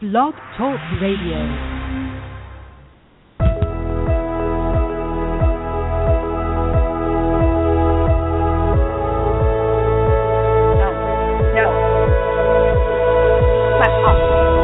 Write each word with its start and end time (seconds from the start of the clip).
Blog 0.00 0.32
Talk 0.56 0.80
Radio. 0.96 1.36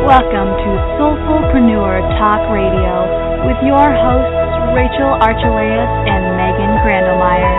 Welcome 0.09 0.57
to 0.57 0.71
Soulfulpreneur 0.97 2.01
Talk 2.17 2.49
Radio 2.49 3.45
with 3.45 3.61
your 3.61 3.77
hosts 3.77 4.33
Rachel 4.73 5.21
Archelaus 5.21 5.91
and 6.09 6.33
Megan 6.41 6.81
Grandemeyer. 6.81 7.57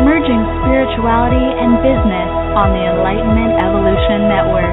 Merging 0.00 0.40
spirituality 0.64 1.44
and 1.44 1.76
business 1.84 2.45
on 2.56 2.72
the 2.72 2.88
Enlightenment 2.88 3.52
Evolution 3.60 4.32
Network. 4.32 4.72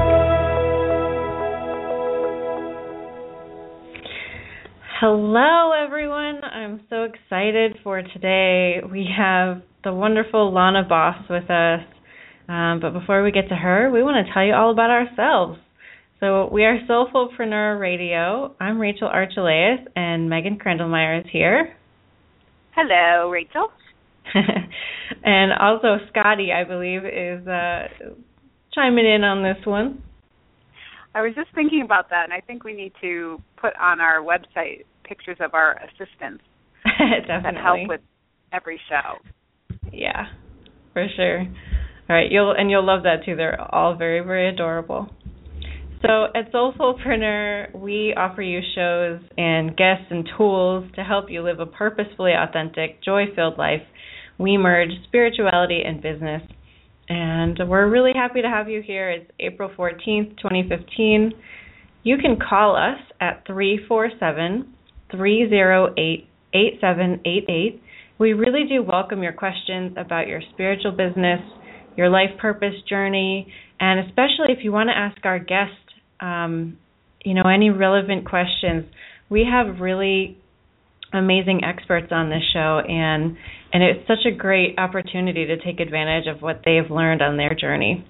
Hello, 4.98 5.72
everyone. 5.72 6.42
I'm 6.42 6.80
so 6.88 7.02
excited 7.02 7.76
for 7.84 8.00
today. 8.00 8.80
We 8.90 9.06
have 9.14 9.60
the 9.84 9.92
wonderful 9.92 10.50
Lana 10.50 10.84
Bos 10.88 11.28
with 11.28 11.50
us. 11.50 11.80
Um, 12.48 12.80
but 12.80 12.98
before 12.98 13.22
we 13.22 13.30
get 13.30 13.50
to 13.50 13.54
her, 13.54 13.90
we 13.90 14.02
want 14.02 14.26
to 14.26 14.32
tell 14.32 14.46
you 14.46 14.54
all 14.54 14.70
about 14.70 14.88
ourselves. 14.88 15.58
So 16.20 16.48
we 16.50 16.64
are 16.64 16.78
Soulfulpreneur 16.88 17.78
Radio. 17.78 18.54
I'm 18.58 18.80
Rachel 18.80 19.08
Archelaus, 19.08 19.80
and 19.94 20.30
Megan 20.30 20.58
Krendelmeyer 20.58 21.20
is 21.20 21.26
here. 21.30 21.76
Hello, 22.74 23.28
Rachel. 23.28 23.68
and 25.24 25.52
also 25.52 25.98
Scotty, 26.10 26.50
I 26.52 26.64
believe, 26.64 27.04
is 27.04 27.46
uh, 27.46 27.88
chiming 28.72 29.06
in 29.06 29.24
on 29.24 29.42
this 29.42 29.64
one. 29.66 30.02
I 31.14 31.22
was 31.22 31.32
just 31.34 31.48
thinking 31.54 31.82
about 31.84 32.10
that, 32.10 32.24
and 32.24 32.32
I 32.32 32.40
think 32.40 32.64
we 32.64 32.72
need 32.72 32.92
to 33.00 33.40
put 33.56 33.72
on 33.80 34.00
our 34.00 34.20
website 34.20 34.84
pictures 35.04 35.36
of 35.40 35.54
our 35.54 35.78
assistants 35.84 36.42
that 37.28 37.54
help 37.56 37.88
with 37.88 38.00
every 38.52 38.80
show. 38.88 39.18
Yeah, 39.92 40.26
for 40.92 41.06
sure. 41.14 41.40
All 41.40 42.16
right, 42.16 42.30
you'll 42.30 42.52
and 42.52 42.70
you'll 42.70 42.84
love 42.84 43.04
that 43.04 43.24
too. 43.24 43.36
They're 43.36 43.60
all 43.74 43.96
very, 43.96 44.20
very 44.20 44.48
adorable. 44.48 45.08
So 46.02 46.26
at 46.34 46.52
Soulfulpreneur, 46.52 47.74
we 47.74 48.12
offer 48.14 48.42
you 48.42 48.60
shows 48.74 49.20
and 49.38 49.74
guests 49.74 50.04
and 50.10 50.28
tools 50.36 50.84
to 50.96 51.02
help 51.02 51.30
you 51.30 51.42
live 51.42 51.60
a 51.60 51.66
purposefully 51.66 52.32
authentic, 52.32 53.02
joy-filled 53.02 53.56
life. 53.56 53.80
We 54.38 54.56
merge 54.56 54.90
spirituality 55.06 55.82
and 55.84 56.02
business. 56.02 56.42
And 57.08 57.58
we're 57.68 57.88
really 57.88 58.12
happy 58.14 58.42
to 58.42 58.48
have 58.48 58.68
you 58.68 58.82
here. 58.82 59.10
It's 59.10 59.30
April 59.38 59.70
14th, 59.76 60.36
2015. 60.38 61.32
You 62.02 62.16
can 62.18 62.38
call 62.38 62.76
us 62.76 62.98
at 63.20 63.44
347 63.46 64.74
308 65.10 66.28
8788. 66.54 67.82
We 68.18 68.32
really 68.32 68.64
do 68.68 68.82
welcome 68.82 69.22
your 69.22 69.32
questions 69.32 69.96
about 69.98 70.28
your 70.28 70.40
spiritual 70.52 70.92
business, 70.92 71.40
your 71.96 72.08
life 72.08 72.30
purpose 72.40 72.74
journey, 72.88 73.52
and 73.80 74.06
especially 74.06 74.52
if 74.56 74.58
you 74.62 74.72
want 74.72 74.88
to 74.88 74.96
ask 74.96 75.18
our 75.24 75.38
guest, 75.38 75.72
um, 76.20 76.78
you 77.24 77.34
know, 77.34 77.42
any 77.42 77.70
relevant 77.70 78.28
questions. 78.28 78.84
We 79.28 79.46
have 79.50 79.80
really 79.80 80.38
amazing 81.12 81.62
experts 81.64 82.08
on 82.10 82.30
this 82.30 82.42
show, 82.52 82.80
and 82.86 83.36
and 83.74 83.82
it's 83.82 84.06
such 84.06 84.24
a 84.24 84.34
great 84.34 84.78
opportunity 84.78 85.46
to 85.46 85.56
take 85.56 85.80
advantage 85.80 86.28
of 86.28 86.40
what 86.40 86.62
they've 86.64 86.88
learned 86.90 87.20
on 87.20 87.36
their 87.36 87.54
journey. 87.54 88.06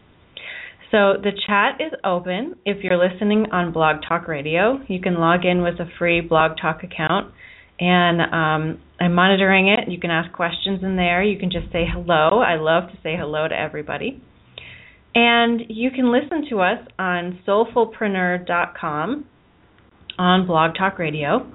So 0.91 1.15
the 1.21 1.33
chat 1.47 1.81
is 1.81 1.93
open. 2.05 2.57
If 2.67 2.85
you're 2.85 2.99
listening 2.99 3.47
on 3.51 3.73
Blog 3.73 3.97
Talk 4.07 4.29
Radio, 4.29 4.79
you 4.87 5.01
can 5.01 5.15
log 5.15 5.45
in 5.45 5.63
with 5.63 5.81
a 5.81 5.87
free 5.99 6.21
Blog 6.21 6.53
Talk 6.61 6.85
account, 6.85 7.33
and 7.81 8.21
um, 8.21 8.83
I'm 9.01 9.15
monitoring 9.15 9.69
it. 9.69 9.91
You 9.91 9.99
can 9.99 10.11
ask 10.11 10.31
questions 10.33 10.81
in 10.83 10.97
there. 10.97 11.23
You 11.25 11.39
can 11.39 11.51
just 11.51 11.73
say 11.73 11.85
hello. 11.91 12.41
I 12.41 12.57
love 12.57 12.91
to 12.91 12.97
say 13.03 13.17
hello 13.19 13.49
to 13.49 13.59
everybody. 13.59 14.23
And 15.15 15.63
you 15.69 15.91
can 15.91 16.13
listen 16.13 16.47
to 16.51 16.61
us 16.61 16.87
on 16.99 17.41
soulfulpreneur.com 17.47 19.25
on 20.19 20.47
Blog 20.47 20.77
Talk 20.77 20.99
Radio. 20.99 21.51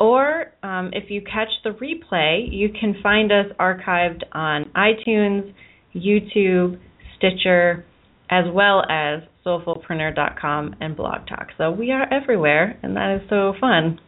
Or 0.00 0.46
um, 0.62 0.90
if 0.94 1.10
you 1.10 1.20
catch 1.20 1.50
the 1.62 1.70
replay, 1.70 2.48
you 2.50 2.70
can 2.70 2.94
find 3.02 3.30
us 3.30 3.46
archived 3.60 4.22
on 4.32 4.72
iTunes, 4.74 5.52
YouTube, 5.94 6.80
Stitcher, 7.18 7.84
as 8.30 8.44
well 8.52 8.82
as 8.90 9.20
soulfulpreneur.com 9.44 10.76
and 10.80 10.96
Blog 10.96 11.26
Talk. 11.28 11.48
So 11.58 11.70
we 11.70 11.90
are 11.90 12.12
everywhere, 12.12 12.78
and 12.82 12.96
that 12.96 13.20
is 13.20 13.28
so 13.28 13.52
fun. 13.60 14.00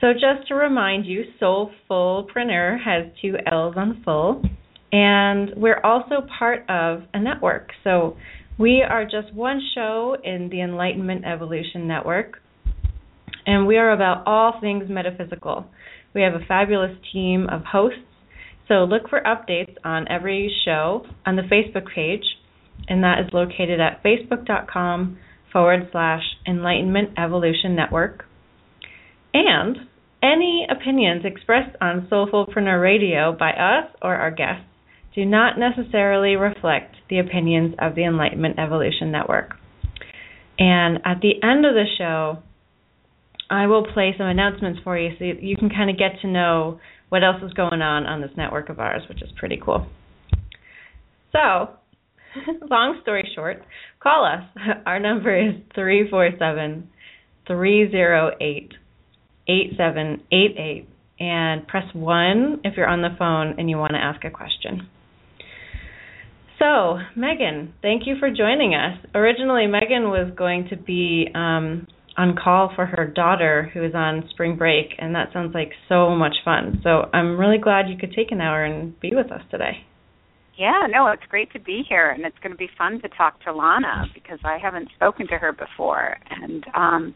So 0.00 0.12
just 0.12 0.46
to 0.48 0.54
remind 0.54 1.06
you, 1.06 1.24
Soulful 1.40 2.28
Soulfulpreneur 2.36 2.78
has 2.84 3.06
two 3.20 3.36
L's 3.50 3.74
on 3.76 4.02
full, 4.04 4.42
and 4.92 5.50
we're 5.56 5.80
also 5.82 6.26
part 6.38 6.68
of 6.68 7.02
a 7.12 7.20
network. 7.20 7.70
So 7.82 8.16
we 8.58 8.84
are 8.88 9.04
just 9.04 9.34
one 9.34 9.60
show 9.74 10.16
in 10.22 10.48
the 10.50 10.60
Enlightenment 10.60 11.24
Evolution 11.24 11.88
Network, 11.88 12.42
and 13.46 13.66
we 13.66 13.78
are 13.78 13.92
about 13.92 14.24
all 14.26 14.60
things 14.60 14.84
metaphysical. 14.88 15.66
We 16.14 16.22
have 16.22 16.34
a 16.34 16.44
fabulous 16.46 16.96
team 17.12 17.46
of 17.50 17.62
hosts, 17.62 18.00
so 18.68 18.84
look 18.84 19.08
for 19.08 19.20
updates 19.20 19.74
on 19.84 20.08
every 20.10 20.54
show 20.64 21.06
on 21.24 21.36
the 21.36 21.42
Facebook 21.42 21.86
page, 21.94 22.24
and 22.88 23.02
that 23.04 23.20
is 23.20 23.32
located 23.32 23.80
at 23.80 24.02
facebook.com 24.02 25.18
forward 25.52 25.88
slash 25.92 26.22
Enlightenment 26.46 27.10
Evolution 27.18 27.76
Network. 27.76 28.24
And 29.32 29.76
any 30.22 30.66
opinions 30.68 31.22
expressed 31.24 31.76
on 31.80 32.08
Soulfulpreneur 32.10 32.82
Radio 32.82 33.36
by 33.38 33.50
us 33.50 33.90
or 34.02 34.16
our 34.16 34.30
guests 34.30 34.64
do 35.14 35.24
not 35.24 35.58
necessarily 35.58 36.36
reflect 36.36 36.96
the 37.08 37.18
opinions 37.18 37.74
of 37.78 37.94
the 37.94 38.04
Enlightenment 38.04 38.58
Evolution 38.58 39.12
Network. 39.12 39.54
And 40.58 40.98
at 41.04 41.20
the 41.20 41.42
end 41.42 41.64
of 41.64 41.74
the 41.74 41.84
show, 41.98 42.42
I 43.50 43.66
will 43.66 43.86
play 43.92 44.14
some 44.18 44.26
announcements 44.26 44.80
for 44.82 44.98
you 44.98 45.10
so 45.18 45.24
you 45.24 45.56
can 45.56 45.70
kind 45.70 45.90
of 45.90 45.98
get 45.98 46.20
to 46.22 46.28
know 46.28 46.80
what 47.08 47.22
else 47.22 47.42
is 47.44 47.52
going 47.52 47.82
on 47.82 48.04
on 48.06 48.20
this 48.20 48.30
network 48.36 48.68
of 48.68 48.80
ours, 48.80 49.02
which 49.08 49.22
is 49.22 49.30
pretty 49.38 49.60
cool. 49.64 49.86
So, 51.32 51.70
long 52.70 52.98
story 53.02 53.28
short, 53.34 53.62
call 54.02 54.24
us. 54.24 54.42
Our 54.86 54.98
number 54.98 55.36
is 55.36 55.54
347 55.74 56.88
308 57.46 58.72
8788 59.48 60.88
and 61.18 61.66
press 61.68 61.84
1 61.94 62.60
if 62.64 62.76
you're 62.76 62.88
on 62.88 63.02
the 63.02 63.14
phone 63.18 63.54
and 63.58 63.70
you 63.70 63.76
want 63.76 63.92
to 63.92 63.98
ask 63.98 64.24
a 64.24 64.30
question. 64.30 64.88
So, 66.58 66.98
Megan, 67.14 67.74
thank 67.82 68.06
you 68.06 68.16
for 68.18 68.30
joining 68.30 68.74
us. 68.74 68.98
Originally, 69.14 69.66
Megan 69.66 70.04
was 70.04 70.32
going 70.36 70.68
to 70.70 70.76
be 70.76 71.28
um, 71.34 71.86
on 72.16 72.36
call 72.42 72.72
for 72.74 72.86
her 72.86 73.06
daughter 73.06 73.70
who 73.74 73.84
is 73.84 73.94
on 73.94 74.28
spring 74.30 74.56
break, 74.56 74.94
and 74.98 75.14
that 75.14 75.32
sounds 75.32 75.54
like 75.54 75.70
so 75.88 76.14
much 76.14 76.34
fun. 76.44 76.80
So, 76.82 77.10
I'm 77.12 77.38
really 77.38 77.58
glad 77.58 77.88
you 77.88 77.96
could 77.98 78.12
take 78.14 78.32
an 78.32 78.40
hour 78.40 78.64
and 78.64 78.98
be 79.00 79.12
with 79.14 79.30
us 79.30 79.42
today. 79.50 79.84
Yeah, 80.58 80.86
no, 80.88 81.08
it's 81.08 81.22
great 81.28 81.52
to 81.52 81.60
be 81.60 81.82
here, 81.86 82.10
and 82.10 82.24
it's 82.24 82.38
going 82.42 82.52
to 82.52 82.56
be 82.56 82.68
fun 82.78 83.00
to 83.02 83.08
talk 83.10 83.42
to 83.44 83.52
Lana 83.52 84.06
because 84.14 84.38
I 84.42 84.56
haven't 84.56 84.88
spoken 84.96 85.26
to 85.28 85.36
her 85.36 85.52
before. 85.52 86.16
And 86.30 86.64
um, 86.74 87.14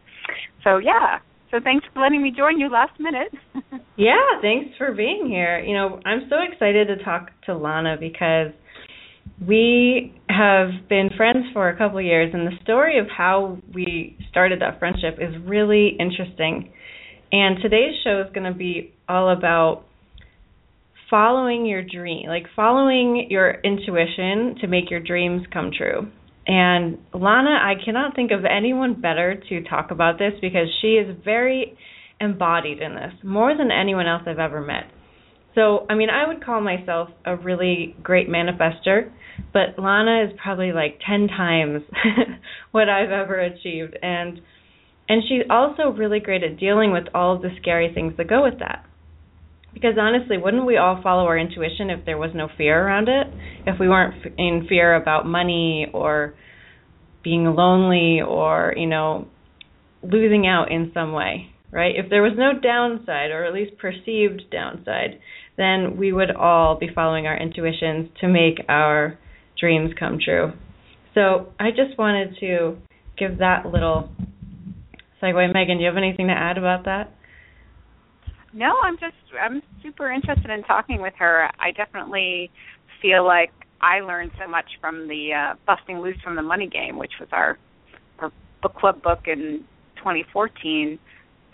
so, 0.63 0.77
yeah, 0.77 1.21
so 1.51 1.59
thanks 1.63 1.87
for 1.93 2.03
letting 2.03 2.23
me 2.23 2.33
join 2.37 2.61
you 2.61 2.71
last 2.71 2.99
minute. 3.01 3.33
yeah, 3.97 4.39
thanks 4.43 4.77
for 4.77 4.93
being 4.93 5.27
here. 5.27 5.59
You 5.59 5.75
know, 5.75 6.01
I'm 6.05 6.29
so 6.29 6.37
excited 6.51 6.89
to 6.89 7.03
talk 7.03 7.31
to 7.47 7.57
Lana 7.57 7.97
because 7.99 8.53
we 9.47 10.15
have 10.29 10.69
been 10.89 11.11
friends 11.17 11.47
for 11.53 11.69
a 11.69 11.77
couple 11.77 11.99
of 11.99 12.05
years 12.05 12.31
and 12.35 12.47
the 12.47 12.57
story 12.63 12.99
of 12.99 13.07
how 13.09 13.59
we 13.75 14.17
started 14.31 14.61
that 14.61 14.79
friendship 14.79 15.19
is 15.21 15.35
really 15.45 15.97
interesting. 15.99 16.73
And 17.33 17.59
today's 17.63 17.95
show 18.05 18.21
is 18.21 18.33
going 18.35 18.51
to 18.51 18.57
be 18.57 18.93
all 19.09 19.31
about 19.31 19.85
following 21.09 21.67
your 21.67 21.83
dream, 21.83 22.29
like 22.29 22.45
following 22.55 23.27
your 23.31 23.61
intuition 23.65 24.57
to 24.61 24.67
make 24.67 24.91
your 24.91 25.01
dreams 25.01 25.43
come 25.53 25.71
true. 25.77 26.11
And 26.47 26.99
Lana, 27.15 27.51
I 27.51 27.75
cannot 27.85 28.15
think 28.15 28.31
of 28.33 28.45
anyone 28.45 29.01
better 29.01 29.41
to 29.49 29.63
talk 29.65 29.91
about 29.91 30.19
this 30.19 30.33
because 30.41 30.69
she 30.81 30.95
is 30.95 31.17
very 31.25 31.77
embodied 32.21 32.81
in 32.81 32.95
this, 32.95 33.13
more 33.23 33.57
than 33.57 33.71
anyone 33.71 34.07
else 34.07 34.23
I've 34.27 34.39
ever 34.39 34.61
met. 34.61 34.85
So, 35.55 35.87
I 35.91 35.95
mean, 35.95 36.11
I 36.11 36.29
would 36.29 36.45
call 36.45 36.61
myself 36.61 37.09
a 37.25 37.37
really 37.37 37.97
great 38.03 38.29
manifester, 38.29 39.11
but 39.53 39.79
Lana 39.79 40.25
is 40.25 40.39
probably 40.43 40.73
like 40.73 41.01
10 41.07 41.29
times 41.29 41.83
what 42.71 42.89
I've 42.89 43.11
ever 43.11 43.41
achieved 43.41 43.97
and 44.03 44.41
and 45.11 45.25
she's 45.29 45.43
also 45.51 45.91
really 45.91 46.21
great 46.21 46.45
at 46.45 46.57
dealing 46.57 46.93
with 46.93 47.03
all 47.13 47.35
of 47.35 47.43
the 47.43 47.49
scary 47.61 47.93
things 47.93 48.13
that 48.17 48.29
go 48.29 48.45
with 48.45 48.61
that. 48.61 48.87
Because 49.75 49.95
honestly, 50.01 50.39
wouldn't 50.39 50.65
we 50.65 50.77
all 50.77 51.01
follow 51.03 51.25
our 51.25 51.37
intuition 51.37 51.91
if 51.91 52.07
there 52.07 52.17
was 52.17 52.31
no 52.33 52.49
fear 52.57 52.87
around 52.87 53.09
it? 53.09 53.27
If 53.67 53.81
we 53.81 53.89
weren't 53.89 54.15
in 54.39 54.67
fear 54.69 54.95
about 54.95 55.27
money 55.27 55.89
or 55.93 56.35
being 57.25 57.45
lonely 57.45 58.21
or, 58.21 58.73
you 58.77 58.87
know, 58.87 59.27
losing 60.01 60.47
out 60.47 60.71
in 60.71 60.93
some 60.95 61.13
way, 61.13 61.51
right? 61.73 61.95
If 61.97 62.09
there 62.09 62.23
was 62.23 62.35
no 62.37 62.53
downside 62.61 63.33
or 63.33 63.45
at 63.45 63.53
least 63.53 63.79
perceived 63.79 64.45
downside, 64.53 65.19
then 65.61 65.99
we 65.99 66.11
would 66.11 66.31
all 66.31 66.79
be 66.79 66.89
following 66.95 67.27
our 67.27 67.37
intuitions 67.37 68.09
to 68.23 68.29
make 68.29 68.65
our 68.69 69.19
dreams 69.61 69.91
come 69.99 70.19
true. 70.25 70.53
So 71.15 71.53
I 71.61 71.69
just 71.71 71.99
wanted 71.99 72.35
to 72.41 72.79
give 73.19 73.39
that 73.39 73.67
little 73.67 74.09
segue. 75.23 75.53
Megan, 75.53 75.77
do 75.77 75.83
you 75.83 75.89
have 75.89 75.99
anything 75.99 76.29
to 76.29 76.33
add 76.33 76.57
about 76.57 76.87
that? 76.87 77.13
No, 78.55 78.73
I'm 78.83 78.95
just 78.95 79.15
I'm 79.39 79.61
super 79.83 80.11
interested 80.11 80.51
in 80.51 80.63
talking 80.63 81.03
with 81.03 81.13
her. 81.19 81.51
I 81.61 81.73
definitely 81.73 82.51
feel 83.03 83.25
like 83.25 83.53
I 83.83 84.01
learned 84.01 84.31
so 84.43 84.49
much 84.49 84.67
from 84.81 85.09
the 85.09 85.31
uh, 85.33 85.55
Busting 85.67 85.99
Loose 86.01 86.17
from 86.25 86.37
the 86.37 86.43
Money 86.43 86.69
Game, 86.69 86.97
which 86.97 87.13
was 87.21 87.29
our 87.33 87.59
our 88.19 88.33
book 88.63 88.75
club 88.77 89.03
book 89.03 89.21
in 89.27 89.65
2014 89.99 90.99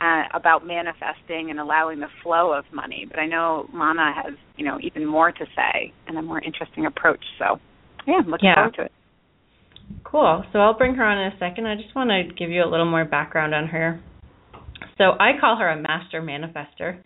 uh, 0.01 0.25
about 0.35 0.67
manifesting 0.67 1.51
and 1.51 1.59
allowing 1.59 2.01
the 2.01 2.09
flow 2.23 2.53
of 2.53 2.65
money. 2.73 3.07
But 3.09 3.19
I 3.19 3.27
know 3.27 3.69
Lana 3.73 4.13
has 4.15 4.35
you 4.57 4.65
know 4.65 4.79
even 4.83 5.07
more 5.07 5.33
to 5.33 5.45
say 5.57 5.93
and 6.07 6.19
a 6.19 6.23
more 6.23 6.41
interesting 6.41 6.87
approach. 6.87 7.25
So 7.39 7.59
yeah, 8.07 8.21
I'm 8.25 8.31
looking 8.31 8.49
yeah. 8.49 8.55
forward 8.57 8.75
to 8.75 8.83
it. 8.83 8.93
Cool. 10.05 10.45
So 10.53 10.59
I'll 10.59 10.77
bring 10.77 10.95
her 10.95 11.05
on 11.05 11.19
in 11.19 11.33
a 11.33 11.39
second. 11.39 11.67
I 11.67 11.77
just 11.77 11.95
want 11.95 12.11
to 12.11 12.35
give 12.35 12.51
you 12.51 12.63
a 12.63 12.69
little 12.69 12.91
more 12.91 13.05
background 13.05 13.55
on 13.55 13.69
her. 13.69 14.01
So 14.99 15.13
I 15.21 15.33
call 15.41 15.57
her 15.59 15.69
a 15.69 15.81
master 15.81 16.23
manifester. 16.23 16.99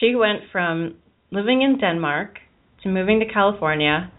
She 0.00 0.14
went 0.14 0.40
from 0.50 0.96
living 1.30 1.62
in 1.62 1.78
Denmark 1.78 2.38
to 2.82 2.88
moving 2.88 3.20
to 3.20 3.26
California 3.32 4.10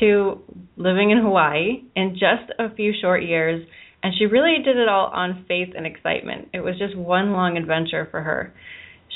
to 0.00 0.40
living 0.76 1.10
in 1.10 1.18
Hawaii 1.18 1.82
in 1.96 2.12
just 2.12 2.52
a 2.58 2.74
few 2.74 2.92
short 3.00 3.22
years, 3.22 3.66
and 4.02 4.14
she 4.16 4.26
really 4.26 4.62
did 4.64 4.76
it 4.76 4.88
all 4.88 5.06
on 5.06 5.44
faith 5.48 5.68
and 5.76 5.86
excitement. 5.86 6.48
It 6.52 6.60
was 6.60 6.78
just 6.78 6.96
one 6.96 7.32
long 7.32 7.56
adventure 7.56 8.06
for 8.10 8.22
her. 8.22 8.52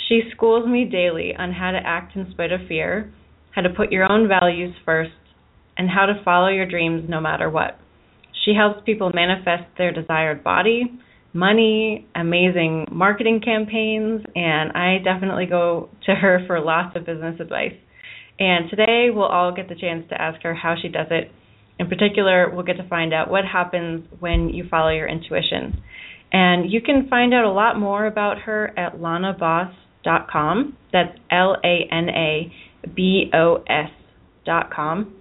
She 0.09 0.23
schools 0.35 0.67
me 0.67 0.85
daily 0.85 1.35
on 1.39 1.53
how 1.53 1.71
to 1.71 1.79
act 1.79 2.17
in 2.17 2.31
spite 2.33 2.53
of 2.53 2.61
fear, 2.69 3.13
how 3.53 3.63
to 3.63 3.71
put 3.71 3.93
your 3.93 4.11
own 4.11 4.29
values 4.29 4.75
first, 4.85 5.13
and 5.77 5.89
how 5.89 6.07
to 6.07 6.23
follow 6.25 6.49
your 6.49 6.67
dreams 6.69 7.05
no 7.09 7.21
matter 7.21 7.49
what. 7.49 7.79
She 8.45 8.55
helps 8.55 8.81
people 8.85 9.13
manifest 9.15 9.65
their 9.79 9.93
desired 9.93 10.43
body, 10.43 10.85
money, 11.33 12.07
amazing 12.15 12.87
marketing 12.91 13.41
campaigns, 13.45 14.23
and 14.35 14.73
I 14.73 14.99
definitely 15.05 15.47
go 15.47 15.89
to 16.07 16.15
her 16.15 16.45
for 16.47 16.61
lots 16.61 16.97
of 16.97 17.07
business 17.07 17.39
advice. 17.41 17.75
And 18.39 18.69
today 18.69 19.09
we'll 19.15 19.25
all 19.25 19.55
get 19.55 19.69
the 19.69 19.77
chance 19.77 20.05
to 20.11 20.21
ask 20.21 20.43
her 20.43 20.55
how 20.55 20.75
she 20.81 20.89
does 20.89 21.07
it. 21.11 21.31
In 21.79 21.89
particular, 21.89 22.51
we'll 22.51 22.65
get 22.65 22.77
to 22.77 22.89
find 22.89 23.13
out 23.13 23.31
what 23.31 23.45
happens 23.45 24.07
when 24.21 24.51
you 24.51 24.65
follow 24.71 24.91
your 24.91 25.09
intuition. 25.09 25.83
And 26.33 26.71
you 26.71 26.81
can 26.81 27.09
find 27.09 27.35
out 27.35 27.45
a 27.45 27.53
lot 27.53 27.79
more 27.79 28.07
about 28.07 28.43
her 28.43 28.73
at 28.79 28.99
lanabos.com. 28.99 30.77
That's 30.93 31.19
L 31.31 31.57
A 31.65 31.89
N 31.91 32.09
A 32.09 32.53
B 32.95 33.31
O 33.35 33.63
S.com 33.67 35.17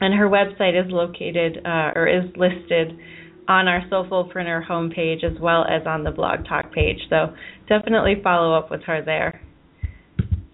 and 0.00 0.14
her 0.14 0.28
website 0.28 0.78
is 0.82 0.90
located 0.90 1.58
uh, 1.64 1.92
or 1.94 2.08
is 2.08 2.24
listed 2.36 2.98
on 3.48 3.68
our 3.68 3.82
Soulfulpreneur 3.90 4.66
homepage 4.66 5.24
as 5.24 5.38
well 5.40 5.64
as 5.64 5.86
on 5.86 6.04
the 6.04 6.10
blog 6.10 6.46
talk 6.48 6.72
page. 6.72 6.98
So 7.10 7.34
definitely 7.68 8.14
follow 8.22 8.56
up 8.56 8.70
with 8.70 8.82
her 8.84 9.02
there. 9.04 9.40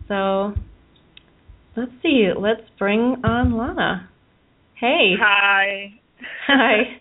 So 0.08 0.54
let's 1.76 1.92
see. 2.02 2.28
Let's 2.36 2.62
bring 2.78 3.16
on 3.24 3.56
Lana. 3.56 4.10
Hey. 4.78 5.14
Hi. 5.18 5.94
Hi. 6.46 7.00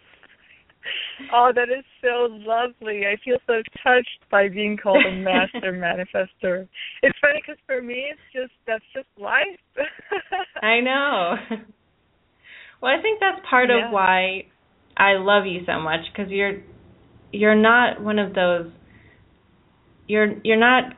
oh, 1.33 1.51
that 1.53 1.69
is 1.69 1.83
so 2.01 2.27
lovely. 2.29 3.03
I 3.05 3.17
feel 3.23 3.37
so 3.45 3.61
touched 3.83 4.29
by 4.31 4.47
being 4.47 4.77
called 4.77 5.05
a 5.05 5.11
master 5.11 5.73
manifester. 5.73 6.67
It's 7.03 7.17
funny 7.19 7.41
because 7.41 7.59
for 7.65 7.81
me, 7.81 8.07
it's 8.11 8.21
just 8.33 8.53
that's 8.65 8.83
just 8.93 9.07
life. 9.19 9.43
I 10.61 10.79
know. 10.79 11.35
Well, 12.81 12.93
I 12.97 13.01
think 13.01 13.19
that's 13.19 13.45
part 13.49 13.69
yeah. 13.69 13.87
of 13.87 13.93
why 13.93 14.45
I 14.97 15.13
love 15.13 15.45
you 15.45 15.61
so 15.65 15.79
much 15.79 16.01
because 16.11 16.31
you're 16.31 16.61
you're 17.33 17.55
not 17.55 18.01
one 18.01 18.19
of 18.19 18.33
those 18.33 18.71
you're 20.07 20.35
you're 20.43 20.59
not 20.59 20.93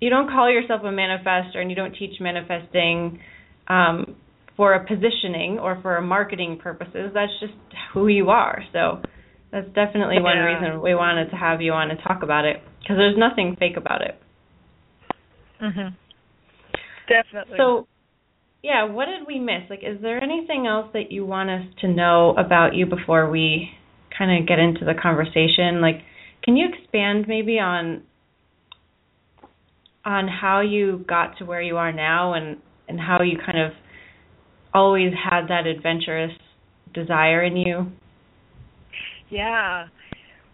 you 0.00 0.08
don't 0.08 0.30
call 0.30 0.50
yourself 0.50 0.80
a 0.82 0.86
manifester 0.86 1.58
and 1.58 1.68
you 1.68 1.76
don't 1.76 1.94
teach 1.94 2.20
manifesting 2.20 3.20
um, 3.68 4.16
for 4.60 4.74
a 4.74 4.86
positioning 4.86 5.58
or 5.58 5.80
for 5.80 5.96
a 5.96 6.02
marketing 6.02 6.58
purposes. 6.62 7.12
That's 7.14 7.32
just 7.40 7.54
who 7.94 8.08
you 8.08 8.28
are. 8.28 8.62
So 8.74 9.00
that's 9.50 9.66
definitely 9.68 10.16
yeah. 10.16 10.22
one 10.22 10.36
reason 10.36 10.82
we 10.82 10.94
wanted 10.94 11.30
to 11.30 11.36
have 11.36 11.62
you 11.62 11.72
on 11.72 11.90
and 11.90 11.98
talk 12.06 12.22
about 12.22 12.44
it 12.44 12.58
because 12.78 12.98
there's 12.98 13.16
nothing 13.16 13.56
fake 13.58 13.78
about 13.78 14.02
it. 14.02 14.20
Mhm. 15.62 15.96
Definitely. 17.08 17.56
So 17.56 17.88
yeah, 18.62 18.84
what 18.84 19.06
did 19.06 19.26
we 19.26 19.38
miss? 19.38 19.62
Like, 19.70 19.82
is 19.82 19.98
there 20.02 20.22
anything 20.22 20.66
else 20.66 20.88
that 20.92 21.10
you 21.10 21.24
want 21.24 21.48
us 21.48 21.64
to 21.80 21.88
know 21.88 22.34
about 22.36 22.74
you 22.74 22.84
before 22.84 23.30
we 23.30 23.70
kind 24.18 24.42
of 24.42 24.46
get 24.46 24.58
into 24.58 24.84
the 24.84 24.92
conversation? 24.92 25.80
Like, 25.80 26.02
can 26.42 26.58
you 26.58 26.68
expand 26.68 27.24
maybe 27.26 27.58
on 27.58 28.02
on 30.04 30.28
how 30.28 30.60
you 30.60 31.02
got 31.08 31.38
to 31.38 31.46
where 31.46 31.62
you 31.62 31.78
are 31.78 31.94
now 31.94 32.34
and 32.34 32.58
and 32.90 33.00
how 33.00 33.22
you 33.22 33.38
kind 33.38 33.58
of 33.58 33.72
always 34.74 35.12
had 35.12 35.48
that 35.48 35.66
adventurous 35.66 36.32
desire 36.94 37.42
in 37.42 37.56
you? 37.56 37.86
Yeah. 39.30 39.86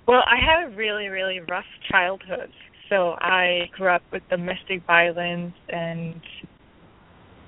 Well, 0.06 0.22
I 0.26 0.36
had 0.36 0.72
a 0.72 0.76
really 0.76 1.08
really 1.08 1.40
rough 1.40 1.64
childhood. 1.90 2.50
So 2.88 3.16
I 3.20 3.68
grew 3.72 3.88
up 3.88 4.02
with 4.12 4.22
domestic 4.30 4.86
violence 4.86 5.54
and 5.68 6.20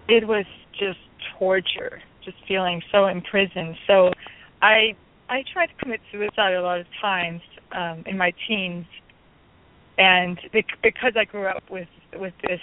it 0.09 0.27
was 0.27 0.47
just 0.73 0.99
torture, 1.39 2.03
just 2.25 2.37
feeling 2.49 2.83
so 2.91 3.07
imprisoned. 3.07 3.77
So 3.87 4.13
I 4.63 4.97
I 5.29 5.45
tried 5.53 5.67
to 5.67 5.75
commit 5.81 6.01
suicide 6.11 6.55
a 6.55 6.63
lot 6.63 6.81
of 6.81 6.87
times 7.01 7.41
um 7.73 8.03
in 8.07 8.17
my 8.17 8.33
teens 8.47 8.87
and 9.99 10.39
because 10.83 11.13
I 11.17 11.25
grew 11.25 11.47
up 11.47 11.65
with 11.71 11.89
with 12.15 12.35
this 12.43 12.61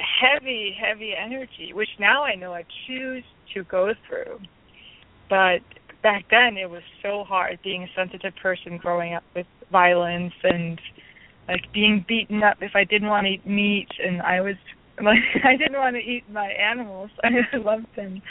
heavy 0.00 0.76
heavy 0.78 1.14
energy 1.16 1.72
which 1.72 1.88
now 1.98 2.24
I 2.24 2.34
know 2.34 2.52
I 2.54 2.64
choose 2.86 3.24
to 3.54 3.64
go 3.64 3.92
through. 4.08 4.38
But 5.28 5.60
back 6.02 6.24
then 6.30 6.56
it 6.56 6.68
was 6.68 6.82
so 7.02 7.24
hard 7.24 7.58
being 7.62 7.84
a 7.84 7.88
sensitive 7.94 8.34
person 8.42 8.78
growing 8.78 9.14
up 9.14 9.24
with 9.34 9.46
violence 9.70 10.34
and 10.42 10.80
like 11.48 11.72
being 11.72 12.04
beaten 12.06 12.42
up 12.42 12.58
if 12.60 12.72
I 12.74 12.84
didn't 12.84 13.08
want 13.08 13.26
to 13.26 13.32
eat 13.32 13.46
meat. 13.46 13.88
And 14.04 14.22
I 14.22 14.40
was 14.40 14.56
like 15.02 15.18
I 15.44 15.56
didn't 15.56 15.78
want 15.78 15.96
to 15.96 16.02
eat 16.02 16.24
my 16.30 16.48
animals. 16.48 17.10
I 17.24 17.56
loved 17.56 17.86
them, 17.96 18.22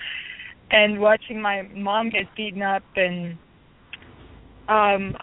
and 0.71 0.99
watching 0.99 1.41
my 1.41 1.63
mom 1.73 2.09
get 2.09 2.25
beaten 2.35 2.61
up 2.61 2.83
and 2.95 3.37
um 4.67 5.15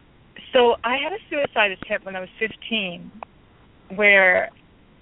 so 0.53 0.77
I 0.85 0.97
had 0.97 1.13
a 1.13 1.19
suicide 1.29 1.73
attempt 1.73 2.07
when 2.07 2.17
I 2.17 2.21
was 2.21 2.29
15 2.39 3.11
where 3.95 4.51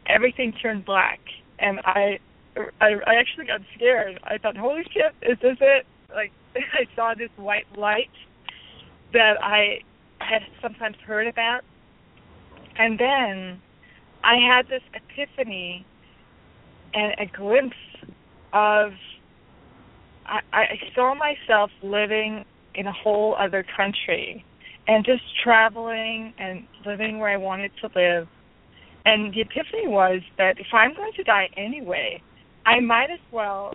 everything 0.07 0.53
turned 0.53 0.85
black 0.85 1.21
and 1.59 1.81
I 1.85 2.19
I, 2.81 2.95
I 3.07 3.15
actually 3.17 3.47
got 3.47 3.63
scared. 3.75 4.21
I 4.23 4.39
thought, 4.39 4.57
"Holy 4.57 4.85
shit, 4.93 5.13
is 5.23 5.39
this 5.41 5.57
it?" 5.61 5.87
Like 6.15 6.33
I 6.57 6.87
saw 6.95 7.15
this 7.15 7.31
white 7.37 7.67
light 7.77 8.11
that 9.13 9.43
I 9.43 9.81
had 10.21 10.43
sometimes 10.63 10.97
heard 11.07 11.27
about. 11.27 11.63
And 12.77 12.99
then 12.99 13.61
I 14.23 14.37
had 14.37 14.69
this 14.69 14.83
epiphany 14.95 15.85
and 16.93 17.15
a 17.19 17.27
glimpse 17.27 17.77
of 18.53 18.93
I, 20.27 20.41
I 20.53 20.81
saw 20.95 21.15
myself 21.15 21.71
living 21.83 22.45
in 22.75 22.87
a 22.87 22.93
whole 22.93 23.37
other 23.39 23.65
country 23.77 24.45
and 24.89 25.05
just 25.05 25.23
traveling 25.43 26.33
and 26.39 26.67
living 26.85 27.19
where 27.19 27.31
I 27.31 27.37
wanted 27.37 27.73
to 27.83 27.91
live. 27.95 28.29
And 29.05 29.35
the 29.35 29.43
epiphany 29.43 29.87
was 29.87 30.21
that 30.39 30.59
if 30.59 30.69
I'm 30.73 30.95
going 30.95 31.13
to 31.17 31.23
die 31.23 31.49
anyway, 31.57 32.23
I 32.65 32.81
might 32.81 33.11
as 33.11 33.21
well 33.31 33.75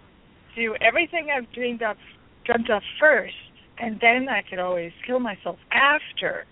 do 0.56 0.76
everything 0.82 1.28
I've 1.36 1.52
dreamed 1.54 1.84
of 1.84 1.98
dreamt 2.46 2.70
of 2.72 2.82
first 3.00 3.36
and 3.78 4.00
then 4.02 4.28
I 4.28 4.42
could 4.48 4.60
always 4.60 4.92
kill 5.06 5.20
myself 5.20 5.58
after. 5.72 6.46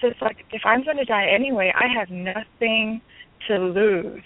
So 0.00 0.08
it's 0.08 0.20
like 0.22 0.38
if 0.52 0.62
I'm 0.64 0.84
going 0.84 0.96
to 0.96 1.04
die 1.04 1.26
anyway, 1.34 1.72
I 1.74 1.86
have 1.98 2.08
nothing 2.10 3.00
to 3.48 3.56
lose 3.58 4.22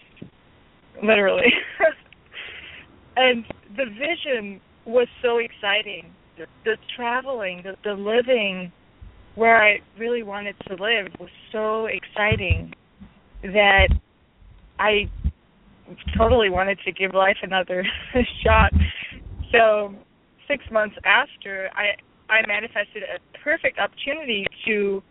literally. 1.03 1.53
and 3.17 3.45
the 3.77 3.87
vision 3.87 4.61
was 4.85 5.09
so 5.23 5.39
exciting. 5.39 6.13
The, 6.39 6.47
the 6.65 6.77
traveling, 6.97 7.63
the, 7.65 7.77
the 7.85 7.95
living 7.95 8.71
where 9.35 9.61
I 9.61 9.79
really 9.99 10.23
wanted 10.23 10.55
to 10.69 10.75
live 10.75 11.09
was 11.19 11.31
so 11.51 11.87
exciting 11.87 12.73
that 13.53 13.89
I 14.79 15.09
totally 16.17 16.51
wanted 16.51 16.79
to 16.85 16.93
give 16.93 17.15
life 17.15 17.37
another 17.43 17.85
shot. 18.45 18.73
So 19.53 19.95
six 20.49 20.65
months 20.71 20.97
after, 21.05 21.71
I 21.75 21.95
I 22.33 22.47
manifested 22.47 23.03
a 23.03 23.39
perfect 23.39 23.79
opportunity 23.79 24.47
to 24.67 25.03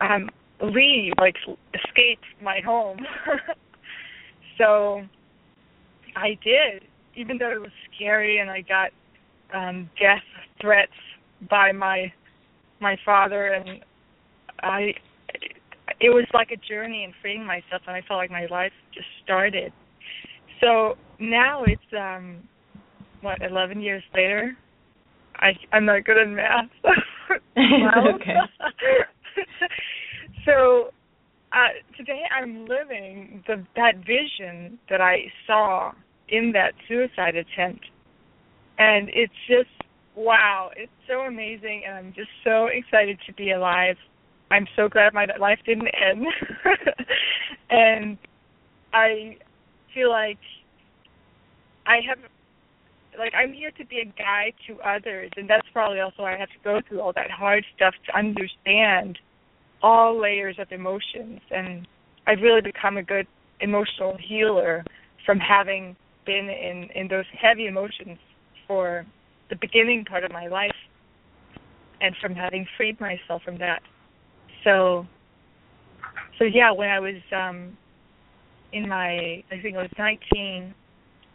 um 0.00 0.30
leave, 0.62 1.12
like 1.18 1.36
escape 1.74 2.20
my 2.40 2.60
home. 2.60 2.98
so 4.58 5.02
I 6.16 6.38
did, 6.42 6.84
even 7.16 7.38
though 7.38 7.52
it 7.52 7.60
was 7.60 7.70
scary 7.94 8.38
and 8.38 8.50
I 8.50 8.62
got 8.62 8.90
um 9.54 9.90
death 10.00 10.22
threats 10.60 10.92
by 11.50 11.72
my 11.72 12.12
my 12.80 12.96
father 13.04 13.48
and 13.48 13.84
I 14.62 14.94
it 16.00 16.10
was 16.10 16.26
like 16.34 16.50
a 16.50 16.56
journey 16.56 17.04
in 17.04 17.12
freeing 17.20 17.44
myself 17.44 17.82
and 17.86 17.96
I 17.96 18.02
felt 18.06 18.18
like 18.18 18.30
my 18.30 18.46
life 18.46 18.72
just 18.94 19.06
started. 19.24 19.72
So 20.60 20.94
now 21.18 21.64
it's 21.64 21.82
um 21.98 22.42
what, 23.20 23.42
eleven 23.42 23.80
years 23.80 24.02
later. 24.14 24.56
I 25.36 25.52
I'm 25.72 25.84
not 25.84 26.04
good 26.04 26.18
at 26.18 26.28
math. 26.28 26.66
okay. 28.14 28.36
so 30.44 30.90
uh 31.52 31.96
today 31.96 32.22
I'm 32.36 32.66
living 32.66 33.42
the 33.46 33.64
that 33.76 33.96
vision 33.98 34.78
that 34.90 35.00
I 35.00 35.18
saw 35.46 35.92
in 36.28 36.52
that 36.52 36.72
suicide 36.88 37.36
attempt. 37.36 37.84
And 38.78 39.08
it's 39.12 39.32
just 39.48 39.70
wow, 40.14 40.70
it's 40.76 40.92
so 41.08 41.20
amazing 41.20 41.82
and 41.86 41.96
I'm 41.96 42.12
just 42.14 42.30
so 42.44 42.66
excited 42.66 43.18
to 43.26 43.32
be 43.34 43.52
alive. 43.52 43.96
I'm 44.52 44.66
so 44.76 44.86
glad 44.86 45.14
my 45.14 45.26
life 45.40 45.60
didn't 45.64 45.88
end. 45.88 46.26
and 47.70 48.18
I 48.92 49.38
feel 49.94 50.10
like 50.10 50.38
I 51.86 52.00
have 52.06 52.18
like 53.18 53.32
I'm 53.34 53.54
here 53.54 53.70
to 53.78 53.86
be 53.86 54.00
a 54.00 54.04
guide 54.04 54.52
to 54.66 54.78
others 54.80 55.30
and 55.36 55.48
that's 55.48 55.66
probably 55.72 56.00
also 56.00 56.22
why 56.22 56.34
I 56.34 56.38
have 56.38 56.50
to 56.50 56.62
go 56.64 56.80
through 56.86 57.00
all 57.00 57.12
that 57.14 57.30
hard 57.30 57.64
stuff 57.74 57.94
to 58.06 58.16
understand 58.16 59.18
all 59.82 60.20
layers 60.20 60.56
of 60.58 60.70
emotions 60.70 61.40
and 61.50 61.86
I've 62.26 62.40
really 62.40 62.60
become 62.60 62.98
a 62.98 63.02
good 63.02 63.26
emotional 63.60 64.16
healer 64.18 64.84
from 65.24 65.38
having 65.38 65.96
been 66.26 66.48
in 66.50 66.88
in 66.94 67.08
those 67.08 67.24
heavy 67.40 67.66
emotions 67.66 68.18
for 68.66 69.06
the 69.48 69.56
beginning 69.56 70.04
part 70.04 70.24
of 70.24 70.32
my 70.32 70.46
life 70.46 70.76
and 72.00 72.14
from 72.20 72.34
having 72.34 72.66
freed 72.76 73.00
myself 73.00 73.42
from 73.44 73.58
that 73.58 73.82
so 74.64 75.06
so 76.38 76.44
yeah 76.44 76.70
when 76.72 76.88
i 76.88 77.00
was 77.00 77.16
um 77.32 77.76
in 78.72 78.88
my 78.88 79.42
i 79.50 79.60
think 79.62 79.76
i 79.76 79.82
was 79.82 79.90
19 79.98 80.74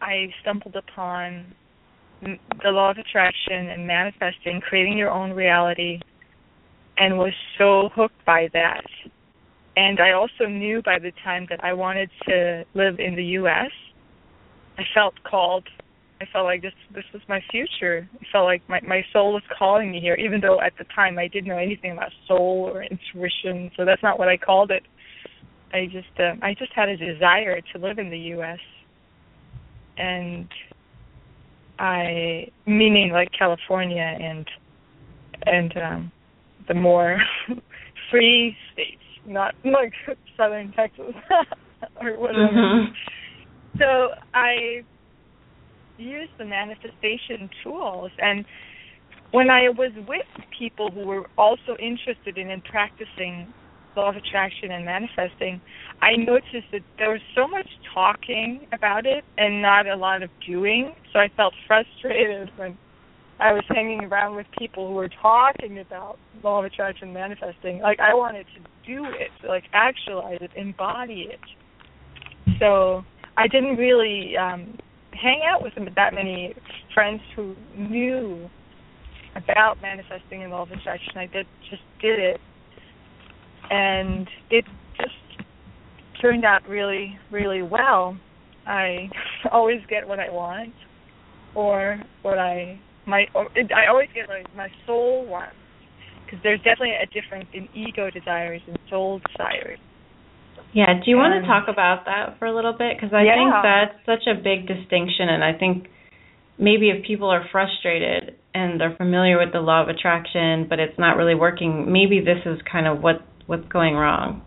i 0.02 0.28
stumbled 0.42 0.76
upon 0.76 1.46
the 2.22 2.70
law 2.72 2.92
of 2.92 2.98
attraction 2.98 3.70
and 3.70 3.86
manifesting 3.86 4.60
creating 4.62 4.98
your 4.98 5.12
own 5.12 5.32
reality 5.32 6.00
and 6.98 7.18
was 7.18 7.34
so 7.60 7.90
hooked 7.94 8.26
by 8.26 8.50
that. 8.54 8.84
And 9.76 10.00
i 10.00 10.12
also 10.12 10.48
knew 10.48 10.82
by 10.82 10.98
the 11.00 11.12
time 11.24 11.46
that 11.50 11.64
i 11.64 11.74
wanted 11.74 12.10
to 12.28 12.66
live 12.74 13.00
in 13.00 13.16
the 13.16 13.24
us 13.24 13.72
i 14.80 14.84
felt 14.94 15.14
called 15.24 15.68
I 16.20 16.26
felt 16.34 16.46
like 16.46 16.62
this 16.62 16.74
this 16.94 17.04
was 17.14 17.22
my 17.30 17.42
future. 17.52 18.10
I 18.20 18.26
felt 18.32 18.46
like 18.46 18.68
my 18.68 18.80
my 18.82 19.04
soul 19.14 19.34
was 19.34 19.44
calling 19.58 19.92
me 19.92 20.00
here, 20.00 20.16
even 20.16 20.42
though 20.42 20.60
at 20.60 20.74
the 20.78 20.86
time 20.96 21.20
I 21.20 21.28
didn't 21.28 21.48
know 21.48 21.58
anything 21.58 21.92
about 21.92 22.12
soul 22.28 22.70
or 22.74 22.84
intuition. 22.84 23.72
So 23.78 23.86
that's 23.86 24.02
not 24.02 24.18
what 24.18 24.28
I 24.28 24.38
called 24.38 24.72
it. 24.72 24.84
I 25.74 25.86
just 25.86 26.20
uh, 26.20 26.34
I 26.42 26.56
just 26.58 26.74
had 26.74 26.90
a 26.90 26.98
desire 26.98 27.62
to 27.74 27.80
live 27.80 28.00
in 28.00 28.10
the 28.10 28.18
U.S. 28.36 28.60
and 29.98 30.48
I 31.78 32.48
meaning 32.66 33.12
like 33.12 33.30
California 33.38 34.18
and 34.20 34.48
and 35.46 35.78
um 35.78 36.12
the 36.68 36.74
more 36.74 37.18
free 38.12 38.56
states, 38.74 39.02
not 39.26 39.54
like 39.64 39.94
southern 40.38 40.72
Texas 40.72 41.14
or 42.02 42.18
whatever. 42.18 42.48
Mm-hmm. 42.48 42.94
So 43.78 44.10
I 44.34 44.84
use 45.98 46.30
the 46.38 46.46
manifestation 46.46 47.50
tools 47.64 48.12
and 48.20 48.46
when 49.32 49.50
I 49.50 49.70
was 49.70 49.92
with 50.08 50.26
people 50.58 50.90
who 50.92 51.06
were 51.06 51.26
also 51.38 51.76
interested 51.80 52.38
in, 52.38 52.50
in 52.50 52.62
practicing 52.62 53.54
law 53.96 54.10
of 54.10 54.16
attraction 54.16 54.72
and 54.72 54.86
manifesting, 54.86 55.60
I 56.02 56.16
noticed 56.16 56.72
that 56.72 56.82
there 56.98 57.10
was 57.10 57.22
so 57.36 57.48
much 57.48 57.68
talking 57.94 58.68
about 58.72 59.06
it 59.06 59.26
and 59.38 59.62
not 59.62 59.88
a 59.88 59.96
lot 59.96 60.24
of 60.24 60.30
doing. 60.46 60.94
So 61.12 61.20
I 61.20 61.30
felt 61.36 61.54
frustrated 61.68 62.52
when 62.58 62.78
I 63.40 63.54
was 63.54 63.64
hanging 63.70 64.04
around 64.06 64.36
with 64.36 64.46
people 64.58 64.88
who 64.88 64.94
were 64.94 65.10
talking 65.22 65.80
about 65.80 66.18
law 66.44 66.60
of 66.60 66.66
attraction 66.66 67.12
manifesting. 67.12 67.80
Like 67.80 68.00
I 68.00 68.14
wanted 68.14 68.46
to 68.56 68.62
do 68.86 69.06
it, 69.06 69.32
like 69.48 69.64
actualize 69.74 70.40
it, 70.42 70.52
embody 70.56 71.30
it. 71.32 72.60
So 72.60 73.04
I 73.36 73.48
didn't 73.48 73.76
really 73.76 74.38
um 74.38 74.78
hang 75.22 75.42
out 75.46 75.64
with 75.64 75.74
that 75.96 76.14
many 76.14 76.54
friends 76.94 77.22
who 77.36 77.56
knew 77.76 78.50
about 79.36 79.82
manifesting 79.82 80.44
and 80.44 80.52
law 80.52 80.64
of 80.64 80.72
attraction. 80.72 81.18
I 81.18 81.28
did 81.28 81.46
just 81.70 81.82
did 82.02 82.20
it, 82.20 82.40
and 83.70 84.28
it 84.50 84.66
just 84.98 85.48
turned 86.22 86.46
out 86.46 86.68
really, 86.68 87.18
really 87.32 87.62
well. 87.62 88.18
I 88.66 89.10
always 89.52 89.80
get 89.90 90.08
what 90.08 90.20
I 90.20 90.30
want, 90.30 90.74
or 91.56 92.02
what 92.22 92.38
I 92.38 92.80
might. 93.06 93.30
Or 93.34 93.48
I 93.56 93.88
always 93.90 94.10
get 94.14 94.28
what 94.28 94.56
my 94.56 94.70
soul 94.86 95.26
wants, 95.28 95.56
because 96.26 96.40
there's 96.44 96.60
definitely 96.60 96.96
a 97.02 97.06
difference 97.08 97.48
in 97.54 97.68
ego 97.76 98.10
desires 98.10 98.62
and 98.68 98.78
soul 98.90 99.22
desires. 99.32 99.80
Yeah, 100.74 100.94
do 100.94 101.10
you 101.10 101.16
want 101.16 101.42
to 101.42 101.48
talk 101.48 101.68
about 101.70 102.06
that 102.06 102.38
for 102.38 102.46
a 102.46 102.56
little 102.56 102.74
bit? 102.74 102.98
Because 102.98 103.14
I 103.14 103.24
yeah. 103.24 103.36
think 103.36 103.52
that's 103.64 103.98
such 104.06 104.28
a 104.28 104.36
big 104.36 104.68
distinction, 104.68 105.30
and 105.30 105.44
I 105.44 105.54
think 105.58 105.88
maybe 106.60 106.90
if 106.90 107.06
people 107.06 107.30
are 107.30 107.46
frustrated 107.52 108.36
and 108.54 108.80
they're 108.80 108.96
familiar 108.98 109.38
with 109.38 109.54
the 109.54 109.60
law 109.60 109.82
of 109.82 109.90
attraction, 109.90 110.68
but 110.70 110.80
it's 110.80 110.98
not 110.98 111.16
really 111.18 111.36
working, 111.36 111.92
maybe 111.92 112.20
this 112.20 112.40
is 112.46 112.60
kind 112.70 112.88
of 112.88 113.02
what 113.02 113.26
what's 113.46 113.68
going 113.70 113.96
wrong. 113.96 114.42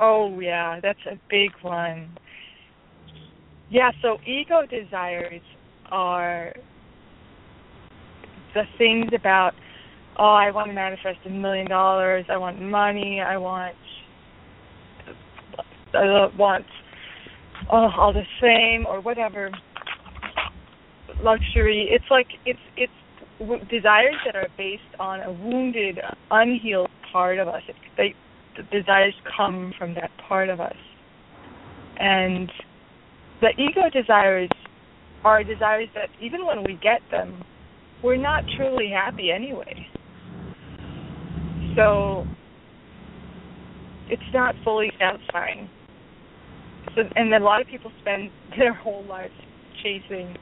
Oh 0.00 0.38
yeah, 0.40 0.80
that's 0.80 0.98
a 1.10 1.18
big 1.30 1.52
one. 1.62 2.16
Yeah, 3.70 3.90
so 4.02 4.18
ego 4.26 4.62
desires 4.68 5.42
are 5.90 6.52
the 8.54 8.64
things 8.78 9.10
about 9.14 9.52
oh, 10.18 10.24
I 10.24 10.50
want 10.50 10.68
to 10.68 10.74
manifest 10.74 11.18
a 11.26 11.30
million 11.30 11.68
dollars, 11.68 12.24
I 12.30 12.38
want 12.38 12.60
money, 12.60 13.20
I 13.20 13.36
want 13.36 13.74
uh, 15.96 16.28
want 16.36 16.64
oh, 17.72 17.88
all 17.98 18.12
the 18.12 18.26
same 18.40 18.86
or 18.86 19.00
whatever 19.00 19.50
luxury. 21.22 21.88
It's 21.90 22.04
like 22.10 22.28
it's 22.44 22.58
it's 22.76 22.92
desires 23.70 24.16
that 24.24 24.36
are 24.36 24.48
based 24.56 24.82
on 24.98 25.20
a 25.20 25.32
wounded, 25.32 25.98
unhealed 26.30 26.90
part 27.12 27.38
of 27.38 27.48
us. 27.48 27.62
It, 27.68 27.76
they 27.96 28.14
the 28.56 28.62
desires 28.80 29.14
come 29.36 29.72
from 29.78 29.94
that 29.94 30.10
part 30.28 30.48
of 30.48 30.60
us, 30.60 30.76
and 31.98 32.50
the 33.40 33.50
ego 33.58 33.90
desires 33.92 34.48
are 35.24 35.42
desires 35.44 35.88
that 35.94 36.08
even 36.20 36.46
when 36.46 36.64
we 36.64 36.78
get 36.82 37.00
them, 37.10 37.42
we're 38.02 38.16
not 38.16 38.44
truly 38.56 38.90
happy 38.90 39.30
anyway. 39.30 39.86
So 41.76 42.24
it's 44.08 44.22
not 44.32 44.54
fully 44.64 44.90
satisfying 44.98 45.68
so 46.94 47.02
and 47.16 47.32
a 47.34 47.38
lot 47.38 47.60
of 47.60 47.66
people 47.66 47.90
spend 48.00 48.30
their 48.58 48.72
whole 48.72 49.04
lives 49.04 49.34
chasing 49.82 50.36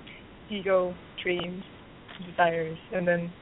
ego 0.51 0.95
dreams 1.23 1.65
desires 2.29 2.79
and 2.93 3.07
then 3.07 3.33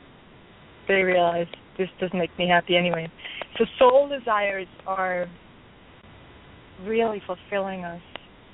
they 0.88 1.02
realize 1.02 1.46
this 1.78 1.88
doesn't 2.00 2.18
make 2.18 2.36
me 2.38 2.48
happy 2.48 2.76
anyway. 2.76 3.10
So 3.58 3.64
soul 3.78 4.08
desires 4.08 4.66
are 4.86 5.26
really 6.84 7.22
fulfilling 7.26 7.84
us 7.84 8.02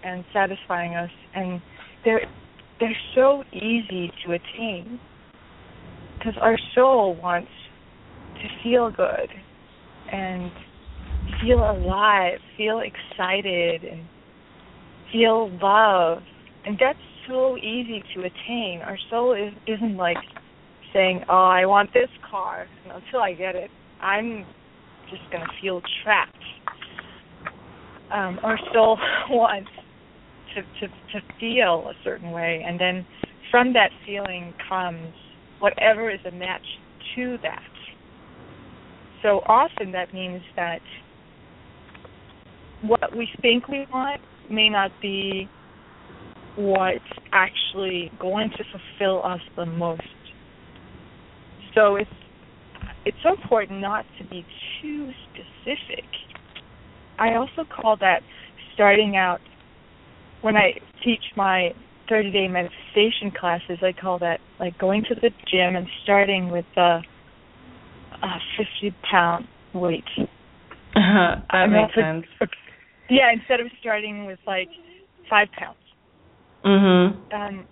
and 0.04 0.24
satisfying 0.32 0.94
us 0.94 1.10
and 1.34 1.60
they're 2.04 2.26
they're 2.80 2.96
so 3.14 3.42
easy 3.52 4.12
to 4.24 4.32
attain 4.32 5.00
because 6.18 6.34
our 6.40 6.56
soul 6.74 7.16
wants 7.20 7.50
to 8.36 8.48
feel 8.62 8.90
good 8.90 9.28
and 10.12 10.50
feel 11.40 11.58
alive 11.58 12.38
feel 12.56 12.80
excited 12.80 13.82
and 13.82 14.06
feel 15.12 15.50
love, 15.60 16.22
and 16.64 16.76
that's 16.78 16.98
so 17.28 17.56
easy 17.58 18.02
to 18.14 18.20
attain. 18.20 18.80
Our 18.84 18.98
soul 19.10 19.34
is, 19.34 19.52
isn't 19.66 19.96
like 19.96 20.16
saying, 20.92 21.24
"Oh, 21.28 21.46
I 21.46 21.66
want 21.66 21.92
this 21.92 22.10
car," 22.28 22.66
and 22.84 22.92
until 22.92 23.20
I 23.20 23.34
get 23.34 23.54
it, 23.54 23.70
I'm 24.00 24.46
just 25.10 25.22
gonna 25.30 25.50
feel 25.60 25.82
trapped. 26.02 26.32
Um, 28.10 28.40
our 28.42 28.58
soul 28.72 28.98
wants 29.30 29.70
to, 30.54 30.62
to 30.62 30.88
to 30.88 31.26
feel 31.38 31.88
a 31.88 31.94
certain 32.04 32.30
way, 32.30 32.64
and 32.66 32.80
then 32.80 33.06
from 33.50 33.72
that 33.74 33.90
feeling 34.06 34.54
comes 34.68 35.12
whatever 35.60 36.10
is 36.10 36.20
a 36.26 36.30
match 36.30 36.64
to 37.14 37.38
that. 37.42 37.62
So 39.22 39.40
often 39.46 39.92
that 39.92 40.12
means 40.14 40.42
that 40.56 40.80
what 42.82 43.16
we 43.16 43.28
think 43.42 43.66
we 43.68 43.86
want 43.92 44.20
may 44.50 44.68
not 44.68 44.90
be 45.00 45.48
what's 46.56 46.98
actually 47.32 48.10
going 48.18 48.50
to 48.50 48.64
fulfill 48.64 49.24
us 49.24 49.40
the 49.56 49.66
most. 49.66 50.02
So 51.74 51.96
it's 51.96 52.10
it's 53.04 53.16
so 53.22 53.40
important 53.40 53.80
not 53.80 54.04
to 54.18 54.24
be 54.24 54.44
too 54.82 55.10
specific. 55.32 56.04
I 57.18 57.34
also 57.34 57.64
call 57.64 57.96
that 58.00 58.20
starting 58.74 59.16
out 59.16 59.40
when 60.42 60.56
I 60.56 60.74
teach 61.04 61.22
my 61.36 61.70
30 62.08 62.32
day 62.32 62.48
manifestation 62.48 63.30
classes, 63.38 63.78
I 63.82 63.92
call 63.92 64.18
that 64.20 64.40
like 64.58 64.78
going 64.78 65.04
to 65.08 65.14
the 65.14 65.30
gym 65.50 65.76
and 65.76 65.86
starting 66.04 66.50
with 66.50 66.64
a, 66.76 67.00
a 68.22 68.38
50 68.56 68.96
pound 69.10 69.46
weight. 69.74 70.04
that 70.94 71.66
makes 71.70 71.94
sense. 71.94 72.24
Yeah, 73.08 73.32
instead 73.32 73.60
of 73.60 73.68
starting 73.80 74.26
with 74.26 74.38
like 74.46 74.68
five 75.28 75.48
pounds. 75.52 75.78
Mhm. 76.64 77.32
Um, 77.32 77.66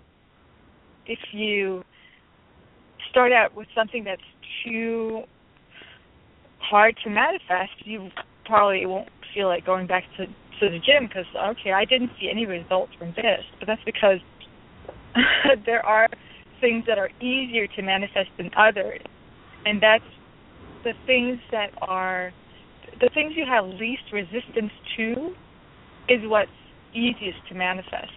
if 1.07 1.19
you 1.33 1.85
start 3.11 3.33
out 3.33 3.55
with 3.55 3.69
something 3.75 4.05
that's 4.05 4.23
too 4.65 5.25
hard 6.59 6.97
to 7.05 7.11
manifest, 7.11 7.73
you 7.85 8.11
probably 8.45 8.87
won't 8.87 9.09
feel 9.35 9.49
like 9.49 9.65
going 9.65 9.87
back 9.87 10.05
to 10.17 10.27
to 10.27 10.71
the 10.71 10.79
gym 10.79 11.07
because 11.07 11.27
okay, 11.37 11.73
I 11.73 11.85
didn't 11.85 12.11
see 12.19 12.31
any 12.31 12.47
results 12.47 12.95
from 12.99 13.13
this, 13.13 13.45
but 13.59 13.67
that's 13.67 13.85
because 13.85 14.21
there 15.67 15.85
are 15.85 16.09
things 16.61 16.85
that 16.87 16.99
are 16.99 17.11
easier 17.21 17.67
to 17.67 17.83
manifest 17.83 18.31
than 18.39 18.51
others, 18.57 19.01
and 19.67 19.83
that's 19.83 20.05
the 20.85 20.95
things 21.07 21.39
that 21.51 21.71
are 21.83 22.33
the 23.01 23.11
things 23.15 23.35
you 23.37 23.45
have 23.47 23.67
least 23.67 24.03
resistance 24.13 24.73
to 24.97 25.35
is 26.09 26.21
what's 26.25 26.51
easiest 26.95 27.39
to 27.49 27.55
manifest. 27.55 28.13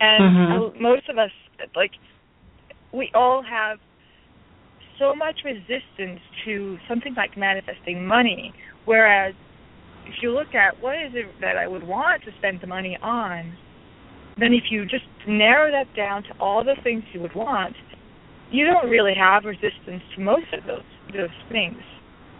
And 0.00 0.22
Mhm. 0.36 0.80
most 0.80 1.08
of 1.08 1.18
us 1.18 1.30
like 1.74 1.92
we 2.92 3.10
all 3.14 3.42
have 3.42 3.78
so 4.98 5.14
much 5.14 5.40
resistance 5.44 6.20
to 6.44 6.78
something 6.88 7.14
like 7.16 7.36
manifesting 7.36 8.06
money 8.06 8.52
whereas 8.84 9.34
if 10.06 10.14
you 10.22 10.32
look 10.32 10.54
at 10.54 10.80
what 10.80 10.94
is 10.94 11.12
it 11.14 11.26
that 11.40 11.56
I 11.56 11.66
would 11.66 11.82
want 11.82 12.22
to 12.24 12.32
spend 12.38 12.60
the 12.60 12.66
money 12.66 12.96
on 13.02 13.56
then 14.36 14.52
if 14.52 14.64
you 14.70 14.84
just 14.84 15.04
narrow 15.26 15.70
that 15.70 15.92
down 15.94 16.22
to 16.24 16.30
all 16.40 16.64
the 16.64 16.76
things 16.82 17.02
you 17.12 17.20
would 17.20 17.34
want 17.34 17.74
you 18.50 18.66
don't 18.66 18.88
really 18.90 19.14
have 19.14 19.44
resistance 19.44 20.02
to 20.14 20.20
most 20.20 20.52
of 20.52 20.64
those 20.66 20.82
those 21.12 21.30
things 21.50 21.78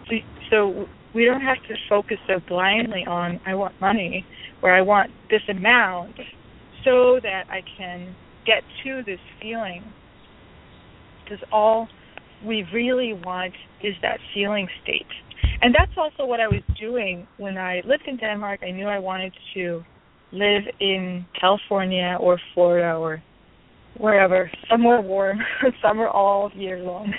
so, 0.08 0.16
so 0.50 0.86
we 1.14 1.24
don't 1.24 1.40
have 1.40 1.62
to 1.68 1.74
focus 1.88 2.18
so 2.26 2.40
blindly 2.48 3.04
on 3.06 3.40
I 3.46 3.54
want 3.54 3.80
money 3.80 4.26
or 4.62 4.72
I 4.72 4.82
want 4.82 5.10
this 5.30 5.42
amount 5.48 6.16
so 6.84 7.20
that 7.22 7.44
I 7.48 7.62
can 7.78 8.14
get 8.44 8.62
to 8.84 9.02
this 9.04 9.20
feeling. 9.40 9.84
Because 11.22 11.42
all 11.52 11.88
we 12.44 12.66
really 12.72 13.12
want 13.12 13.54
is 13.82 13.94
that 14.02 14.18
feeling 14.34 14.68
state. 14.82 15.06
And 15.62 15.74
that's 15.74 15.92
also 15.96 16.26
what 16.26 16.40
I 16.40 16.48
was 16.48 16.62
doing 16.78 17.26
when 17.38 17.56
I 17.56 17.80
lived 17.86 18.04
in 18.06 18.16
Denmark. 18.16 18.60
I 18.62 18.70
knew 18.70 18.86
I 18.86 18.98
wanted 18.98 19.32
to 19.54 19.82
live 20.32 20.62
in 20.80 21.24
California 21.40 22.18
or 22.20 22.38
Florida 22.52 22.96
or 22.96 23.22
wherever, 23.98 24.50
somewhere 24.68 25.00
warm, 25.00 25.38
summer 25.82 26.08
all 26.08 26.50
year 26.54 26.80
long. 26.80 27.12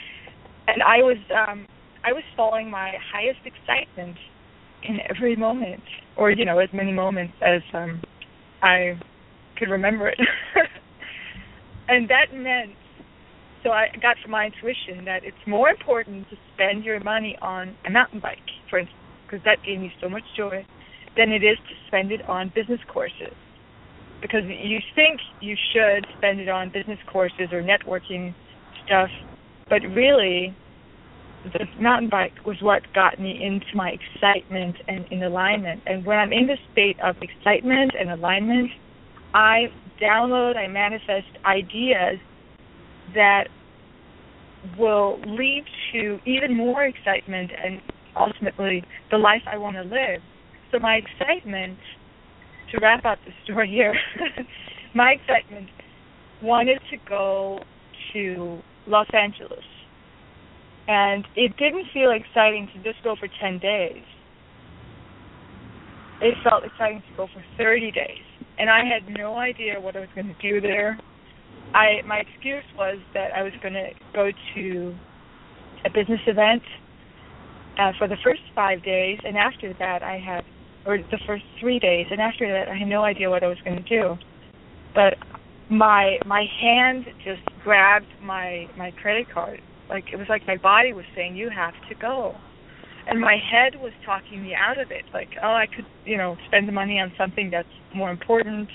and 0.68 0.82
I 0.82 0.98
was 0.98 1.16
um 1.34 1.66
I 2.08 2.12
was 2.12 2.22
following 2.34 2.70
my 2.70 2.94
highest 3.12 3.40
excitement 3.44 4.16
in 4.82 4.98
every 5.14 5.36
moment, 5.36 5.82
or 6.16 6.30
you 6.30 6.46
know, 6.46 6.58
as 6.58 6.70
many 6.72 6.90
moments 6.90 7.34
as 7.42 7.60
um 7.74 8.00
I 8.62 8.98
could 9.58 9.68
remember 9.68 10.08
it. 10.08 10.18
and 11.88 12.08
that 12.08 12.32
meant 12.32 12.72
so 13.62 13.72
I 13.72 13.88
got 14.00 14.16
from 14.22 14.30
my 14.30 14.46
intuition 14.46 15.04
that 15.04 15.22
it's 15.22 15.44
more 15.46 15.68
important 15.68 16.30
to 16.30 16.36
spend 16.54 16.82
your 16.82 16.98
money 17.00 17.36
on 17.42 17.76
a 17.86 17.90
mountain 17.90 18.20
bike, 18.20 18.38
for 18.70 18.78
instance, 18.78 18.96
because 19.26 19.44
that 19.44 19.58
gave 19.66 19.78
me 19.78 19.92
so 20.00 20.08
much 20.08 20.24
joy, 20.34 20.64
than 21.14 21.30
it 21.30 21.44
is 21.44 21.58
to 21.58 21.74
spend 21.88 22.10
it 22.10 22.26
on 22.26 22.50
business 22.54 22.80
courses. 22.90 23.36
Because 24.22 24.44
you 24.46 24.78
think 24.94 25.20
you 25.42 25.56
should 25.74 26.06
spend 26.16 26.40
it 26.40 26.48
on 26.48 26.70
business 26.72 26.98
courses 27.12 27.52
or 27.52 27.62
networking 27.62 28.34
stuff, 28.86 29.10
but 29.68 29.82
really 29.94 30.56
the 31.44 31.66
mountain 31.80 32.08
bike 32.08 32.32
was 32.44 32.56
what 32.60 32.82
got 32.94 33.20
me 33.20 33.42
into 33.42 33.66
my 33.74 33.90
excitement 33.90 34.76
and 34.88 35.06
in 35.10 35.22
alignment. 35.22 35.82
And 35.86 36.04
when 36.04 36.18
I'm 36.18 36.32
in 36.32 36.46
the 36.46 36.56
state 36.72 36.98
of 37.00 37.16
excitement 37.22 37.92
and 37.98 38.10
alignment, 38.10 38.70
I 39.34 39.66
download, 40.00 40.56
I 40.56 40.66
manifest 40.68 41.28
ideas 41.44 42.18
that 43.14 43.44
will 44.78 45.20
lead 45.26 45.64
to 45.92 46.18
even 46.26 46.56
more 46.56 46.84
excitement 46.84 47.50
and 47.64 47.80
ultimately 48.16 48.84
the 49.10 49.18
life 49.18 49.42
I 49.46 49.58
want 49.58 49.76
to 49.76 49.82
live. 49.82 50.20
So 50.72 50.78
my 50.78 50.96
excitement, 50.96 51.78
to 52.72 52.78
wrap 52.80 53.04
up 53.04 53.18
the 53.24 53.32
story 53.44 53.70
here, 53.70 53.94
my 54.94 55.12
excitement 55.12 55.68
wanted 56.42 56.80
to 56.90 56.96
go 57.08 57.60
to 58.12 58.58
Los 58.86 59.06
Angeles 59.12 59.64
and 60.88 61.26
it 61.36 61.54
didn't 61.58 61.84
feel 61.92 62.10
exciting 62.10 62.68
to 62.74 62.82
just 62.82 63.04
go 63.04 63.14
for 63.14 63.28
10 63.40 63.58
days. 63.58 64.02
It 66.20 66.34
felt 66.42 66.64
exciting 66.64 67.02
to 67.10 67.16
go 67.16 67.28
for 67.32 67.44
30 67.58 67.92
days, 67.92 68.24
and 68.58 68.68
I 68.68 68.80
had 68.84 69.02
no 69.16 69.36
idea 69.36 69.78
what 69.78 69.94
I 69.94 70.00
was 70.00 70.08
going 70.14 70.34
to 70.34 70.42
do 70.42 70.60
there. 70.60 70.98
I 71.74 72.00
my 72.06 72.18
excuse 72.18 72.64
was 72.76 72.96
that 73.14 73.32
I 73.36 73.42
was 73.42 73.52
going 73.62 73.74
to 73.74 73.90
go 74.14 74.30
to 74.54 74.94
a 75.84 75.90
business 75.90 76.20
event 76.26 76.62
uh, 77.78 77.92
for 77.98 78.08
the 78.08 78.16
first 78.24 78.40
five 78.54 78.82
days, 78.82 79.18
and 79.24 79.36
after 79.36 79.74
that 79.78 80.02
I 80.02 80.18
had, 80.18 80.42
or 80.86 80.98
the 80.98 81.20
first 81.26 81.44
three 81.60 81.78
days, 81.78 82.06
and 82.10 82.20
after 82.20 82.50
that 82.50 82.68
I 82.68 82.76
had 82.76 82.88
no 82.88 83.04
idea 83.04 83.30
what 83.30 83.44
I 83.44 83.46
was 83.48 83.58
going 83.64 83.76
to 83.76 83.88
do. 83.88 84.16
But 84.94 85.14
my 85.70 86.18
my 86.26 86.46
hand 86.60 87.04
just 87.22 87.42
grabbed 87.62 88.08
my 88.22 88.66
my 88.76 88.90
credit 88.92 89.26
card 89.32 89.60
like 89.88 90.04
it 90.12 90.16
was 90.16 90.26
like 90.28 90.46
my 90.46 90.56
body 90.56 90.92
was 90.92 91.04
saying 91.14 91.36
you 91.36 91.50
have 91.50 91.74
to 91.88 91.94
go. 91.94 92.34
And 93.06 93.20
my 93.20 93.36
head 93.38 93.80
was 93.80 93.92
talking 94.04 94.42
me 94.42 94.54
out 94.54 94.78
of 94.78 94.90
it 94.90 95.04
like 95.14 95.30
oh 95.42 95.54
i 95.54 95.66
could 95.66 95.86
you 96.04 96.16
know 96.16 96.36
spend 96.46 96.68
the 96.68 96.72
money 96.72 96.98
on 97.00 97.12
something 97.16 97.50
that's 97.50 97.68
more 97.94 98.10
important. 98.10 98.68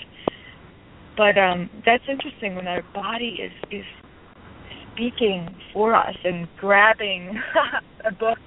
But 1.16 1.38
um 1.38 1.70
that's 1.86 2.04
interesting 2.08 2.56
when 2.56 2.66
our 2.66 2.82
body 2.94 3.38
is 3.42 3.52
is 3.70 3.84
speaking 4.92 5.54
for 5.72 5.94
us 5.94 6.16
and 6.24 6.48
grabbing 6.58 7.40
a 8.04 8.12
book 8.12 8.38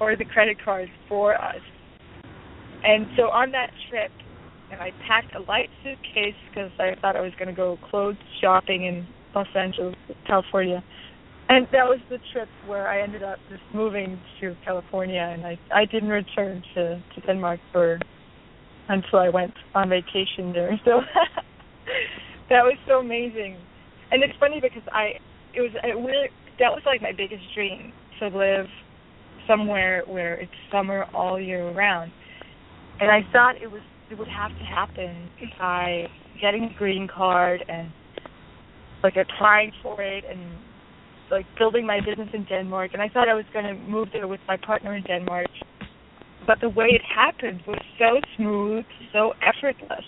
or 0.00 0.16
the 0.16 0.24
credit 0.24 0.58
card 0.64 0.88
for 1.08 1.34
us. 1.34 1.60
And 2.84 3.06
so 3.16 3.24
on 3.24 3.50
that 3.52 3.70
trip 3.88 4.12
and 4.70 4.80
i 4.80 4.90
packed 5.06 5.34
a 5.34 5.40
light 5.40 5.70
suitcase 5.82 6.34
because 6.48 6.70
i 6.78 6.94
thought 7.00 7.16
i 7.16 7.20
was 7.20 7.32
going 7.38 7.48
to 7.48 7.54
go 7.54 7.78
clothes 7.90 8.16
shopping 8.40 8.84
in 8.84 9.06
los 9.34 9.46
angeles 9.54 9.94
california 10.26 10.82
and 11.48 11.66
that 11.72 11.84
was 11.84 11.98
the 12.10 12.18
trip 12.32 12.48
where 12.66 12.88
I 12.88 13.02
ended 13.02 13.22
up 13.22 13.38
just 13.50 13.62
moving 13.74 14.20
to 14.40 14.54
California, 14.64 15.20
and 15.20 15.46
I 15.46 15.58
I 15.74 15.84
didn't 15.84 16.10
return 16.10 16.62
to 16.74 17.02
to 17.14 17.20
Denmark 17.26 17.60
for 17.72 17.98
until 18.88 19.18
I 19.18 19.28
went 19.28 19.54
on 19.74 19.88
vacation 19.88 20.52
there. 20.52 20.78
So 22.48 22.54
that 22.54 22.62
was 22.64 22.76
so 22.86 23.00
amazing, 23.00 23.56
and 24.10 24.22
it's 24.22 24.34
funny 24.38 24.60
because 24.60 24.82
I 24.92 25.12
it 25.54 25.60
was 25.60 25.70
it 25.82 25.96
really 25.96 26.28
that 26.58 26.70
was 26.70 26.82
like 26.86 27.02
my 27.02 27.12
biggest 27.12 27.42
dream 27.54 27.92
to 28.20 28.28
live 28.28 28.66
somewhere 29.46 30.02
where 30.06 30.34
it's 30.34 30.52
summer 30.70 31.06
all 31.14 31.40
year 31.40 31.70
round, 31.72 32.12
and 33.00 33.10
I 33.10 33.20
thought 33.32 33.56
it 33.62 33.70
was 33.70 33.82
it 34.10 34.18
would 34.18 34.28
have 34.28 34.50
to 34.50 34.64
happen 34.64 35.28
by 35.58 36.06
getting 36.40 36.64
a 36.64 36.78
green 36.78 37.08
card 37.08 37.64
and 37.68 37.90
like 39.02 39.16
applying 39.16 39.72
for 39.82 40.00
it 40.02 40.24
and 40.28 40.40
like 41.30 41.46
building 41.58 41.86
my 41.86 42.00
business 42.00 42.28
in 42.32 42.44
Denmark, 42.44 42.90
and 42.92 43.02
I 43.02 43.08
thought 43.08 43.28
I 43.28 43.34
was 43.34 43.44
going 43.52 43.64
to 43.64 43.74
move 43.74 44.08
there 44.12 44.28
with 44.28 44.40
my 44.48 44.56
partner 44.56 44.94
in 44.94 45.02
Denmark. 45.02 45.48
But 46.46 46.60
the 46.60 46.68
way 46.68 46.86
it 46.86 47.02
happened 47.02 47.62
was 47.66 47.78
so 47.98 48.20
smooth, 48.36 48.84
so 49.12 49.32
effortless. 49.42 50.04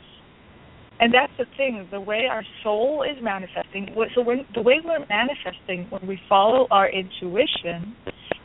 And 1.00 1.12
that's 1.14 1.33
the 1.38 1.46
thing, 1.56 1.87
the 1.90 2.00
way 2.00 2.26
our 2.30 2.44
soul 2.62 3.02
is 3.02 3.22
manifesting. 3.22 3.94
So 4.14 4.22
when 4.22 4.46
the 4.54 4.62
way 4.62 4.80
we're 4.85 5.04
manifesting 5.09 5.87
when 5.88 6.06
we 6.06 6.20
follow 6.28 6.66
our 6.70 6.90
intuition 6.90 7.96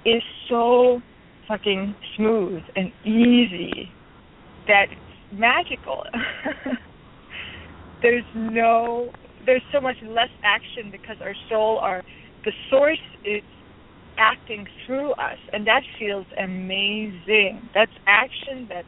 is 0.05 0.21
so 0.49 1.01
fucking 1.47 1.95
smooth 2.15 2.61
and 2.75 2.91
easy 3.03 3.89
that 4.67 4.85
it's 4.91 5.39
magical. 5.39 6.03
There's 8.01 8.23
no 8.35 9.11
there's 9.45 9.61
so 9.71 9.79
much 9.79 9.97
less 10.07 10.29
action 10.43 10.89
because 10.91 11.17
our 11.21 11.35
soul, 11.49 11.77
our 11.77 12.03
the 12.45 12.51
source 12.69 12.99
is 13.25 13.41
acting 14.17 14.65
through 14.86 15.12
us, 15.13 15.38
and 15.51 15.67
that 15.67 15.81
feels 15.99 16.25
amazing. 16.41 17.69
That's 17.73 17.91
action 18.08 18.67
that's 18.69 18.88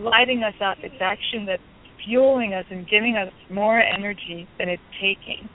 lighting 0.00 0.42
us 0.42 0.54
up. 0.64 0.78
It's 0.82 0.94
action 1.00 1.46
that's 1.46 1.62
fueling 2.06 2.54
us 2.54 2.64
and 2.70 2.88
giving 2.88 3.16
us 3.16 3.32
more 3.50 3.80
energy 3.80 4.46
than 4.58 4.68
it's 4.68 4.82
taking. 5.00 5.48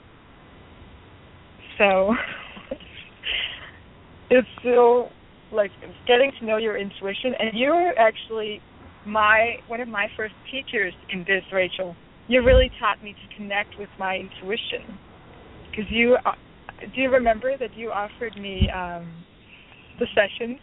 So 1.78 2.14
it's 4.30 4.48
so 4.62 5.08
like 5.52 5.70
getting 6.06 6.32
to 6.40 6.46
know 6.46 6.58
your 6.58 6.76
intuition, 6.76 7.34
and 7.38 7.50
you're 7.54 7.98
actually 7.98 8.60
my 9.06 9.56
one 9.68 9.80
of 9.80 9.88
my 9.88 10.06
first 10.16 10.34
teachers 10.50 10.94
in 11.10 11.20
this, 11.20 11.42
Rachel. 11.52 11.96
You 12.28 12.44
really 12.44 12.70
taught 12.78 13.02
me 13.02 13.14
to 13.14 13.36
connect 13.36 13.78
with 13.78 13.88
my 13.98 14.16
intuition 14.16 14.98
because 15.70 15.90
you. 15.90 16.16
Do 16.94 17.00
you 17.00 17.10
remember 17.10 17.56
that 17.58 17.76
you 17.76 17.90
offered 17.90 18.36
me 18.36 18.68
um 18.74 19.24
the 19.98 20.06
sessions? 20.14 20.58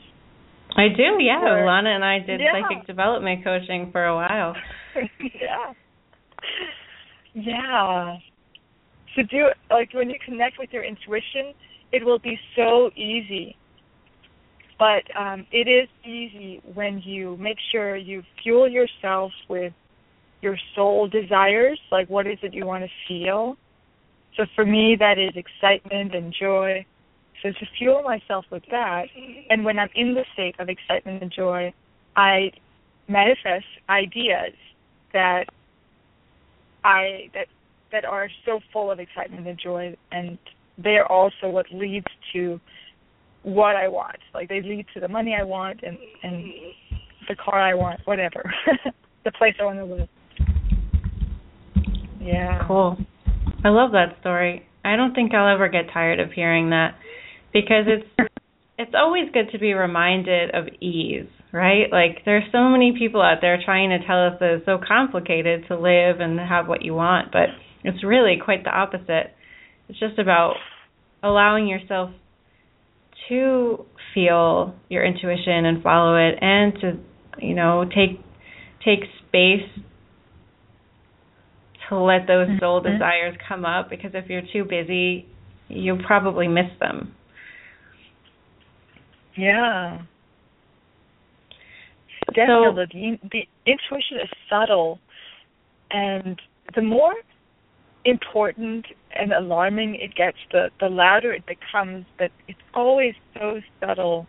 I 0.76 0.88
do, 0.96 1.22
yeah. 1.22 1.42
Where, 1.42 1.66
Lana 1.66 1.90
and 1.90 2.06
I 2.06 2.20
did 2.20 2.40
yeah. 2.40 2.54
psychic 2.54 2.86
development 2.86 3.44
coaching 3.44 3.90
for 3.92 4.06
a 4.06 4.16
while. 4.16 4.56
yeah. 5.20 5.74
Yeah. 7.34 8.18
So 9.16 9.24
do 9.24 9.48
like 9.70 9.94
when 9.94 10.10
you 10.10 10.18
connect 10.24 10.60
with 10.60 10.70
your 10.72 10.84
intuition, 10.84 11.54
it 11.92 12.06
will 12.06 12.20
be 12.20 12.38
so 12.56 12.92
easy. 12.96 13.56
But 14.78 15.04
um, 15.20 15.46
it 15.52 15.68
is 15.68 15.90
easy 16.06 16.62
when 16.74 17.02
you 17.04 17.36
make 17.38 17.58
sure 17.72 17.98
you 17.98 18.24
fuel 18.42 18.70
yourself 18.70 19.32
with 19.50 19.74
your 20.42 20.56
soul 20.76 21.10
desires, 21.10 21.80
like 21.92 22.10
what 22.10 22.26
is 22.28 22.38
it 22.44 22.54
you 22.54 22.66
want 22.66 22.84
to 22.84 22.90
feel. 23.08 23.58
So 24.40 24.46
for 24.56 24.66
me, 24.66 24.96
that 24.98 25.18
is 25.20 25.32
excitement 25.36 26.16
and 26.16 26.34
joy. 26.34 26.86
So 27.44 27.50
to 27.50 27.66
fuel 27.78 28.04
myself 28.04 28.46
with 28.50 28.64
that, 28.72 29.08
and 29.50 29.66
when 29.66 29.78
I'm 29.78 29.90
in 29.96 30.14
the 30.14 30.24
state 30.34 30.56
of 30.60 30.70
excitement 30.70 31.22
and 31.22 31.30
joy, 31.30 31.74
I 32.16 32.52
manifest 33.10 33.66
ideas 33.90 34.54
that 35.12 35.46
I 36.86 37.30
that 37.34 37.48
that 37.92 38.06
are 38.06 38.30
so 38.46 38.62
full 38.72 38.90
of 38.92 39.00
excitement 39.02 39.46
and 39.46 39.60
joy, 39.60 39.98
and 40.14 40.38
they're 40.78 41.12
also 41.12 41.50
what 41.50 41.66
leads 41.74 42.08
to 42.32 42.62
what 43.44 43.76
I 43.76 43.90
want. 43.90 44.20
Like 44.34 44.48
they 44.48 44.62
lead 44.62 44.86
to 44.94 45.02
the 45.02 45.10
money 45.10 45.36
I 45.38 45.44
want 45.44 45.82
and 45.84 45.98
and 46.24 46.54
the 47.28 47.36
car 47.36 47.60
I 47.60 47.74
want, 47.74 48.00
whatever, 48.06 48.54
the 49.26 49.34
place 49.34 49.56
I 49.60 49.66
want 49.66 49.80
to 49.80 49.86
live. 49.86 50.10
Yeah. 52.22 52.66
Cool. 52.68 52.98
I 53.64 53.70
love 53.70 53.92
that 53.92 54.18
story. 54.22 54.66
I 54.86 54.96
don't 54.96 55.14
think 55.14 55.34
I'll 55.34 55.54
ever 55.54 55.68
get 55.68 55.92
tired 55.94 56.20
of 56.20 56.32
hearing 56.32 56.70
that 56.70 56.96
because 57.52 57.86
it's 57.88 58.30
it's 58.78 58.94
always 58.96 59.30
good 59.34 59.52
to 59.52 59.60
be 59.60 59.74
reminded 59.74 60.56
of 60.56 60.68
ease, 60.80 61.28
right? 61.52 61.92
Like 61.92 62.24
there's 62.24 62.46
so 62.52 62.70
many 62.70 62.96
people 62.98 63.22
out 63.22 63.40
there 63.42 63.60
trying 63.64 63.90
to 63.90 64.06
tell 64.08 64.28
us 64.28 64.34
that 64.40 64.56
it's 64.56 64.66
so 64.66 64.80
complicated 64.86 65.66
to 65.68 65.76
live 65.76 66.22
and 66.22 66.40
have 66.40 66.68
what 66.68 66.84
you 66.84 66.94
want, 66.94 67.34
but 67.34 67.50
it's 67.84 68.04
really 68.04 68.38
quite 68.44 68.64
the 68.64 68.70
opposite. 68.70 69.36
It's 69.90 70.00
just 70.00 70.18
about 70.18 70.54
allowing 71.22 71.68
yourself 71.68 72.12
to 73.28 73.86
feel 74.14 74.76
your 74.88 75.06
intuition 75.06 75.66
and 75.66 75.84
follow 75.84 76.16
it 76.16 76.36
and 76.42 76.74
to, 76.80 77.46
you 77.46 77.56
know, 77.56 77.84
take 77.84 78.24
take 78.86 79.02
space 79.28 79.68
to 81.90 81.98
let 81.98 82.28
those 82.28 82.48
soul 82.60 82.82
Mhm. 82.82 82.94
desires 82.94 83.36
come 83.48 83.66
up 83.66 83.90
because 83.90 84.14
if 84.16 84.30
you're 84.30 84.42
too 84.54 84.64
busy, 84.64 85.26
you'll 85.68 86.04
probably 86.04 86.48
miss 86.48 86.72
them. 86.80 87.16
Yeah. 89.36 90.00
Definitely. 92.34 93.20
the, 93.24 93.30
the 93.32 93.48
intuition 93.66 94.20
is 94.22 94.30
subtle, 94.50 95.00
and 95.92 96.40
the 96.76 96.82
more 96.82 97.16
important 98.06 98.86
and 99.12 99.34
alarming 99.34 99.96
it 99.96 100.14
gets, 100.16 100.38
the 100.52 100.70
the 100.80 100.90
louder 100.90 101.34
it 101.34 101.44
becomes. 101.46 102.06
But 102.18 102.32
it's 102.48 102.60
always 102.74 103.16
so 103.34 103.62
subtle. 103.80 104.28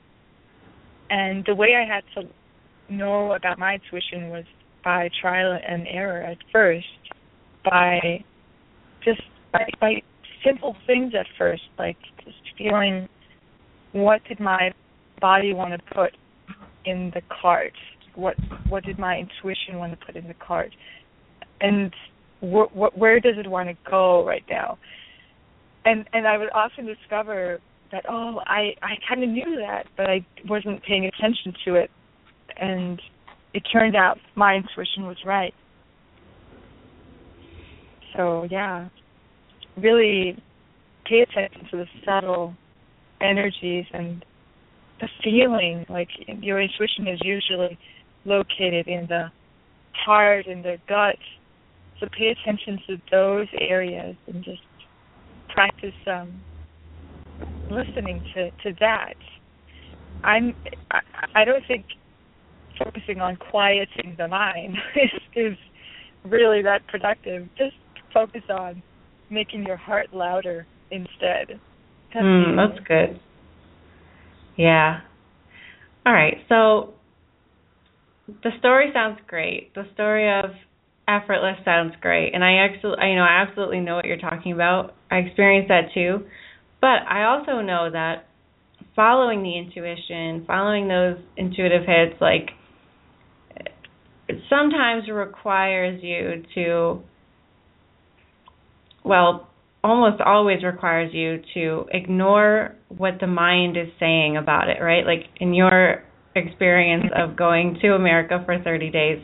And 1.11 1.45
the 1.45 1.55
way 1.55 1.75
I 1.75 1.85
had 1.85 2.05
to 2.15 2.29
know 2.89 3.33
about 3.33 3.59
my 3.59 3.75
intuition 3.75 4.31
was 4.31 4.45
by 4.83 5.11
trial 5.21 5.59
and 5.67 5.87
error 5.89 6.23
at 6.23 6.39
first, 6.53 6.87
by 7.65 8.25
just 9.05 9.23
by, 9.53 9.69
by 9.81 10.03
simple 10.45 10.77
things 10.87 11.13
at 11.19 11.27
first, 11.39 11.63
like 11.79 11.97
just 12.25 12.37
feeling 12.57 13.09
what 13.93 14.21
did 14.29 14.41
my 14.41 14.73
body 15.21 15.53
want 15.53 15.73
to 15.73 15.95
put 15.95 16.17
in 16.85 17.11
the 17.15 17.23
cart? 17.43 17.73
What 18.15 18.37
what 18.69 18.85
did 18.85 18.99
my 18.99 19.19
intuition 19.19 19.79
want 19.79 19.99
to 19.99 20.07
put 20.07 20.17
in 20.17 20.27
the 20.27 20.35
cart? 20.35 20.73
And 21.61 21.93
wh- 22.41 22.73
wh- 22.73 22.97
where 22.97 23.21
does 23.21 23.35
it 23.39 23.49
want 23.49 23.69
to 23.69 23.91
go 23.91 24.27
right 24.27 24.45
now? 24.51 24.79
And 25.85 26.05
and 26.13 26.27
I 26.27 26.39
would 26.39 26.51
often 26.53 26.87
discover 26.87 27.61
that 27.93 28.05
oh 28.09 28.41
I 28.47 28.75
I 28.83 28.95
kind 29.09 29.23
of 29.23 29.31
knew 29.31 29.57
that, 29.61 29.87
but 29.97 30.09
I 30.09 30.25
wasn't 30.49 30.83
paying 30.83 31.07
attention 31.07 31.55
to 31.65 31.75
it, 31.77 31.91
and 32.57 33.01
it 33.55 33.63
turned 33.73 33.97
out 33.97 34.19
my 34.35 34.55
intuition 34.55 35.07
was 35.07 35.17
right. 35.25 35.55
So 38.17 38.47
yeah, 38.51 38.89
really 39.77 40.37
pay 41.07 41.21
attention 41.21 41.67
to 41.71 41.77
the 41.79 41.87
subtle 42.05 42.55
energies 43.21 43.87
and 43.93 44.25
the 45.01 45.09
feeling. 45.23 45.85
Like 45.89 46.09
your 46.41 46.61
intuition 46.61 47.07
is 47.09 47.21
usually 47.23 47.79
located 48.25 48.87
in 48.87 49.07
the 49.09 49.31
heart 49.93 50.47
and 50.47 50.65
the 50.65 50.79
gut. 50.89 51.17
So 51.99 52.07
pay 52.17 52.29
attention 52.29 52.81
to 52.87 52.97
those 53.11 53.47
areas 53.61 54.17
and 54.27 54.43
just 54.45 54.63
practice 55.49 55.95
um, 56.07 56.41
listening 57.71 58.23
to 58.35 58.51
to 58.51 58.77
that. 58.81 59.15
I'm 60.25 60.55
I, 60.91 61.01
I 61.35 61.45
don't 61.45 61.65
think 61.67 61.87
focusing 62.83 63.21
on 63.21 63.37
quieting 63.37 64.15
the 64.17 64.29
mind 64.29 64.77
is 64.97 65.21
is 65.35 65.59
really 66.25 66.63
that 66.63 66.87
productive. 66.89 67.49
Just 67.57 67.77
focus 68.13 68.43
on 68.51 68.83
making 69.31 69.65
your 69.65 69.77
heart 69.77 70.09
louder 70.13 70.67
instead. 70.91 71.61
That's 72.13 72.25
Mm, 72.25 72.57
that's 72.57 72.87
good. 72.87 73.21
Yeah. 74.57 75.01
All 76.05 76.13
right. 76.13 76.39
So 76.49 76.95
the 78.43 78.51
story 78.59 78.91
sounds 78.93 79.19
great. 79.27 79.75
The 79.75 79.85
story 79.95 80.29
of 80.29 80.51
effortless 81.09 81.57
sounds 81.65 81.95
great, 82.01 82.35
and 82.35 82.45
I 82.45 82.55
actually, 82.59 82.97
you 83.03 83.17
know, 83.17 83.23
I 83.23 83.45
absolutely 83.47 83.81
know 83.81 83.97
what 83.97 84.05
you're 84.05 84.17
talking 84.19 84.53
about. 84.53 84.95
I 85.11 85.17
experienced 85.19 85.69
that 85.69 85.93
too, 85.95 86.27
but 86.81 87.03
I 87.09 87.25
also 87.25 87.61
know 87.61 87.91
that 87.91 88.27
following 88.95 89.43
the 89.43 89.57
intuition, 89.57 90.45
following 90.47 90.89
those 90.89 91.17
intuitive 91.37 91.83
hits, 91.87 92.21
like 92.21 92.51
it 94.29 94.41
sometimes 94.49 95.09
requires 95.09 96.01
you 96.03 96.45
to, 96.55 97.03
well, 99.11 99.49
almost 99.83 100.23
always 100.25 100.63
requires 100.63 101.13
you 101.13 101.43
to 101.53 101.85
ignore 101.91 102.77
what 102.97 103.15
the 103.21 103.27
mind 103.27 103.77
is 103.77 103.89
saying 103.99 104.37
about 104.37 104.69
it, 104.69 104.81
right? 104.81 105.05
Like 105.05 105.27
in 105.41 105.53
your 105.53 106.05
experience 106.37 107.07
of 107.17 107.37
going 107.37 107.79
to 107.83 107.95
America 107.95 108.41
for 108.47 108.63
30 108.63 108.91
days, 108.91 109.19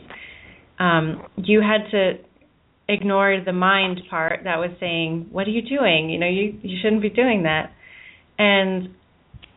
um, 0.77 1.23
you 1.37 1.61
had 1.61 1.89
to 1.91 2.15
ignore 2.89 3.41
the 3.45 3.53
mind 3.53 4.01
part 4.09 4.41
that 4.43 4.57
was 4.57 4.71
saying, 4.81 5.27
"What 5.31 5.47
are 5.47 5.51
you 5.51 5.61
doing? 5.61 6.09
You 6.09 6.19
know, 6.19 6.27
you 6.27 6.59
you 6.61 6.77
shouldn't 6.81 7.01
be 7.01 7.09
doing 7.09 7.43
that." 7.43 7.71
And 8.37 8.89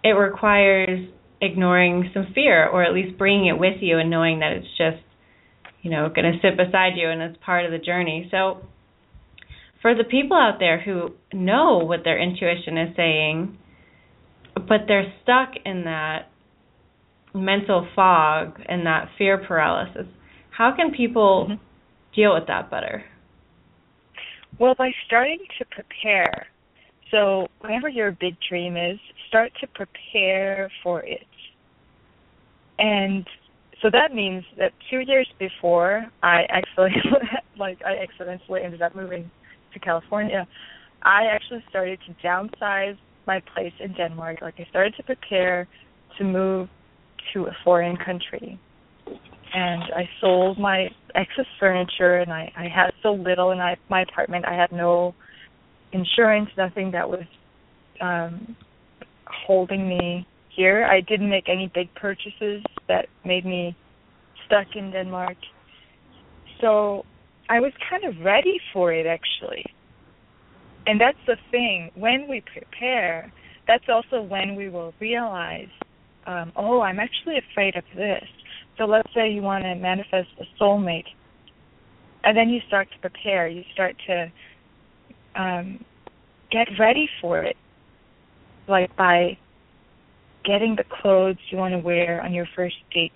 it 0.04 0.10
requires 0.10 1.08
ignoring 1.40 2.08
some 2.14 2.26
fear 2.34 2.68
or 2.68 2.84
at 2.84 2.94
least 2.94 3.18
bringing 3.18 3.46
it 3.46 3.58
with 3.58 3.82
you 3.82 3.98
and 3.98 4.10
knowing 4.10 4.38
that 4.40 4.52
it's 4.52 4.76
just 4.78 5.02
you 5.82 5.90
know 5.90 6.08
going 6.08 6.30
to 6.32 6.38
sit 6.40 6.56
beside 6.56 6.92
you 6.96 7.08
and 7.10 7.20
it's 7.20 7.38
part 7.44 7.64
of 7.64 7.72
the 7.72 7.78
journey. 7.78 8.28
So 8.30 8.62
for 9.82 9.94
the 9.94 10.04
people 10.04 10.36
out 10.36 10.58
there 10.58 10.80
who 10.80 11.10
know 11.32 11.78
what 11.78 12.00
their 12.04 12.18
intuition 12.20 12.76
is 12.76 12.96
saying, 12.96 13.58
but 14.54 14.82
they're 14.86 15.12
stuck 15.22 15.52
in 15.64 15.84
that 15.84 16.30
mental 17.34 17.86
fog 17.94 18.60
and 18.68 18.84
that 18.86 19.08
fear 19.16 19.38
paralysis, 19.38 20.06
how 20.50 20.72
can 20.72 20.90
people 20.90 21.46
Mhm. 21.46 21.58
deal 22.12 22.34
with 22.34 22.46
that 22.46 22.70
better? 22.70 23.04
Well, 24.58 24.74
by 24.74 24.92
starting 25.06 25.46
to 25.58 25.64
prepare. 25.66 26.48
So, 27.10 27.48
whatever 27.60 27.88
your 27.88 28.12
big 28.12 28.38
dream 28.40 28.76
is, 28.76 29.00
start 29.26 29.54
to 29.60 29.66
prepare 29.68 30.70
for 30.82 31.02
it. 31.02 31.26
And 32.78 33.26
so 33.80 33.90
that 33.90 34.14
means 34.14 34.44
that 34.58 34.72
two 34.90 35.00
years 35.00 35.28
before, 35.38 36.06
I 36.22 36.44
actually, 36.50 36.94
like, 37.56 37.82
I 37.84 37.96
accidentally 37.98 38.62
ended 38.62 38.82
up 38.82 38.94
moving 38.94 39.30
to 39.72 39.78
California, 39.78 40.46
I 41.02 41.24
actually 41.24 41.64
started 41.70 41.98
to 42.06 42.26
downsize 42.26 42.96
my 43.26 43.40
place 43.54 43.72
in 43.80 43.92
Denmark. 43.94 44.38
Like 44.42 44.54
I 44.58 44.66
started 44.70 44.94
to 44.96 45.02
prepare 45.02 45.68
to 46.18 46.24
move 46.24 46.68
to 47.32 47.46
a 47.46 47.56
foreign 47.64 47.96
country. 47.96 48.58
And 49.52 49.82
I 49.94 50.08
sold 50.20 50.58
my 50.58 50.88
excess 51.14 51.46
furniture 51.58 52.16
and 52.18 52.32
I, 52.32 52.52
I 52.56 52.68
had 52.68 52.92
so 53.02 53.12
little 53.12 53.50
in 53.50 53.58
my, 53.58 53.76
my 53.88 54.02
apartment. 54.02 54.44
I 54.46 54.54
had 54.54 54.70
no 54.72 55.14
insurance, 55.92 56.48
nothing 56.56 56.92
that 56.92 57.08
was 57.08 57.24
um 58.00 58.56
holding 59.46 59.88
me 59.88 60.26
here. 60.56 60.84
I 60.84 61.00
didn't 61.00 61.30
make 61.30 61.48
any 61.48 61.70
big 61.74 61.92
purchases 61.94 62.62
that 62.88 63.06
made 63.24 63.44
me 63.44 63.76
stuck 64.46 64.66
in 64.74 64.90
Denmark. 64.90 65.36
So 66.60 67.04
I 67.50 67.58
was 67.58 67.72
kind 67.90 68.04
of 68.04 68.24
ready 68.24 68.60
for 68.72 68.92
it 68.92 69.06
actually. 69.06 69.64
And 70.86 71.00
that's 71.00 71.18
the 71.26 71.36
thing. 71.50 71.90
When 71.96 72.28
we 72.28 72.42
prepare, 72.42 73.30
that's 73.66 73.84
also 73.88 74.22
when 74.22 74.54
we 74.54 74.68
will 74.68 74.94
realize, 75.00 75.68
um, 76.26 76.52
oh, 76.56 76.80
I'm 76.80 77.00
actually 77.00 77.38
afraid 77.38 77.74
of 77.76 77.84
this. 77.96 78.24
So 78.78 78.84
let's 78.84 79.12
say 79.12 79.30
you 79.30 79.42
want 79.42 79.64
to 79.64 79.74
manifest 79.74 80.28
a 80.40 80.62
soulmate, 80.62 81.08
and 82.24 82.36
then 82.36 82.48
you 82.48 82.60
start 82.68 82.88
to 82.92 82.98
prepare. 83.00 83.48
You 83.48 83.62
start 83.74 83.96
to 84.06 84.32
um, 85.34 85.84
get 86.50 86.68
ready 86.78 87.08
for 87.20 87.42
it, 87.42 87.56
like 88.68 88.94
by 88.96 89.36
getting 90.44 90.76
the 90.76 90.84
clothes 91.02 91.36
you 91.50 91.58
want 91.58 91.72
to 91.72 91.78
wear 91.78 92.22
on 92.22 92.32
your 92.32 92.46
first 92.56 92.76
date, 92.94 93.12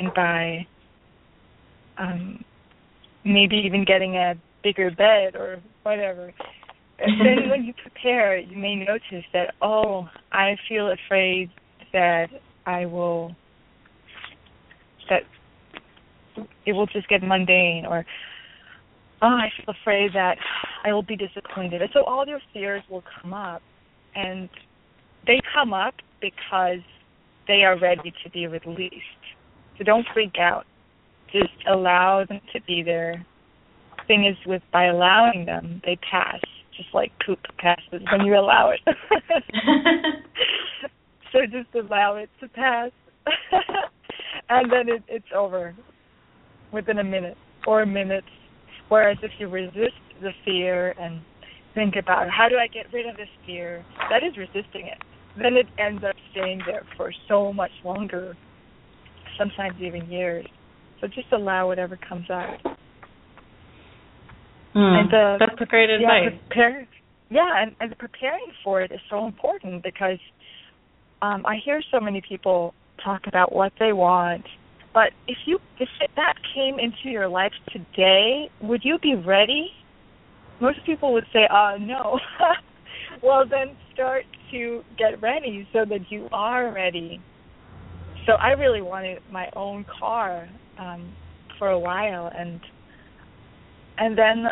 and 0.00 0.12
by 0.12 0.66
um, 1.98 2.44
maybe 3.24 3.56
even 3.56 3.84
getting 3.84 4.16
a 4.16 4.34
bigger 4.62 4.90
bed 4.90 5.34
or 5.34 5.60
whatever. 5.82 6.32
And 6.98 7.20
then 7.20 7.48
when 7.50 7.64
you 7.64 7.74
prepare, 7.74 8.38
you 8.38 8.56
may 8.56 8.76
notice 8.76 9.24
that, 9.32 9.54
oh, 9.60 10.08
I 10.32 10.56
feel 10.68 10.92
afraid 10.92 11.50
that 11.92 12.28
I 12.66 12.86
will, 12.86 13.34
that 15.08 15.22
it 16.64 16.72
will 16.72 16.86
just 16.86 17.08
get 17.08 17.22
mundane, 17.22 17.84
or, 17.86 18.04
oh, 19.20 19.26
I 19.26 19.48
feel 19.56 19.74
afraid 19.82 20.12
that 20.14 20.36
I 20.84 20.92
will 20.92 21.02
be 21.02 21.16
disappointed. 21.16 21.82
And 21.82 21.90
so 21.92 22.04
all 22.04 22.26
your 22.26 22.40
fears 22.52 22.82
will 22.90 23.04
come 23.20 23.34
up, 23.34 23.62
and 24.14 24.48
they 25.26 25.40
come 25.54 25.72
up 25.72 25.94
because 26.20 26.80
they 27.48 27.62
are 27.64 27.78
ready 27.78 28.12
to 28.24 28.30
be 28.30 28.46
released. 28.46 28.94
So 29.76 29.84
don't 29.84 30.06
freak 30.12 30.36
out. 30.38 30.64
Just 31.32 31.52
allow 31.68 32.24
them 32.28 32.40
to 32.52 32.60
be 32.62 32.82
there 32.82 33.24
thing 34.06 34.26
is 34.26 34.36
with 34.46 34.62
by 34.72 34.86
allowing 34.86 35.44
them, 35.46 35.80
they 35.84 35.98
pass, 36.10 36.40
just 36.76 36.88
like 36.94 37.12
poop 37.24 37.38
passes 37.58 38.02
when 38.10 38.26
you 38.26 38.38
allow 38.38 38.70
it. 38.70 38.80
so 41.32 41.38
just 41.46 41.74
allow 41.74 42.16
it 42.16 42.28
to 42.40 42.48
pass, 42.48 42.90
and 44.48 44.70
then 44.72 44.88
it, 44.88 45.02
it's 45.08 45.32
over 45.34 45.74
within 46.72 46.98
a 46.98 47.04
minute 47.04 47.36
or 47.66 47.86
minutes. 47.86 48.26
Whereas 48.88 49.16
if 49.22 49.30
you 49.38 49.48
resist 49.48 49.94
the 50.20 50.30
fear 50.44 50.94
and 51.00 51.20
think 51.74 51.96
about 51.96 52.28
how 52.28 52.48
do 52.48 52.56
I 52.56 52.66
get 52.66 52.92
rid 52.92 53.06
of 53.06 53.16
this 53.16 53.28
fear, 53.46 53.84
that 54.10 54.22
is 54.22 54.36
resisting 54.36 54.86
it. 54.86 54.98
Then 55.40 55.54
it 55.54 55.66
ends 55.78 56.04
up 56.04 56.14
staying 56.32 56.60
there 56.66 56.84
for 56.96 57.10
so 57.28 57.52
much 57.52 57.70
longer, 57.84 58.36
sometimes 59.38 59.80
even 59.80 60.10
years. 60.10 60.46
So 61.02 61.08
just 61.08 61.32
allow 61.32 61.66
whatever 61.66 61.98
comes 62.08 62.30
out. 62.30 62.58
Mm, 64.74 65.00
and 65.00 65.10
the, 65.10 65.36
that's 65.40 65.60
a 65.60 65.66
great 65.66 65.90
yeah, 65.90 65.96
advice. 65.96 66.40
Prepare, 66.48 66.88
yeah, 67.28 67.62
and, 67.62 67.74
and 67.80 67.98
preparing 67.98 68.46
for 68.62 68.80
it 68.82 68.92
is 68.92 69.00
so 69.10 69.26
important 69.26 69.82
because 69.82 70.20
um, 71.20 71.44
I 71.44 71.56
hear 71.62 71.82
so 71.90 71.98
many 71.98 72.22
people 72.26 72.72
talk 73.04 73.22
about 73.26 73.52
what 73.52 73.72
they 73.80 73.92
want, 73.92 74.44
but 74.94 75.10
if 75.26 75.38
you 75.44 75.58
if 75.80 75.88
that 76.14 76.34
came 76.54 76.78
into 76.78 77.10
your 77.10 77.28
life 77.28 77.52
today, 77.72 78.48
would 78.62 78.82
you 78.84 78.98
be 79.02 79.16
ready? 79.16 79.70
Most 80.60 80.78
people 80.86 81.12
would 81.14 81.26
say, 81.32 81.48
"Uh, 81.50 81.78
no." 81.80 82.20
well, 83.24 83.42
then 83.48 83.76
start 83.92 84.22
to 84.52 84.82
get 84.96 85.20
ready 85.20 85.66
so 85.72 85.84
that 85.84 86.10
you 86.10 86.28
are 86.32 86.72
ready. 86.72 87.20
So 88.24 88.34
I 88.34 88.50
really 88.50 88.82
wanted 88.82 89.18
my 89.32 89.48
own 89.56 89.84
car 89.98 90.48
um, 90.78 91.12
for 91.58 91.68
a 91.68 91.78
while, 91.78 92.30
and 92.36 92.60
and 93.98 94.16
then 94.16 94.46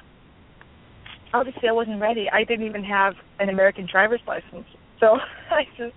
obviously 1.32 1.68
I 1.68 1.72
wasn't 1.72 2.00
ready. 2.00 2.28
I 2.32 2.44
didn't 2.44 2.66
even 2.66 2.84
have 2.84 3.14
an 3.38 3.48
American 3.48 3.86
driver's 3.90 4.20
license. 4.26 4.66
So 4.98 5.16
I 5.50 5.64
just 5.76 5.94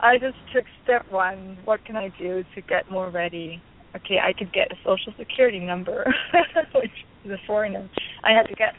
I 0.00 0.18
just 0.18 0.36
took 0.54 0.64
step 0.82 1.10
one. 1.10 1.58
What 1.64 1.84
can 1.84 1.96
I 1.96 2.10
do 2.18 2.44
to 2.54 2.60
get 2.62 2.90
more 2.90 3.10
ready? 3.10 3.62
Okay, 3.94 4.18
I 4.22 4.32
could 4.32 4.52
get 4.52 4.72
a 4.72 4.76
social 4.84 5.12
security 5.18 5.58
number, 5.60 6.12
which 6.74 6.90
is 7.24 7.30
a 7.30 7.38
foreigner. 7.46 7.88
I 8.24 8.32
had 8.32 8.44
to 8.48 8.54
get 8.54 8.74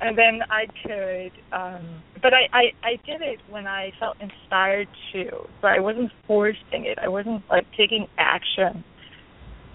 and 0.00 0.18
then 0.18 0.40
I 0.50 0.66
could 0.82 1.32
um 1.56 2.02
but 2.20 2.32
I, 2.34 2.48
I 2.52 2.62
I 2.82 2.90
did 3.06 3.22
it 3.22 3.40
when 3.48 3.66
I 3.66 3.92
felt 3.98 4.16
inspired 4.20 4.88
to. 5.12 5.30
So 5.60 5.66
I 5.68 5.80
wasn't 5.80 6.10
forcing 6.26 6.84
it. 6.86 6.98
I 7.02 7.08
wasn't 7.08 7.42
like 7.50 7.66
taking 7.76 8.06
action 8.18 8.84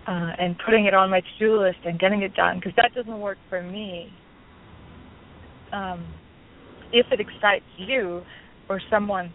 uh 0.08 0.32
and 0.39 0.56
putting 0.65 0.86
it 0.86 0.93
on 0.93 1.10
my 1.10 1.22
to-do 1.22 1.60
list 1.60 1.80
and 1.86 2.00
getting 2.00 2.22
it 2.22 2.34
done 2.34 2.58
because 2.60 2.74
that 2.76 2.93
doesn't 2.96 3.20
work 3.20 3.38
for 3.50 3.62
me 3.62 4.12
um, 5.72 6.06
if 6.91 7.06
it 7.12 7.20
excites 7.20 7.65
you 7.78 8.22
or 8.70 8.82
someone, 8.89 9.34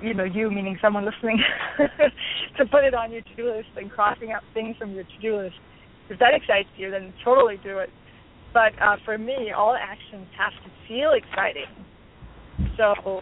you 0.00 0.14
know, 0.14 0.24
you 0.24 0.50
meaning 0.50 0.78
someone 0.80 1.04
listening, 1.04 1.38
to 2.58 2.66
put 2.66 2.84
it 2.84 2.94
on 2.94 3.12
your 3.12 3.22
to-do 3.22 3.52
list 3.54 3.68
and 3.76 3.90
crossing 3.90 4.32
out 4.32 4.42
things 4.54 4.76
from 4.78 4.92
your 4.92 5.04
to-do 5.04 5.36
list, 5.36 5.56
if 6.08 6.18
that 6.18 6.34
excites 6.34 6.68
you, 6.76 6.90
then 6.90 7.12
totally 7.24 7.56
do 7.62 7.78
it. 7.78 7.90
But 8.52 8.72
uh, 8.82 8.96
for 9.04 9.16
me, 9.16 9.52
all 9.56 9.76
actions 9.76 10.26
have 10.36 10.52
to 10.64 10.70
feel 10.88 11.12
exciting. 11.12 11.70
So 12.76 13.20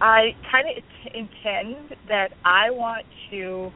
I 0.00 0.30
kind 0.50 0.66
of 0.68 0.84
intend 1.06 1.96
that 2.08 2.28
I 2.44 2.70
want 2.70 3.04
to 3.30 3.70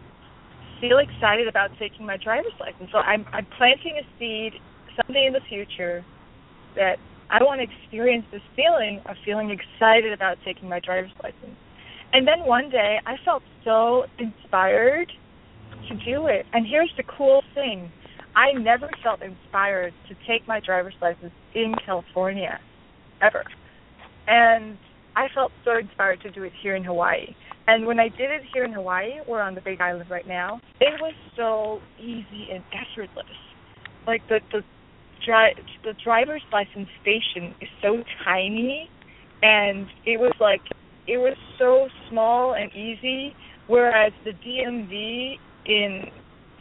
feel 0.80 0.98
excited 0.98 1.48
about 1.48 1.70
taking 1.78 2.06
my 2.06 2.16
driver's 2.16 2.52
license. 2.60 2.90
So 2.92 2.98
I'm 2.98 3.24
I'm 3.32 3.46
planting 3.56 3.98
a 4.00 4.06
seed 4.18 4.52
someday 4.96 5.26
in 5.26 5.32
the 5.32 5.44
future 5.48 6.04
that 6.76 6.96
I 7.30 7.42
want 7.42 7.60
to 7.60 7.66
experience 7.66 8.24
this 8.30 8.42
feeling 8.54 9.00
of 9.06 9.16
feeling 9.24 9.50
excited 9.50 10.12
about 10.12 10.36
taking 10.44 10.68
my 10.68 10.80
driver's 10.80 11.12
license. 11.22 11.56
And 12.12 12.26
then 12.26 12.46
one 12.46 12.70
day 12.70 12.98
I 13.04 13.16
felt 13.24 13.42
so 13.64 14.04
inspired 14.18 15.10
to 15.88 15.94
do 16.04 16.26
it. 16.26 16.46
And 16.52 16.66
here's 16.66 16.92
the 16.96 17.02
cool 17.02 17.42
thing 17.54 17.90
I 18.34 18.52
never 18.52 18.88
felt 19.02 19.22
inspired 19.22 19.92
to 20.08 20.14
take 20.26 20.46
my 20.46 20.60
driver's 20.60 20.94
license 21.00 21.32
in 21.54 21.74
California, 21.84 22.60
ever. 23.22 23.44
And 24.26 24.76
I 25.16 25.28
felt 25.34 25.52
so 25.64 25.78
inspired 25.78 26.20
to 26.22 26.30
do 26.30 26.42
it 26.42 26.52
here 26.62 26.76
in 26.76 26.84
Hawaii. 26.84 27.34
And 27.68 27.86
when 27.86 27.98
I 27.98 28.08
did 28.08 28.30
it 28.30 28.42
here 28.52 28.64
in 28.64 28.72
Hawaii, 28.72 29.20
we're 29.26 29.42
on 29.42 29.54
the 29.54 29.60
Big 29.60 29.80
Island 29.80 30.08
right 30.08 30.26
now, 30.26 30.60
it 30.80 31.00
was 31.00 31.14
so 31.36 31.80
easy 31.98 32.48
and 32.52 32.62
effortless. 32.72 33.26
Like 34.06 34.22
the 34.28 34.40
the 34.52 34.62
dri- 35.24 35.56
the 35.82 35.94
driver's 36.04 36.42
license 36.52 36.88
station 37.02 37.54
is 37.60 37.68
so 37.82 38.02
tiny, 38.24 38.88
and 39.42 39.86
it 40.04 40.20
was 40.20 40.32
like 40.40 40.60
it 41.08 41.18
was 41.18 41.36
so 41.58 41.88
small 42.08 42.54
and 42.54 42.70
easy. 42.72 43.34
Whereas 43.66 44.12
the 44.24 44.30
DMV 44.30 45.38
in 45.66 46.04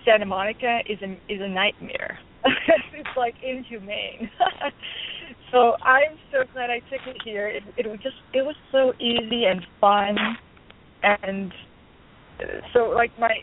Santa 0.03 0.25
Monica 0.25 0.79
is 0.89 0.99
a 1.03 1.13
is 1.31 1.39
a 1.39 1.47
nightmare. 1.47 2.17
it's 2.45 3.09
like 3.15 3.35
inhumane. 3.43 4.29
so 5.51 5.75
I'm 5.83 6.17
so 6.31 6.43
glad 6.51 6.71
I 6.71 6.79
took 6.79 7.05
it 7.07 7.21
here. 7.23 7.47
It, 7.47 7.63
it 7.77 7.87
was 7.87 7.99
just 8.01 8.15
it 8.33 8.41
was 8.41 8.55
so 8.71 8.93
easy 8.99 9.45
and 9.45 9.61
fun, 9.79 10.15
and 11.05 11.51
so 12.73 12.89
like 12.89 13.11
my 13.19 13.35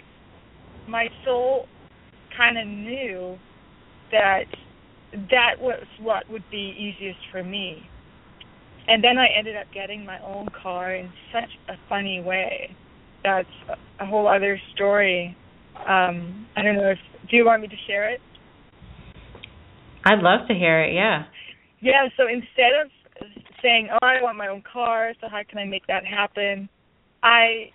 my 0.88 1.07
soul 1.25 1.66
kind 2.37 2.59
of 2.59 2.66
knew 2.66 3.37
that 4.11 4.44
that 5.31 5.61
was 5.61 5.85
what 6.01 6.29
would 6.31 6.44
be 6.51 6.75
easiest 6.79 7.20
for 7.31 7.42
me. 7.42 7.83
And 8.88 9.03
then 9.05 9.16
I 9.16 9.29
ended 9.38 9.57
up 9.57 9.66
getting 9.72 10.05
my 10.05 10.18
own 10.20 10.48
car 10.61 10.94
in 10.94 11.11
such 11.33 11.51
a 11.68 11.75
funny 11.88 12.20
way. 12.20 12.75
That's 13.22 13.48
a 14.01 14.07
whole 14.07 14.27
other 14.27 14.59
story. 14.75 15.37
Um, 15.77 16.46
I 16.57 16.62
don't 16.62 16.77
know 16.77 16.90
if 16.90 16.98
do 17.31 17.37
you 17.37 17.44
want 17.44 17.62
me 17.62 17.68
to 17.68 17.77
share 17.87 18.11
it? 18.11 18.20
I'd 20.05 20.18
love 20.18 20.48
to 20.48 20.55
hear 20.55 20.83
it, 20.83 20.94
yeah. 20.94 21.25
Yeah, 21.81 22.09
so 22.16 22.25
instead 22.27 22.72
of 22.83 22.90
saying, 23.62 23.88
"Oh, 23.92 24.05
I 24.07 24.20
want 24.20 24.37
my 24.37 24.48
own 24.48 24.62
car, 24.62 25.12
so 25.20 25.29
how 25.29 25.42
can 25.48 25.59
I 25.59 25.64
make 25.64 25.87
that 25.87 26.05
happen?" 26.05 26.68
I 27.23 27.71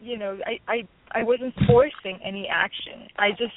you 0.00 0.18
know, 0.18 0.38
I 0.46 0.58
I 0.70 0.88
I 1.12 1.22
wasn't 1.22 1.54
forcing 1.66 2.18
any 2.24 2.48
action. 2.48 3.08
I 3.18 3.30
just 3.30 3.52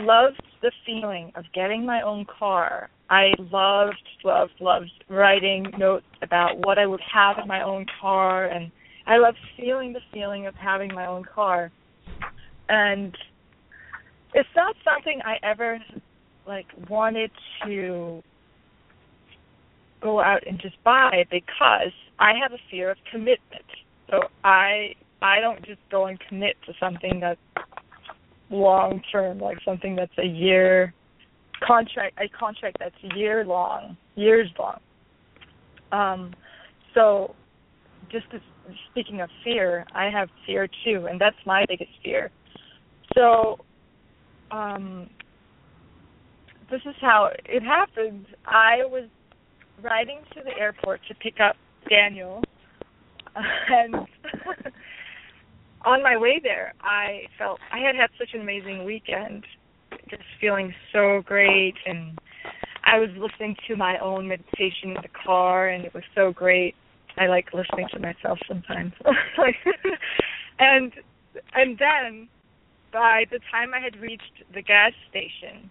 loved 0.00 0.42
the 0.62 0.70
feeling 0.86 1.32
of 1.34 1.44
getting 1.54 1.84
my 1.84 2.02
own 2.02 2.26
car. 2.38 2.90
I 3.08 3.32
loved, 3.38 4.02
loved, 4.24 4.52
loved 4.60 4.90
writing 5.08 5.66
notes 5.78 6.06
about 6.22 6.58
what 6.58 6.78
I 6.78 6.86
would 6.86 7.00
have 7.12 7.36
in 7.42 7.48
my 7.48 7.62
own 7.62 7.86
car, 8.00 8.46
and 8.46 8.70
I 9.06 9.18
loved 9.18 9.38
feeling 9.56 9.92
the 9.92 10.00
feeling 10.12 10.46
of 10.46 10.54
having 10.54 10.94
my 10.94 11.06
own 11.06 11.24
car. 11.24 11.72
And 12.68 13.16
it's 14.32 14.48
not 14.54 14.76
something 14.84 15.20
I 15.24 15.38
ever 15.44 15.78
like 16.46 16.66
wanted 16.88 17.30
to 17.66 18.22
go 20.00 20.20
out 20.20 20.46
and 20.46 20.60
just 20.60 20.82
buy 20.84 21.24
because 21.30 21.92
I 22.18 22.32
have 22.40 22.52
a 22.52 22.58
fear 22.70 22.90
of 22.90 22.96
commitment. 23.10 23.64
So 24.10 24.20
I 24.44 24.94
I 25.22 25.40
don't 25.40 25.64
just 25.64 25.80
go 25.90 26.06
and 26.06 26.18
commit 26.28 26.56
to 26.66 26.72
something 26.80 27.20
that's 27.20 27.40
long 28.50 29.00
term, 29.12 29.38
like 29.38 29.58
something 29.64 29.94
that's 29.94 30.16
a 30.18 30.26
year 30.26 30.92
contract 31.66 32.18
a 32.18 32.28
contract 32.28 32.78
that's 32.80 32.94
year 33.16 33.44
long, 33.44 33.96
years 34.16 34.48
long. 34.58 34.80
Um 35.92 36.34
so 36.94 37.34
just 38.10 38.26
speaking 38.90 39.20
of 39.20 39.28
fear, 39.44 39.86
I 39.94 40.10
have 40.10 40.28
fear 40.46 40.68
too, 40.84 41.06
and 41.08 41.20
that's 41.20 41.36
my 41.46 41.64
biggest 41.68 41.92
fear. 42.02 42.30
So 43.14 43.58
um 44.50 45.08
this 46.70 46.80
is 46.86 46.94
how 47.00 47.30
it 47.44 47.62
happened. 47.62 48.26
I 48.46 48.84
was 48.84 49.08
riding 49.82 50.20
to 50.34 50.42
the 50.42 50.56
airport 50.58 51.00
to 51.08 51.14
pick 51.14 51.40
up 51.40 51.56
Daniel, 51.88 52.42
and 53.68 53.94
on 55.84 56.02
my 56.02 56.16
way 56.16 56.40
there, 56.42 56.74
I 56.82 57.22
felt 57.38 57.58
I 57.72 57.78
had 57.78 57.96
had 57.96 58.10
such 58.18 58.30
an 58.34 58.40
amazing 58.40 58.84
weekend, 58.84 59.44
just 60.08 60.22
feeling 60.40 60.74
so 60.92 61.22
great, 61.24 61.74
and 61.86 62.18
I 62.84 62.98
was 62.98 63.10
listening 63.16 63.56
to 63.68 63.76
my 63.76 63.98
own 63.98 64.28
meditation 64.28 64.90
in 64.90 64.94
the 64.94 65.08
car, 65.24 65.68
and 65.68 65.84
it 65.84 65.94
was 65.94 66.04
so 66.14 66.32
great. 66.32 66.74
I 67.16 67.26
like 67.26 67.52
listening 67.52 67.86
to 67.92 68.00
myself 68.00 68.38
sometimes, 68.46 68.92
and 70.58 70.92
and 71.54 71.78
then 71.78 72.28
by 72.92 73.24
the 73.30 73.40
time 73.50 73.72
I 73.74 73.80
had 73.80 74.00
reached 74.00 74.44
the 74.54 74.62
gas 74.62 74.92
station, 75.08 75.70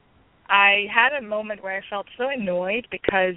I 0.50 0.88
had 0.93 1.13
a 1.13 1.22
moment 1.22 1.63
where 1.63 1.78
I 1.78 1.82
felt 1.89 2.08
so 2.17 2.30
annoyed 2.30 2.88
because 2.91 3.36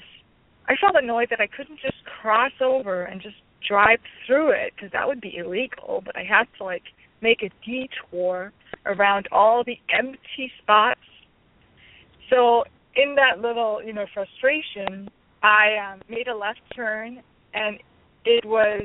I 0.69 0.77
felt 0.81 0.97
annoyed 0.97 1.29
that 1.31 1.41
I 1.41 1.47
couldn't 1.47 1.81
just 1.81 2.05
cross 2.05 2.53
over 2.61 3.05
and 3.05 3.21
just 3.21 3.37
drive 3.67 3.99
through 4.27 4.51
it 4.51 4.73
because 4.75 4.93
that 4.93 5.07
would 5.07 5.21
be 5.21 5.37
illegal, 5.37 6.03
but 6.05 6.17
I 6.17 6.25
had 6.25 6.45
to 6.59 6.65
like 6.65 6.83
make 7.21 7.43
a 7.43 7.51
detour 7.65 8.53
around 8.87 9.29
all 9.31 9.65
the 9.65 9.79
empty 9.97 10.51
spots. 10.63 11.01
So 12.31 12.65
in 12.97 13.15
that 13.17 13.41
little, 13.41 13.81
you 13.85 13.93
know, 13.93 14.07
frustration, 14.13 15.09
I 15.43 15.93
um, 15.93 16.01
made 16.09 16.29
a 16.29 16.37
left 16.37 16.61
turn 16.75 17.23
and 17.55 17.79
it 18.25 18.45
was 18.45 18.83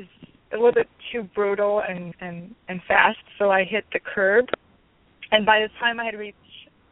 a 0.52 0.56
little 0.56 0.72
bit 0.72 0.88
too 1.12 1.28
brutal 1.34 1.82
and 1.86 2.14
and 2.20 2.54
and 2.68 2.80
fast, 2.88 3.18
so 3.38 3.50
I 3.50 3.64
hit 3.64 3.84
the 3.92 4.00
curb. 4.00 4.46
And 5.30 5.44
by 5.44 5.60
the 5.60 5.68
time 5.78 6.00
I 6.00 6.06
had 6.06 6.14
reached 6.14 6.36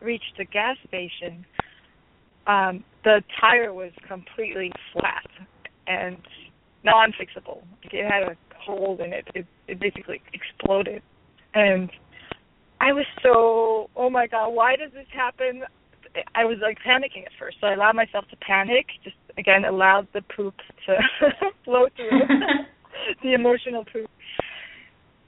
reached 0.00 0.34
the 0.36 0.44
gas 0.44 0.76
station, 0.86 1.44
um, 2.46 2.84
the 3.04 3.22
tire 3.40 3.72
was 3.72 3.92
completely 4.06 4.72
flat 4.92 5.26
and 5.86 6.16
non-fixable. 6.84 7.62
It 7.84 8.04
had 8.10 8.22
a 8.22 8.36
hole 8.58 8.98
in 9.04 9.12
it. 9.12 9.28
It, 9.34 9.46
it 9.68 9.80
basically 9.80 10.20
exploded, 10.32 11.02
and 11.54 11.90
I 12.80 12.92
was 12.92 13.06
so, 13.22 13.90
oh 13.96 14.10
my 14.10 14.26
god, 14.26 14.50
why 14.50 14.76
does 14.76 14.92
this 14.92 15.06
happen? 15.12 15.62
I 16.34 16.44
was 16.44 16.58
like 16.62 16.78
panicking 16.86 17.24
at 17.26 17.32
first, 17.38 17.58
so 17.60 17.66
I 17.66 17.74
allowed 17.74 17.96
myself 17.96 18.24
to 18.30 18.36
panic. 18.36 18.86
Just 19.04 19.16
again, 19.38 19.64
allowed 19.64 20.08
the 20.14 20.22
poop 20.22 20.54
to 20.86 20.96
flow 21.64 21.86
through, 21.96 22.20
the 23.22 23.34
emotional 23.34 23.84
poop, 23.84 24.10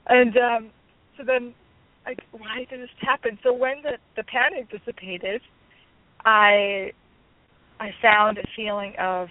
and 0.07 0.35
um, 0.37 0.69
so 1.17 1.23
then 1.25 1.53
like 2.05 2.19
why 2.31 2.65
did 2.69 2.81
this 2.81 2.89
happen? 3.01 3.37
So 3.43 3.53
when 3.53 3.81
the 3.83 3.97
the 4.15 4.23
panic 4.23 4.69
dissipated, 4.69 5.41
I 6.25 6.91
I 7.79 7.91
found 8.01 8.37
a 8.37 8.43
feeling 8.55 8.93
of 8.99 9.29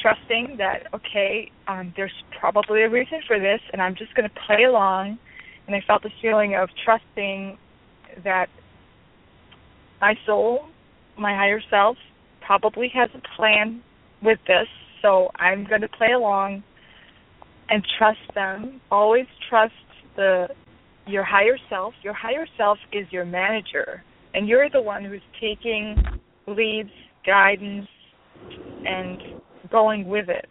trusting 0.00 0.56
that 0.58 0.86
okay, 0.94 1.50
um, 1.66 1.92
there's 1.96 2.12
probably 2.38 2.82
a 2.82 2.88
reason 2.88 3.20
for 3.26 3.38
this, 3.38 3.60
and 3.72 3.82
I'm 3.82 3.94
just 3.96 4.14
going 4.14 4.28
to 4.28 4.34
play 4.46 4.64
along. 4.64 5.18
And 5.66 5.76
I 5.76 5.82
felt 5.86 6.02
this 6.02 6.12
feeling 6.22 6.54
of 6.54 6.70
trusting 6.84 7.58
that 8.24 8.48
my 10.00 10.14
soul, 10.24 10.66
my 11.18 11.34
higher 11.34 11.60
self, 11.68 11.96
probably 12.40 12.90
has 12.94 13.10
a 13.14 13.20
plan 13.36 13.82
with 14.22 14.38
this. 14.46 14.68
So 15.02 15.30
I'm 15.36 15.64
going 15.64 15.82
to 15.82 15.88
play 15.88 16.12
along 16.12 16.62
and 17.68 17.84
trust 17.98 18.20
them. 18.34 18.80
Always 18.90 19.26
trust 19.48 19.74
the 20.16 20.48
your 21.06 21.24
higher 21.24 21.58
self. 21.68 21.94
Your 22.02 22.12
higher 22.12 22.46
self 22.56 22.78
is 22.92 23.06
your 23.10 23.24
manager, 23.24 24.02
and 24.34 24.48
you're 24.48 24.68
the 24.70 24.82
one 24.82 25.04
who's 25.04 25.22
taking 25.40 25.96
leads, 26.46 26.90
guidance, 27.26 27.88
and 28.84 29.18
going 29.70 30.06
with 30.06 30.28
it. 30.28 30.46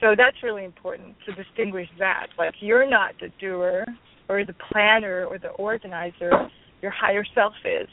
So 0.00 0.14
that's 0.16 0.36
really 0.42 0.64
important 0.64 1.16
to 1.26 1.32
distinguish 1.32 1.88
that. 1.98 2.26
Like 2.38 2.54
you're 2.60 2.88
not 2.88 3.14
the 3.20 3.30
doer 3.40 3.84
or 4.28 4.44
the 4.44 4.54
planner 4.70 5.24
or 5.24 5.38
the 5.38 5.50
organizer, 5.50 6.48
your 6.82 6.90
higher 6.90 7.24
self 7.34 7.54
is. 7.64 7.88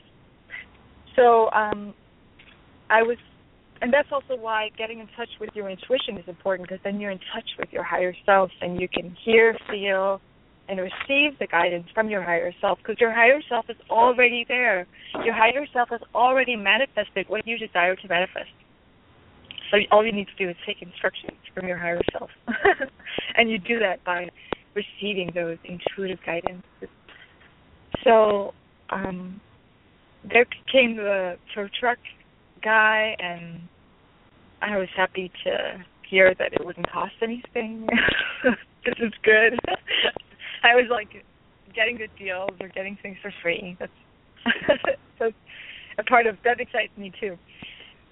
So 1.15 1.49
um 1.51 1.93
I 2.89 3.03
was 3.03 3.17
and 3.82 3.93
that's 3.93 4.10
also 4.12 4.41
why 4.41 4.69
getting 4.77 4.99
in 4.99 5.08
touch 5.15 5.29
with 5.39 5.49
your 5.53 5.69
intuition 5.69 6.17
is 6.17 6.27
important 6.27 6.67
because 6.67 6.82
then 6.84 6.99
you're 6.99 7.12
in 7.12 7.19
touch 7.34 7.47
with 7.60 7.69
your 7.71 7.84
higher 7.84 8.15
self 8.25 8.49
and 8.62 8.79
you 8.79 8.88
can 8.88 9.15
hear, 9.25 9.58
feel, 9.69 10.21
and 10.69 10.80
receive 10.80 11.38
the 11.39 11.47
guidance 11.47 11.88
from 11.93 12.10
your 12.10 12.23
higher 12.23 12.54
self 12.62 12.78
because 12.80 12.99
your 12.99 13.12
higher 13.12 13.41
self 13.49 13.65
is 13.69 13.76
already 13.89 14.45
there. 14.47 14.88
Your 15.23 15.34
higher 15.34 15.65
self 15.73 15.89
has 15.89 16.02
already 16.15 16.56
manifested 16.56 17.28
what 17.28 17.45
you 17.45 17.58
desire 17.58 17.95
to 17.95 18.08
manifest. 18.08 18.49
So 19.71 19.78
all 19.91 20.06
you 20.06 20.12
need 20.12 20.28
to 20.28 20.45
do 20.45 20.49
is 20.49 20.56
take 20.65 20.82
instructions 20.82 21.38
from 21.54 21.67
your 21.67 21.78
higher 21.78 22.02
self. 22.12 22.30
and 23.36 23.49
you 23.49 23.60
do 23.60 23.80
that 23.80 24.04
by 24.04 24.30
receiving 24.73 25.32
those 25.34 25.58
intuitive 25.65 26.19
guidance. 26.26 26.63
So 28.04 28.54
um 28.89 29.41
there 30.23 30.45
came 30.71 30.95
the 30.95 31.38
tow 31.54 31.67
truck 31.80 31.97
guy 32.63 33.15
and 33.19 33.62
I 34.62 34.78
was 34.78 34.88
happy 34.95 35.30
to 35.43 35.84
hear 36.10 36.34
that 36.39 36.54
it 36.54 36.65
wouldn't 36.65 36.89
cost 36.89 37.13
anything. 37.21 37.88
this 38.86 38.95
is 38.99 39.12
good. 39.23 39.60
I 40.69 40.76
was 40.76 40.86
like 40.89 41.23
getting 41.76 41.97
good 41.97 42.12
deals 42.17 42.52
or 42.62 42.69
getting 42.69 42.97
things 43.02 43.17
for 43.21 43.34
free. 43.41 43.76
That's 43.80 43.91
that's 45.19 45.36
a 45.97 46.04
part 46.04 46.28
of 46.28 46.38
that 46.43 46.60
excites 46.60 46.95
me 46.97 47.12
too. 47.19 47.38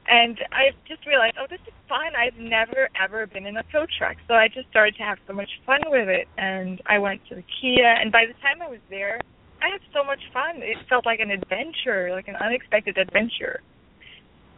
And 0.07 0.37
I 0.51 0.71
just 0.87 1.05
realized, 1.05 1.35
oh, 1.39 1.45
this 1.49 1.59
is 1.67 1.73
fun. 1.87 2.15
I've 2.17 2.37
never 2.37 2.89
ever 3.01 3.27
been 3.27 3.45
in 3.45 3.57
a 3.57 3.63
tow 3.71 3.85
truck, 3.97 4.17
so 4.27 4.33
I 4.33 4.47
just 4.47 4.69
started 4.69 4.95
to 4.97 5.03
have 5.03 5.17
so 5.27 5.33
much 5.33 5.49
fun 5.65 5.79
with 5.87 6.09
it. 6.09 6.27
And 6.37 6.81
I 6.85 6.99
went 6.99 7.21
to 7.29 7.35
the 7.35 7.43
Kia, 7.43 7.87
and 7.87 8.11
by 8.11 8.25
the 8.25 8.33
time 8.41 8.61
I 8.61 8.69
was 8.69 8.79
there, 8.89 9.21
I 9.61 9.69
had 9.69 9.81
so 9.93 10.03
much 10.03 10.19
fun. 10.33 10.57
It 10.57 10.77
felt 10.89 11.05
like 11.05 11.19
an 11.19 11.31
adventure, 11.31 12.11
like 12.11 12.27
an 12.27 12.35
unexpected 12.35 12.97
adventure. 12.97 13.61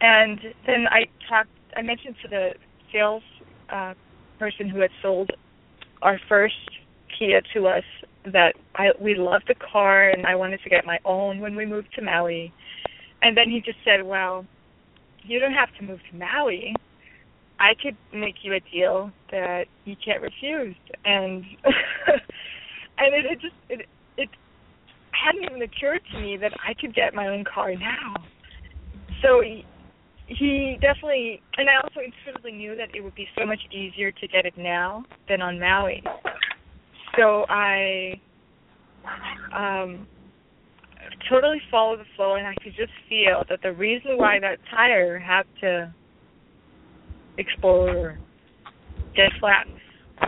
And 0.00 0.40
then 0.66 0.86
I 0.90 1.06
talked. 1.28 1.50
I 1.76 1.82
mentioned 1.82 2.16
to 2.22 2.28
the 2.28 2.50
sales 2.92 3.22
uh, 3.70 3.94
person 4.38 4.68
who 4.68 4.80
had 4.80 4.90
sold 5.02 5.30
our 6.02 6.18
first 6.28 6.54
Kia 7.18 7.40
to 7.54 7.66
us 7.66 7.84
that 8.32 8.54
I 8.74 8.90
we 9.00 9.14
loved 9.14 9.44
the 9.48 9.54
car 9.54 10.08
and 10.08 10.26
I 10.26 10.34
wanted 10.34 10.60
to 10.62 10.70
get 10.70 10.86
my 10.86 10.98
own 11.04 11.40
when 11.40 11.56
we 11.56 11.66
moved 11.66 11.88
to 11.96 12.02
Maui. 12.02 12.52
And 13.22 13.36
then 13.36 13.50
he 13.50 13.60
just 13.60 13.78
said, 13.84 14.02
"Well, 14.04 14.46
you 15.22 15.38
don't 15.38 15.52
have 15.52 15.74
to 15.78 15.84
move 15.84 16.00
to 16.10 16.16
Maui. 16.16 16.74
I 17.60 17.74
could 17.80 17.96
make 18.12 18.36
you 18.42 18.54
a 18.54 18.60
deal 18.60 19.10
that 19.30 19.64
you 19.84 19.96
can't 20.02 20.22
refuse." 20.22 20.76
And 21.04 21.44
and 22.98 23.14
it, 23.14 23.26
it 23.26 23.40
just 23.40 23.54
it 23.68 23.86
it 24.16 24.28
hadn't 25.12 25.44
even 25.44 25.62
occurred 25.62 26.00
to 26.12 26.20
me 26.20 26.36
that 26.38 26.52
I 26.66 26.74
could 26.74 26.94
get 26.94 27.14
my 27.14 27.28
own 27.28 27.44
car 27.44 27.74
now. 27.74 28.14
So 29.22 29.40
he, 29.40 29.64
he 30.26 30.78
definitely 30.80 31.40
and 31.56 31.68
I 31.68 31.76
also 31.76 32.00
intuitively 32.00 32.52
knew 32.52 32.76
that 32.76 32.94
it 32.94 33.02
would 33.02 33.14
be 33.14 33.28
so 33.38 33.46
much 33.46 33.60
easier 33.70 34.10
to 34.12 34.28
get 34.28 34.46
it 34.46 34.54
now 34.56 35.04
than 35.28 35.40
on 35.40 35.58
Maui 35.58 36.02
so 37.16 37.46
I 37.48 38.20
um 39.54 40.06
totally 41.28 41.60
followed 41.70 42.00
the 42.00 42.04
flow 42.16 42.36
and 42.36 42.46
I 42.46 42.54
could 42.62 42.74
just 42.76 42.92
feel 43.08 43.44
that 43.48 43.60
the 43.62 43.72
reason 43.72 44.16
why 44.16 44.38
that 44.40 44.58
tire 44.70 45.18
had 45.18 45.44
to 45.60 45.94
explode 47.38 47.96
or 47.96 48.18
get 49.14 49.30
flat 49.40 49.66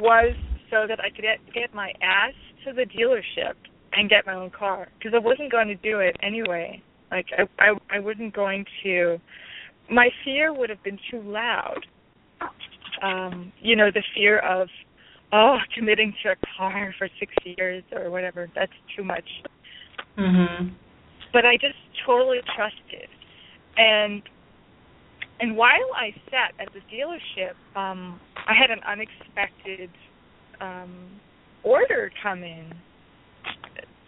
was 0.01 0.35
so 0.71 0.87
that 0.89 1.01
I 1.01 1.11
could 1.11 1.23
get, 1.23 1.39
get 1.55 1.75
my 1.75 1.93
ass 2.03 2.35
to 2.65 2.73
the 2.73 2.83
dealership 2.83 3.55
and 3.93 4.11
get 4.11 4.27
my 4.27 4.35
own 4.35 4.51
car 4.51 4.89
because 4.99 5.13
I 5.15 5.19
wasn't 5.19 5.51
going 5.51 5.69
to 5.69 5.77
do 5.77 6.01
it 6.01 6.17
anyway. 6.23 6.83
Like 7.11 7.27
I 7.37 7.43
I, 7.63 7.97
I 7.97 7.99
wasn't 8.01 8.35
going 8.35 8.65
to. 8.83 9.19
My 9.91 10.09
fear 10.25 10.53
would 10.53 10.69
have 10.71 10.83
been 10.83 10.99
too 11.11 11.23
loud. 11.23 11.87
Um, 13.03 13.53
you 13.61 13.77
know, 13.77 13.91
the 13.93 14.03
fear 14.15 14.41
of 14.41 14.69
oh 15.33 15.59
committing 15.75 16.15
to 16.23 16.31
a 16.31 16.37
car 16.57 16.95
for 16.99 17.09
six 17.19 17.33
years 17.45 17.83
or 17.93 18.11
whatever. 18.11 18.49
That's 18.55 18.73
too 18.97 19.05
much. 19.05 19.29
Mhm. 20.19 20.73
But 21.33 21.45
I 21.45 21.57
just 21.57 21.77
totally 22.05 22.41
trusted, 22.55 23.09
and 23.77 24.23
and 25.41 25.57
while 25.57 25.91
I 25.95 26.15
sat 26.31 26.55
at 26.59 26.73
the 26.73 26.81
dealership, 26.95 27.55
um, 27.79 28.19
I 28.37 28.55
had 28.55 28.71
an 28.71 28.81
unexpected 28.87 29.91
um, 30.61 31.21
order 31.63 32.11
come 32.23 32.43
in. 32.43 32.73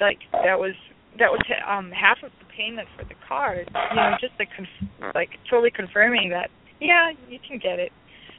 Like 0.00 0.18
that 0.32 0.58
was 0.58 0.74
that 1.18 1.30
was 1.30 1.40
um, 1.68 1.90
half 1.90 2.18
of 2.22 2.30
the 2.38 2.46
payment 2.56 2.88
for 2.96 3.04
the 3.04 3.14
car. 3.28 3.56
You 3.56 3.96
know, 3.96 4.16
just 4.20 4.32
like 4.38 4.48
conf- 4.56 5.14
like 5.14 5.30
totally 5.50 5.72
confirming 5.72 6.30
that 6.30 6.50
yeah, 6.80 7.10
you 7.28 7.38
can 7.46 7.58
get 7.58 7.78
it. 7.78 7.92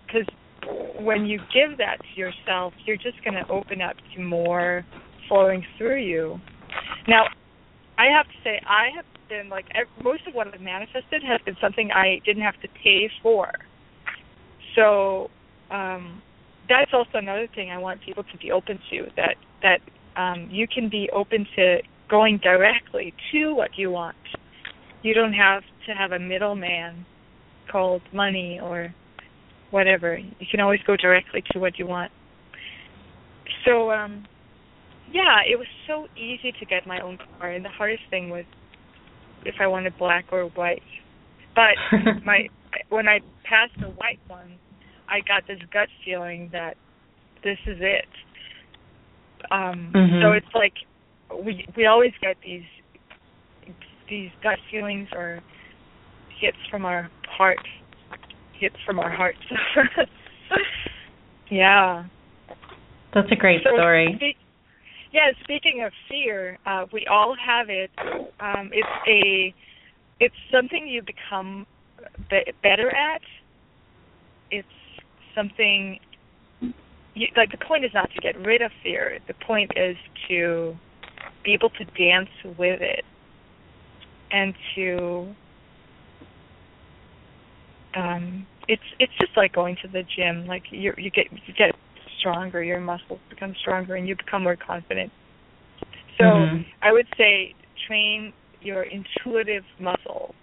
Because 0.06 0.28
when 1.00 1.26
you 1.26 1.40
give 1.54 1.78
that 1.78 1.98
to 2.02 2.20
yourself, 2.20 2.74
you're 2.86 2.98
just 2.98 3.24
going 3.24 3.34
to 3.36 3.50
open 3.52 3.82
up 3.82 3.96
to 4.16 4.22
more 4.22 4.86
flowing 5.28 5.66
through 5.78 6.02
you. 6.02 6.40
Now, 7.08 7.26
I 7.98 8.06
have 8.06 8.26
to 8.28 8.34
say, 8.44 8.62
I 8.68 8.90
have 8.96 9.06
been 9.30 9.50
like 9.50 9.66
most 10.04 10.28
of 10.28 10.34
what 10.34 10.48
I've 10.54 10.62
manifested 10.62 11.24
has 11.24 11.40
been 11.46 11.56
something 11.62 11.92
I 11.92 12.20
didn't 12.26 12.44
have 12.44 12.60
to 12.62 12.68
pay 12.84 13.10
for. 13.22 13.52
So 14.76 15.30
um, 15.72 16.22
that's 16.68 16.92
also 16.94 17.18
another 17.18 17.48
thing 17.54 17.72
I 17.72 17.78
want 17.78 18.02
people 18.02 18.24
to 18.24 18.38
be 18.38 18.52
open 18.52 18.80
to 18.90 19.08
that 19.16 19.36
that 19.62 19.82
um, 20.16 20.50
you 20.52 20.68
can 20.68 20.90
be 20.90 21.10
open 21.14 21.46
to 21.56 21.78
going 22.10 22.40
directly 22.40 23.14
to 23.32 23.54
what 23.54 23.78
you 23.78 23.92
want. 23.92 24.16
You 25.04 25.14
don't 25.14 25.34
have 25.34 25.64
to 25.88 25.94
have 25.94 26.12
a 26.12 26.20
middleman 26.20 27.06
called 27.72 28.02
money 28.14 28.60
or 28.62 28.94
whatever. 29.72 30.18
You 30.18 30.48
can 30.50 30.60
always 30.60 30.80
go 30.86 30.96
directly 30.96 31.44
to 31.52 31.60
what 31.60 31.78
you 31.80 31.88
want. 31.88 32.12
So 33.66 33.92
um 33.92 34.26
yeah, 35.12 35.40
it 35.52 35.58
was 35.58 35.68
so 35.88 36.08
easy 36.16 36.52
to 36.60 36.66
get 36.66 36.86
my 36.86 37.02
own 37.02 37.18
car 37.40 37.52
and 37.52 37.66
the 37.66 37.70
hardest 37.70 38.04
thing 38.10 38.30
was 38.30 38.46
if 39.46 39.56
I 39.60 39.68
wanted 39.68 39.98
black 39.98 40.26
or 40.32 40.46
white. 40.46 40.82
But 41.56 41.76
my 42.26 42.48
when 42.90 43.08
I 43.08 43.20
passed 43.44 43.74
the 43.80 43.88
white 43.88 44.20
one, 44.28 44.58
I 45.10 45.20
got 45.28 45.48
this 45.48 45.60
gut 45.74 45.90
feeling 46.06 46.50
that 46.52 46.76
this 47.44 47.58
is 47.68 47.78
it. 47.80 48.06
Um 49.52 49.92
Mhm. 49.96 50.22
so 50.22 50.32
it's 50.34 50.54
like 50.54 50.74
we 51.44 51.66
we 51.76 51.86
always 51.86 52.14
get 52.22 52.38
these 52.44 52.66
these 54.10 54.32
gut 54.42 54.58
feelings 54.72 55.08
or 55.14 55.40
hits 56.40 56.58
from 56.70 56.86
our 56.86 57.10
heart 57.28 57.60
hits 58.60 58.76
from 58.86 59.00
our 59.00 59.10
hearts. 59.10 59.40
yeah. 61.52 62.06
That's 63.14 63.32
a 63.32 63.36
great 63.36 63.62
story. 63.62 64.38
Yeah, 65.12 65.32
speaking 65.44 65.84
of 65.84 65.92
fear, 66.08 66.60
uh, 66.66 66.86
we 66.94 67.08
all 67.08 67.36
have 67.44 67.70
it. 67.70 67.90
Um, 68.40 68.70
it's 68.72 68.88
a, 69.08 69.54
it's 70.20 70.36
something 70.52 70.88
you 70.88 71.02
become 71.02 71.66
be- 72.30 72.52
better 72.62 72.90
at. 72.96 73.22
It's 74.52 74.68
something. 75.36 76.00
You, 77.16 77.28
like 77.36 77.52
the 77.52 77.66
point 77.66 77.86
is 77.86 77.92
not 77.94 78.12
to 78.12 78.22
get 78.22 78.38
rid 78.40 78.62
of 78.62 78.72
fear. 78.84 79.18
The 79.28 79.34
point 79.34 79.72
is 79.76 79.98
to 80.28 80.78
be 81.44 81.54
able 81.54 81.72
to 81.72 81.86
dance 81.86 82.30
with 82.58 82.82
it, 82.82 83.04
and 84.32 84.54
to. 84.76 85.36
Um, 87.96 88.46
it's 88.68 88.84
it's 89.00 89.14
just 89.20 89.36
like 89.36 89.54
going 89.54 89.76
to 89.82 89.88
the 89.88 90.04
gym. 90.16 90.46
Like 90.46 90.64
you 90.72 90.94
you 90.98 91.10
get 91.12 91.28
you 91.32 91.54
get 91.54 91.76
stronger, 92.20 92.64
your 92.64 92.80
muscles 92.80 93.20
become 93.30 93.56
stronger, 93.62 93.96
and 93.96 94.08
you 94.08 94.16
become 94.16 94.44
more 94.44 94.56
confident. 94.56 95.12
So 96.18 96.26
Mhm. 96.26 96.66
I 96.82 96.92
would 96.92 97.08
say 97.18 97.54
train 97.88 98.34
your 98.62 98.84
intuitive 98.84 99.64
muscle. 99.80 100.36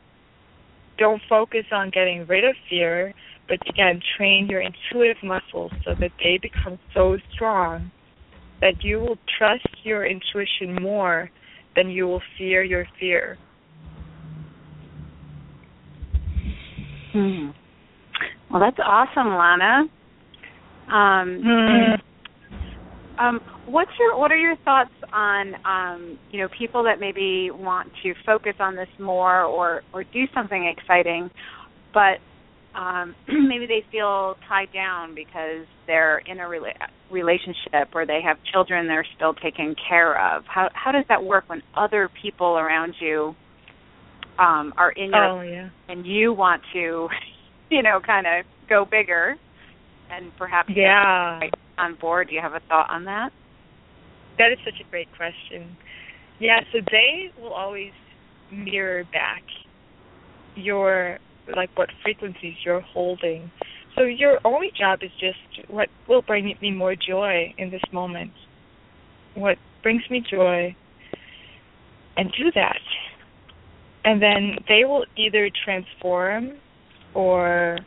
Don't 0.99 1.23
focus 1.29 1.67
on 1.73 1.91
getting 1.91 2.27
rid 2.27 2.45
of 2.45 2.57
fear, 2.69 3.13
but 3.49 3.59
again, 3.69 4.01
train 4.17 4.47
your 4.49 4.61
intuitive 4.63 5.23
muscles 5.23 5.71
so 5.85 5.95
that 6.01 6.13
they 6.19 6.39
become 6.39 6.79
so 6.95 7.19
strong 7.35 7.91
that 8.61 8.83
you 8.83 8.99
will 8.99 9.19
trust 9.39 9.67
your 9.85 10.07
intuition 10.07 10.75
more 10.83 11.31
than 11.77 11.91
you 11.91 12.07
will 12.07 12.23
fear 12.39 12.63
your 12.63 12.87
fear. 12.99 13.39
Hmm. 17.17 17.49
Well, 18.51 18.61
that's 18.61 18.77
awesome, 18.85 19.29
Lana. 19.29 19.85
Um, 20.89 21.43
Mm. 21.43 22.03
um, 23.19 23.41
what's 23.65 23.91
your 23.99 24.19
what 24.19 24.31
are 24.31 24.37
your 24.37 24.57
thoughts 24.57 24.93
on 25.15 25.55
um, 25.65 26.19
you 26.31 26.41
know 26.41 26.49
people 26.59 26.83
that 26.85 27.01
maybe 27.01 27.51
want 27.51 27.91
to 28.03 28.13
focus 28.27 28.53
on 28.61 28.77
this 28.77 28.89
more 28.99 29.45
or 29.45 29.83
or 29.95 30.05
do 30.05 30.25
something 30.35 30.67
exciting, 30.67 31.31
but 31.95 32.19
um, 32.79 33.15
maybe 33.49 33.67
they 33.67 33.83
feel 33.91 34.37
tied 34.47 34.71
down 34.75 35.15
because 35.15 35.67
they're 35.87 36.19
in 36.19 36.41
a 36.41 36.45
rela- 36.45 36.77
relationship 37.11 37.89
or 37.95 38.05
they 38.05 38.21
have 38.23 38.37
children 38.53 38.87
they're 38.87 39.07
still 39.17 39.33
taking 39.33 39.75
care 39.89 40.21
of. 40.37 40.45
How 40.45 40.69
how 40.75 40.93
does 40.93 41.07
that 41.09 41.25
work 41.25 41.45
when 41.49 41.63
other 41.75 42.11
people 42.23 42.59
around 42.59 42.95
you 43.01 43.35
um, 44.39 44.73
are 44.77 44.93
in 44.93 45.11
your 45.11 45.27
Oh 45.31 45.41
yeah. 45.43 45.69
and 45.89 46.07
you 46.07 46.33
want 46.33 46.63
to, 46.73 47.09
you 47.71 47.83
know, 47.83 48.01
kind 48.05 48.27
of 48.27 48.45
go 48.69 48.85
bigger 48.91 49.37
and 50.11 50.33
perhaps 50.39 50.69
get 50.69 50.77
Yeah. 50.77 51.41
on 51.79 51.97
board. 52.01 52.29
Do 52.29 52.35
you 52.35 52.41
have 52.41 52.55
a 52.55 52.61
thought 52.69 52.89
on 52.91 53.05
that? 53.05 53.31
That 54.39 54.53
is 54.53 54.59
such 54.65 54.81
a 54.81 54.91
great 54.91 55.09
question. 55.17 55.77
Yeah, 56.39 56.61
so 56.73 56.81
they 56.91 57.31
will 57.41 57.53
always 57.55 57.93
mirror 58.53 59.05
back 59.13 59.43
your 60.55 61.19
like 61.57 61.71
what 61.77 61.89
frequencies 62.03 62.55
you're 62.65 62.81
holding. 62.81 63.51
So 63.97 64.03
your 64.03 64.39
only 64.45 64.71
job 64.79 64.99
is 65.03 65.11
just 65.21 65.71
what 65.71 65.89
will 66.09 66.23
bring 66.23 66.55
me 66.61 66.71
more 66.71 66.95
joy 66.95 67.55
in 67.57 67.71
this 67.71 67.83
moment. 67.93 68.33
What 69.35 69.57
brings 69.83 70.03
me 70.11 70.23
joy 70.31 70.75
and 72.17 72.31
do 72.37 72.51
that. 72.55 72.79
And 74.07 74.23
then 74.23 74.57
they 74.69 74.85
will 74.85 75.05
either 75.17 75.51
transform 75.65 76.53
or 77.13 77.79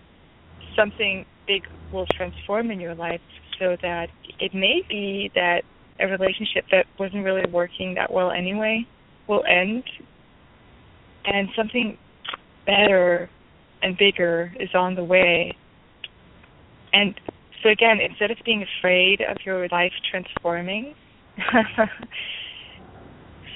something 0.76 1.26
big 1.48 1.64
will 1.94 2.06
transform 2.16 2.70
in 2.72 2.80
your 2.80 2.94
life 2.94 3.22
so 3.58 3.78
that 3.82 4.10
it 4.40 4.54
may 4.54 4.84
be 4.88 5.32
that 5.34 5.64
a 6.00 6.08
relationship 6.08 6.66
that 6.72 6.86
wasn't 7.00 7.24
really 7.24 7.50
working 7.50 7.96
that 7.96 8.12
well 8.12 8.32
anyway 8.32 8.86
will 9.28 9.44
end 9.48 9.84
and 11.26 11.48
something 11.56 11.98
better 12.66 13.30
and 13.82 13.98
bigger 13.98 14.54
is 14.60 14.70
on 14.74 14.96
the 14.96 15.04
way. 15.04 15.56
And 16.92 17.20
so 17.64 17.70
again, 17.70 18.00
instead 18.02 18.30
of 18.30 18.38
being 18.46 18.66
afraid 18.80 19.22
of 19.22 19.38
your 19.46 19.68
life 19.70 19.94
transforming, 20.10 20.96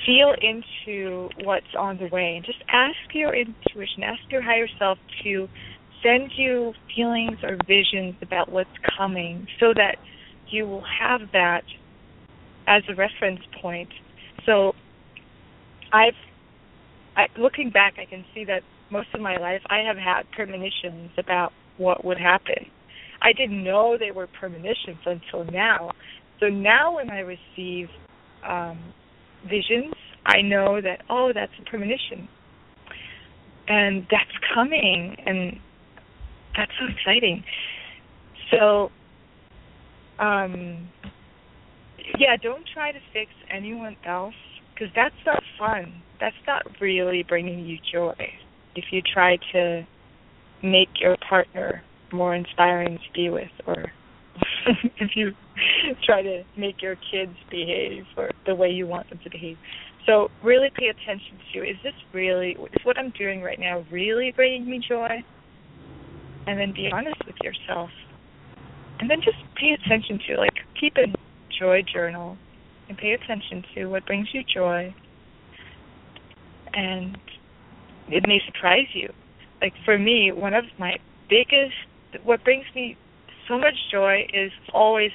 feel 0.06 0.34
into 0.42 1.30
what's 1.44 1.66
on 1.78 1.98
the 1.98 2.08
way 2.08 2.36
and 2.36 2.46
just 2.46 2.64
ask 2.70 2.96
your 3.14 3.36
intuition, 3.36 4.04
ask 4.04 4.22
your 4.30 4.42
higher 4.42 4.68
self 4.80 4.98
to 5.24 5.48
send 6.04 6.32
you 6.36 6.74
feelings 6.96 7.38
or 7.44 7.58
visions 7.68 8.16
about 8.22 8.52
what's 8.52 8.70
coming 8.98 9.48
so 9.60 9.74
that 9.74 9.96
you 10.50 10.66
will 10.66 10.84
have 11.00 11.22
that 11.32 11.64
as 12.68 12.84
a 12.90 12.96
reference 12.96 13.40
point. 13.62 13.90
So 14.46 14.74
I've 15.92 16.14
I, 17.16 17.28
looking 17.38 17.70
back 17.70 17.96
I 18.00 18.06
can 18.06 18.26
see 18.34 18.44
that 18.46 18.62
most 18.92 19.08
of 19.14 19.22
my 19.22 19.38
life 19.38 19.62
I 19.70 19.80
have 19.80 19.98
had 19.98 20.24
premonitions 20.32 21.12
about 21.18 21.52
what 21.78 22.04
would 22.04 22.18
happen. 22.18 22.66
I 23.22 23.32
didn't 23.34 23.64
know 23.64 23.98
they 23.98 24.12
were 24.12 24.28
premonitions 24.28 25.00
until 25.06 25.46
now. 25.52 25.92
So 26.40 26.48
now 26.48 26.96
when 26.96 27.10
I 27.10 27.20
receive 27.20 27.88
um 28.48 28.94
visions, 29.50 29.94
I 30.26 30.42
know 30.42 30.82
that 30.82 31.02
oh 31.10 31.32
that's 31.34 31.52
a 31.60 31.70
premonition. 31.70 32.28
And 33.68 34.06
that's 34.12 34.32
coming 34.54 35.16
and 35.26 35.60
that's 36.56 36.72
so 36.80 36.86
exciting. 36.94 37.44
So 38.52 38.90
um 40.20 40.90
yeah, 42.20 42.36
don't 42.42 42.66
try 42.74 42.92
to 42.92 43.00
fix 43.14 43.32
anyone 43.50 43.96
else 44.06 44.36
because 44.74 44.94
that's 44.96 45.16
not 45.26 45.42
fun. 45.58 46.02
That's 46.20 46.36
not 46.48 46.64
really 46.82 47.24
bringing 47.24 47.66
you 47.66 47.78
joy. 47.92 48.16
If 48.76 48.86
you 48.92 49.02
try 49.02 49.38
to 49.54 49.86
make 50.64 50.90
your 51.00 51.18
partner 51.28 51.84
more 52.12 52.36
inspiring 52.36 52.98
to 52.98 53.14
be 53.14 53.30
with, 53.30 53.52
or 53.68 53.92
if 54.98 55.12
you 55.16 55.32
try 56.06 56.22
to 56.22 56.44
make 56.58 56.82
your 56.82 56.96
kids 57.12 57.36
behave 57.50 58.06
or 58.18 58.32
the 58.46 58.56
way 58.56 58.70
you 58.70 58.88
want 58.88 59.10
them 59.10 59.20
to 59.24 59.30
behave. 59.30 59.58
So 60.06 60.30
really 60.44 60.70
pay 60.76 60.88
attention 60.88 61.40
to 61.54 61.60
is 61.60 61.78
this 61.84 61.94
really 62.14 62.52
is 62.52 62.86
what 62.86 62.98
I'm 62.98 63.12
doing 63.12 63.42
right 63.42 63.60
now 63.60 63.86
really 63.92 64.34
bringing 64.36 64.70
me 64.70 64.82
joy? 64.88 65.24
And 66.46 66.60
then 66.60 66.74
be 66.74 66.90
honest 66.92 67.26
with 67.26 67.36
yourself. 67.42 67.90
And 69.00 69.10
then 69.10 69.22
just 69.24 69.38
pay 69.56 69.72
attention 69.72 70.20
to 70.28 70.38
like 70.38 70.56
keep 70.80 70.98
a 70.98 71.08
joy 71.58 71.82
journal 71.82 72.38
and 72.90 72.98
pay 72.98 73.14
attention 73.14 73.64
to 73.76 73.86
what 73.86 74.06
brings 74.06 74.28
you 74.34 74.44
joy. 74.44 74.94
And 76.74 77.18
it 78.10 78.26
may 78.28 78.42
surprise 78.46 78.88
you. 78.94 79.14
Like 79.62 79.74
for 79.86 79.98
me, 79.98 80.32
one 80.34 80.54
of 80.54 80.66
my 80.78 80.98
biggest 81.30 81.74
what 82.24 82.44
brings 82.44 82.66
me 82.76 82.98
so 83.48 83.58
much 83.58 83.76
joy 83.92 84.26
is 84.34 84.52
always 84.74 85.12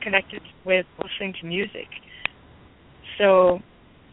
connected 0.00 0.42
with 0.64 0.86
listening 1.02 1.34
to 1.40 1.46
music. 1.46 1.88
So 3.18 3.60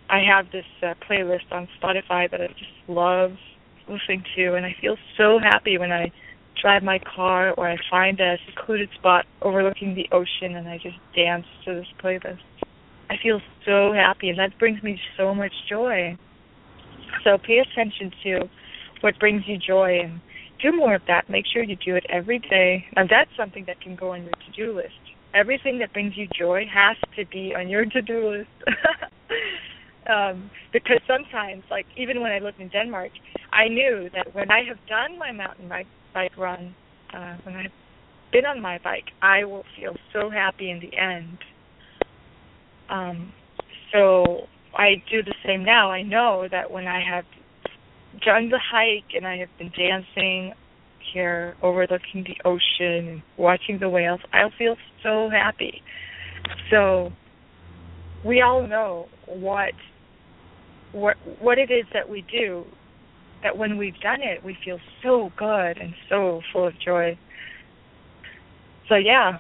I 0.10 0.20
have 0.28 0.52
this 0.52 0.66
uh, 0.82 0.94
playlist 1.10 1.52
on 1.52 1.68
Spotify 1.82 2.30
that 2.30 2.42
I 2.42 2.48
just 2.48 2.72
love 2.88 3.32
listening 3.90 4.24
to, 4.36 4.56
and 4.56 4.66
I 4.66 4.76
feel 4.82 4.98
so 5.18 5.40
happy 5.40 5.78
when 5.78 5.92
I 5.92 6.12
drive 6.62 6.84
my 6.84 7.00
car 7.00 7.54
or 7.58 7.70
I 7.70 7.78
find 7.90 8.20
a 8.20 8.38
secluded 8.50 8.90
spot 8.98 9.26
overlooking 9.42 9.94
the 9.94 10.08
ocean 10.12 10.56
and 10.56 10.68
I 10.68 10.78
just 10.78 10.98
dance 11.16 11.46
to 11.66 11.76
this 11.76 11.88
playlist. 12.04 12.40
I 13.10 13.16
feel 13.22 13.40
so 13.66 13.94
happy, 13.94 14.30
and 14.30 14.40
that 14.40 14.58
brings 14.58 14.82
me 14.82 15.00
so 15.18 15.36
much 15.36 15.54
joy. 15.70 16.18
So 17.24 17.38
pay 17.38 17.60
attention 17.60 18.12
to 18.24 18.50
what 19.02 19.20
brings 19.20 19.44
you 19.46 19.58
joy 19.58 20.00
and 20.04 20.20
do 20.62 20.72
more 20.72 20.96
of 20.96 21.02
that. 21.08 21.30
Make 21.30 21.46
sure 21.52 21.64
you 21.64 21.76
do 21.76 21.96
it 21.96 22.06
every 22.10 22.40
day. 22.40 22.86
And 22.96 23.10
that's 23.10 23.30
something 23.38 23.66
that 23.68 23.82
can 23.82 23.96
go 23.96 24.14
on 24.14 24.24
your 24.24 24.34
to-do 24.46 24.76
list. 24.76 24.94
Everything 25.34 25.80
that 25.80 25.94
brings 25.94 26.16
you 26.16 26.28
joy 26.38 26.66
has 26.74 26.98
to 27.18 27.26
be 27.26 27.54
on 27.56 27.68
your 27.68 27.86
to-do 27.86 28.30
list. 28.30 28.50
um, 30.10 30.50
because 30.72 31.00
sometimes, 31.08 31.64
like 31.70 31.86
even 31.98 32.22
when 32.22 32.32
I 32.32 32.40
lived 32.40 32.60
in 32.60 32.70
Denmark, 32.70 33.12
I 33.52 33.68
knew 33.68 34.10
that 34.14 34.34
when 34.34 34.50
I 34.52 34.64
have 34.64 34.78
done 34.88 35.18
my 35.20 35.32
mountain 35.32 35.68
bike 35.68 35.88
bike 36.14 36.38
run, 36.38 36.74
uh, 37.14 37.36
when 37.44 37.56
I've 37.56 37.72
been 38.32 38.46
on 38.46 38.62
my 38.62 38.80
bike, 38.84 39.06
I 39.22 39.44
will 39.44 39.64
feel 39.78 39.96
so 40.14 40.30
happy 40.30 40.70
in 40.70 40.80
the 40.80 40.96
end. 40.98 41.38
Um, 42.90 43.34
so 43.92 44.48
I 44.78 45.02
do 45.10 45.24
the 45.24 45.34
same 45.46 45.64
now. 45.64 45.92
I 45.92 46.02
know 46.02 46.48
that 46.50 46.70
when 46.72 46.88
I 46.88 47.02
have 47.04 47.26
done 48.22 48.50
the 48.50 48.60
hike 48.60 49.14
and 49.16 49.26
I 49.26 49.38
have 49.38 49.50
been 49.58 49.72
dancing 49.78 50.54
here 51.14 51.56
overlooking 51.62 52.26
the 52.26 52.38
ocean 52.46 53.08
and 53.08 53.22
watching 53.38 53.80
the 53.80 53.90
whales, 53.90 54.20
I'll 54.34 54.52
feel 54.58 54.76
so 55.04 55.30
happy. 55.30 55.82
So 56.70 57.12
we 58.24 58.42
all 58.42 58.68
know 58.68 59.08
what 59.28 59.74
what 60.92 61.18
what 61.40 61.58
it 61.58 61.70
is 61.72 61.86
that 61.94 62.10
we 62.10 62.26
do 62.32 62.66
that 63.44 63.58
when 63.58 63.78
we've 63.78 64.00
done 64.00 64.22
it 64.22 64.44
we 64.44 64.58
feel 64.64 64.80
so 65.04 65.30
good 65.38 65.78
and 65.78 65.94
so 66.10 66.42
full 66.52 66.68
of 66.68 66.74
joy. 66.84 67.18
So 68.90 68.96
yeah, 68.96 69.38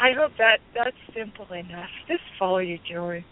I 0.00 0.12
hope 0.16 0.32
that 0.38 0.58
that's 0.74 0.96
simple 1.14 1.52
enough. 1.52 1.90
Just 2.08 2.22
follow 2.38 2.58
your 2.58 2.78
joy. 2.88 3.24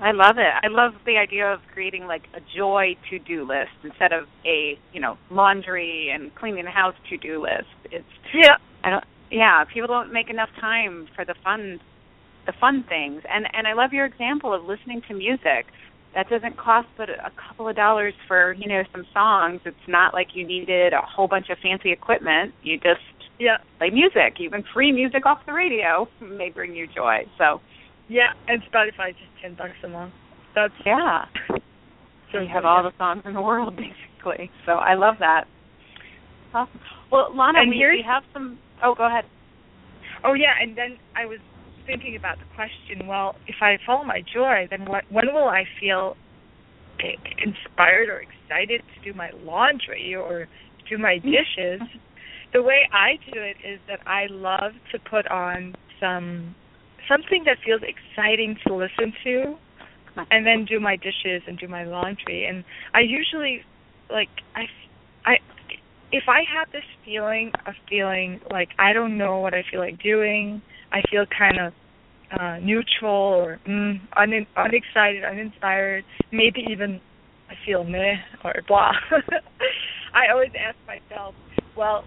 I 0.00 0.12
love 0.12 0.36
it. 0.38 0.52
I 0.62 0.68
love 0.68 0.92
the 1.06 1.16
idea 1.18 1.52
of 1.52 1.60
creating 1.72 2.06
like 2.06 2.24
a 2.34 2.40
joy 2.56 2.96
to-do 3.10 3.46
list 3.46 3.70
instead 3.84 4.12
of 4.12 4.24
a, 4.44 4.78
you 4.92 5.00
know, 5.00 5.16
laundry 5.30 6.10
and 6.12 6.34
cleaning 6.34 6.64
the 6.64 6.70
house 6.70 6.94
to-do 7.08 7.42
list. 7.42 7.68
It's 7.92 8.04
yeah. 8.34 8.56
I 8.82 8.90
don't 8.90 9.04
yeah, 9.30 9.64
people 9.64 9.88
don't 9.88 10.12
make 10.12 10.30
enough 10.30 10.50
time 10.60 11.08
for 11.14 11.24
the 11.24 11.34
fun 11.42 11.80
the 12.46 12.52
fun 12.60 12.84
things. 12.88 13.22
And 13.28 13.46
and 13.52 13.66
I 13.66 13.72
love 13.72 13.92
your 13.92 14.06
example 14.06 14.52
of 14.52 14.64
listening 14.64 15.02
to 15.08 15.14
music. 15.14 15.66
That 16.14 16.28
doesn't 16.28 16.56
cost 16.56 16.88
but 16.96 17.10
a 17.10 17.32
couple 17.48 17.68
of 17.68 17.74
dollars 17.74 18.14
for, 18.28 18.52
you 18.52 18.68
know, 18.68 18.82
some 18.92 19.04
songs. 19.12 19.60
It's 19.64 19.88
not 19.88 20.14
like 20.14 20.28
you 20.34 20.46
needed 20.46 20.92
a 20.92 21.00
whole 21.00 21.26
bunch 21.26 21.50
of 21.50 21.58
fancy 21.58 21.90
equipment. 21.90 22.54
You 22.62 22.76
just 22.76 23.00
yeah. 23.38 23.56
play 23.78 23.90
music. 23.90 24.38
Even 24.38 24.64
free 24.72 24.92
music 24.92 25.26
off 25.26 25.44
the 25.46 25.52
radio 25.52 26.08
may 26.20 26.50
bring 26.50 26.74
you 26.74 26.86
joy. 26.86 27.26
So 27.38 27.60
yeah, 28.08 28.32
and 28.48 28.62
Spotify 28.72 29.10
is 29.10 29.16
just 29.16 29.42
ten 29.42 29.54
bucks 29.54 29.76
a 29.84 29.88
month. 29.88 30.12
That's 30.54 30.74
yeah. 30.84 31.24
So 32.32 32.40
you 32.40 32.48
have 32.52 32.64
all 32.64 32.82
the 32.82 32.92
songs 32.98 33.22
in 33.24 33.34
the 33.34 33.42
world 33.42 33.76
basically. 33.76 34.50
So 34.66 34.72
I 34.72 34.94
love 34.94 35.14
that. 35.20 35.44
Awesome. 36.52 36.80
Well, 37.10 37.34
Lana, 37.34 37.60
and 37.60 37.70
we, 37.70 37.78
we 37.78 38.04
have 38.06 38.22
some. 38.32 38.58
Oh, 38.82 38.94
go 38.96 39.06
ahead. 39.06 39.24
Oh 40.24 40.34
yeah, 40.34 40.54
and 40.60 40.76
then 40.76 40.98
I 41.16 41.26
was 41.26 41.38
thinking 41.86 42.16
about 42.16 42.38
the 42.38 42.46
question. 42.54 43.06
Well, 43.06 43.34
if 43.46 43.56
I 43.60 43.76
follow 43.86 44.04
my 44.04 44.22
joy, 44.32 44.66
then 44.70 44.86
what? 44.86 45.04
When 45.10 45.26
will 45.32 45.48
I 45.48 45.64
feel 45.80 46.16
eh, 47.00 47.16
inspired 47.42 48.08
or 48.08 48.22
excited 48.22 48.82
to 48.94 49.12
do 49.12 49.16
my 49.16 49.30
laundry 49.42 50.14
or 50.14 50.48
do 50.88 50.98
my 50.98 51.18
dishes? 51.18 51.80
the 52.54 52.62
way 52.62 52.88
I 52.92 53.18
do 53.32 53.40
it 53.42 53.56
is 53.68 53.80
that 53.88 53.98
I 54.06 54.26
love 54.30 54.72
to 54.92 54.98
put 55.10 55.26
on 55.26 55.74
some 56.00 56.54
something 57.08 57.44
that 57.44 57.58
feels 57.64 57.82
exciting 57.82 58.56
to 58.66 58.74
listen 58.74 59.12
to 59.24 59.56
and 60.30 60.46
then 60.46 60.64
do 60.64 60.78
my 60.80 60.96
dishes 60.96 61.42
and 61.46 61.58
do 61.58 61.68
my 61.68 61.84
laundry. 61.84 62.46
And 62.46 62.64
i 62.94 63.00
usually 63.00 63.62
like 64.10 64.28
i 64.54 64.64
i 65.26 65.34
if 66.12 66.24
i 66.28 66.42
have 66.56 66.70
this 66.72 66.84
feeling 67.04 67.50
of 67.66 67.74
feeling 67.88 68.40
like 68.50 68.68
i 68.78 68.92
don't 68.92 69.16
know 69.16 69.38
what 69.40 69.54
i 69.54 69.64
feel 69.70 69.80
like 69.80 70.00
doing 70.02 70.60
i 70.92 71.00
feel 71.10 71.24
kind 71.36 71.58
of 71.58 71.72
uh 72.38 72.58
neutral 72.58 73.10
or 73.10 73.58
mm, 73.66 73.98
un- 74.16 74.46
unexcited 74.56 75.24
uninspired 75.24 76.04
maybe 76.32 76.64
even 76.70 77.00
i 77.50 77.54
feel 77.66 77.84
meh 77.84 78.14
or 78.44 78.54
blah. 78.68 78.92
I 80.14 80.32
always 80.32 80.52
ask 80.58 80.76
myself 80.86 81.34
well 81.76 82.04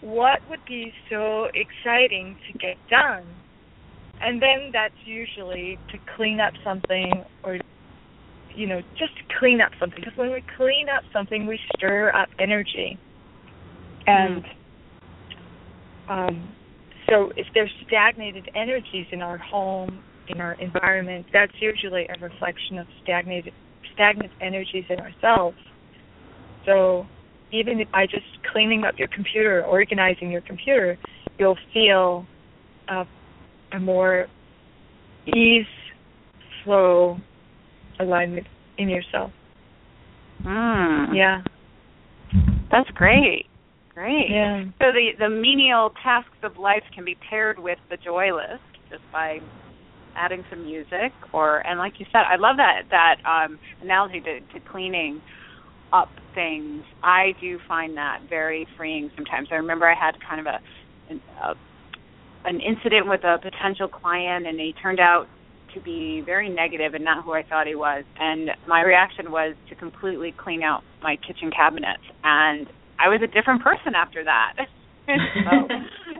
what 0.00 0.38
would 0.48 0.64
be 0.68 0.92
so 1.10 1.48
exciting 1.54 2.36
to 2.46 2.58
get 2.58 2.76
done 2.88 3.24
and 4.20 4.42
then 4.42 4.70
that's 4.72 4.94
usually 5.04 5.78
to 5.90 5.98
clean 6.16 6.40
up 6.40 6.52
something 6.64 7.24
or 7.44 7.58
you 8.54 8.66
know 8.66 8.80
just 8.98 9.12
clean 9.38 9.60
up 9.60 9.72
something. 9.78 10.00
Because 10.00 10.16
when 10.16 10.32
we 10.32 10.42
clean 10.56 10.88
up 10.88 11.04
something 11.12 11.46
we 11.46 11.58
stir 11.76 12.10
up 12.14 12.28
energy. 12.38 12.98
And 14.06 14.44
um 16.08 16.54
so 17.08 17.32
if 17.36 17.46
there's 17.54 17.70
stagnated 17.86 18.50
energies 18.54 19.06
in 19.12 19.22
our 19.22 19.38
home 19.38 20.02
in 20.28 20.40
our 20.40 20.54
environment 20.54 21.26
that's 21.32 21.52
usually 21.60 22.06
a 22.08 22.20
reflection 22.20 22.78
of 22.78 22.86
stagnated 23.02 23.52
stagnant 23.94 24.32
energies 24.40 24.84
in 24.88 24.98
ourselves. 24.98 25.56
So 26.66 27.06
even 27.50 27.82
by 27.92 28.06
just 28.06 28.26
cleaning 28.52 28.84
up 28.84 28.98
your 28.98 29.08
computer 29.08 29.64
organizing 29.64 30.30
your 30.30 30.42
computer 30.42 30.98
you'll 31.38 31.58
feel 31.72 32.26
uh, 32.88 33.04
a 33.72 33.78
more 33.78 34.26
ease, 35.26 35.66
flow, 36.64 37.18
alignment 38.00 38.46
in 38.78 38.88
yourself. 38.88 39.30
Mm. 40.44 41.14
Yeah. 41.14 41.42
That's 42.70 42.88
great. 42.90 43.46
Great. 43.94 44.30
Yeah. 44.30 44.64
So 44.78 44.92
the 44.92 45.10
the 45.18 45.28
menial 45.28 45.90
tasks 46.02 46.36
of 46.42 46.56
life 46.56 46.84
can 46.94 47.04
be 47.04 47.16
paired 47.28 47.58
with 47.58 47.78
the 47.90 47.96
joy 47.96 48.34
list 48.34 48.62
just 48.90 49.02
by 49.12 49.38
adding 50.16 50.44
some 50.50 50.64
music 50.64 51.12
or 51.32 51.66
and 51.66 51.78
like 51.78 51.94
you 51.98 52.06
said, 52.12 52.22
I 52.30 52.36
love 52.36 52.56
that 52.58 52.82
that 52.90 53.16
um 53.26 53.58
analogy 53.82 54.20
to, 54.20 54.40
to 54.40 54.70
cleaning 54.70 55.20
up 55.92 56.10
things. 56.34 56.84
I 57.02 57.32
do 57.40 57.58
find 57.66 57.96
that 57.96 58.20
very 58.28 58.66
freeing 58.76 59.10
sometimes. 59.16 59.48
I 59.50 59.56
remember 59.56 59.90
I 59.90 59.94
had 59.98 60.14
kind 60.28 60.40
of 60.40 60.46
a, 60.46 61.50
a 61.50 61.54
an 62.44 62.60
incident 62.60 63.08
with 63.08 63.24
a 63.24 63.38
potential 63.42 63.88
client 63.88 64.46
and 64.46 64.58
he 64.58 64.74
turned 64.80 65.00
out 65.00 65.26
to 65.74 65.80
be 65.80 66.22
very 66.24 66.48
negative 66.48 66.94
and 66.94 67.04
not 67.04 67.24
who 67.24 67.32
I 67.32 67.42
thought 67.42 67.66
he 67.66 67.74
was. 67.74 68.04
And 68.18 68.50
my 68.66 68.82
reaction 68.82 69.30
was 69.30 69.54
to 69.68 69.74
completely 69.74 70.32
clean 70.32 70.62
out 70.62 70.82
my 71.02 71.16
kitchen 71.16 71.50
cabinets. 71.50 72.02
And 72.24 72.66
I 72.98 73.08
was 73.08 73.20
a 73.22 73.26
different 73.26 73.62
person 73.62 73.94
after 73.94 74.24
that. 74.24 74.54
so 75.08 75.68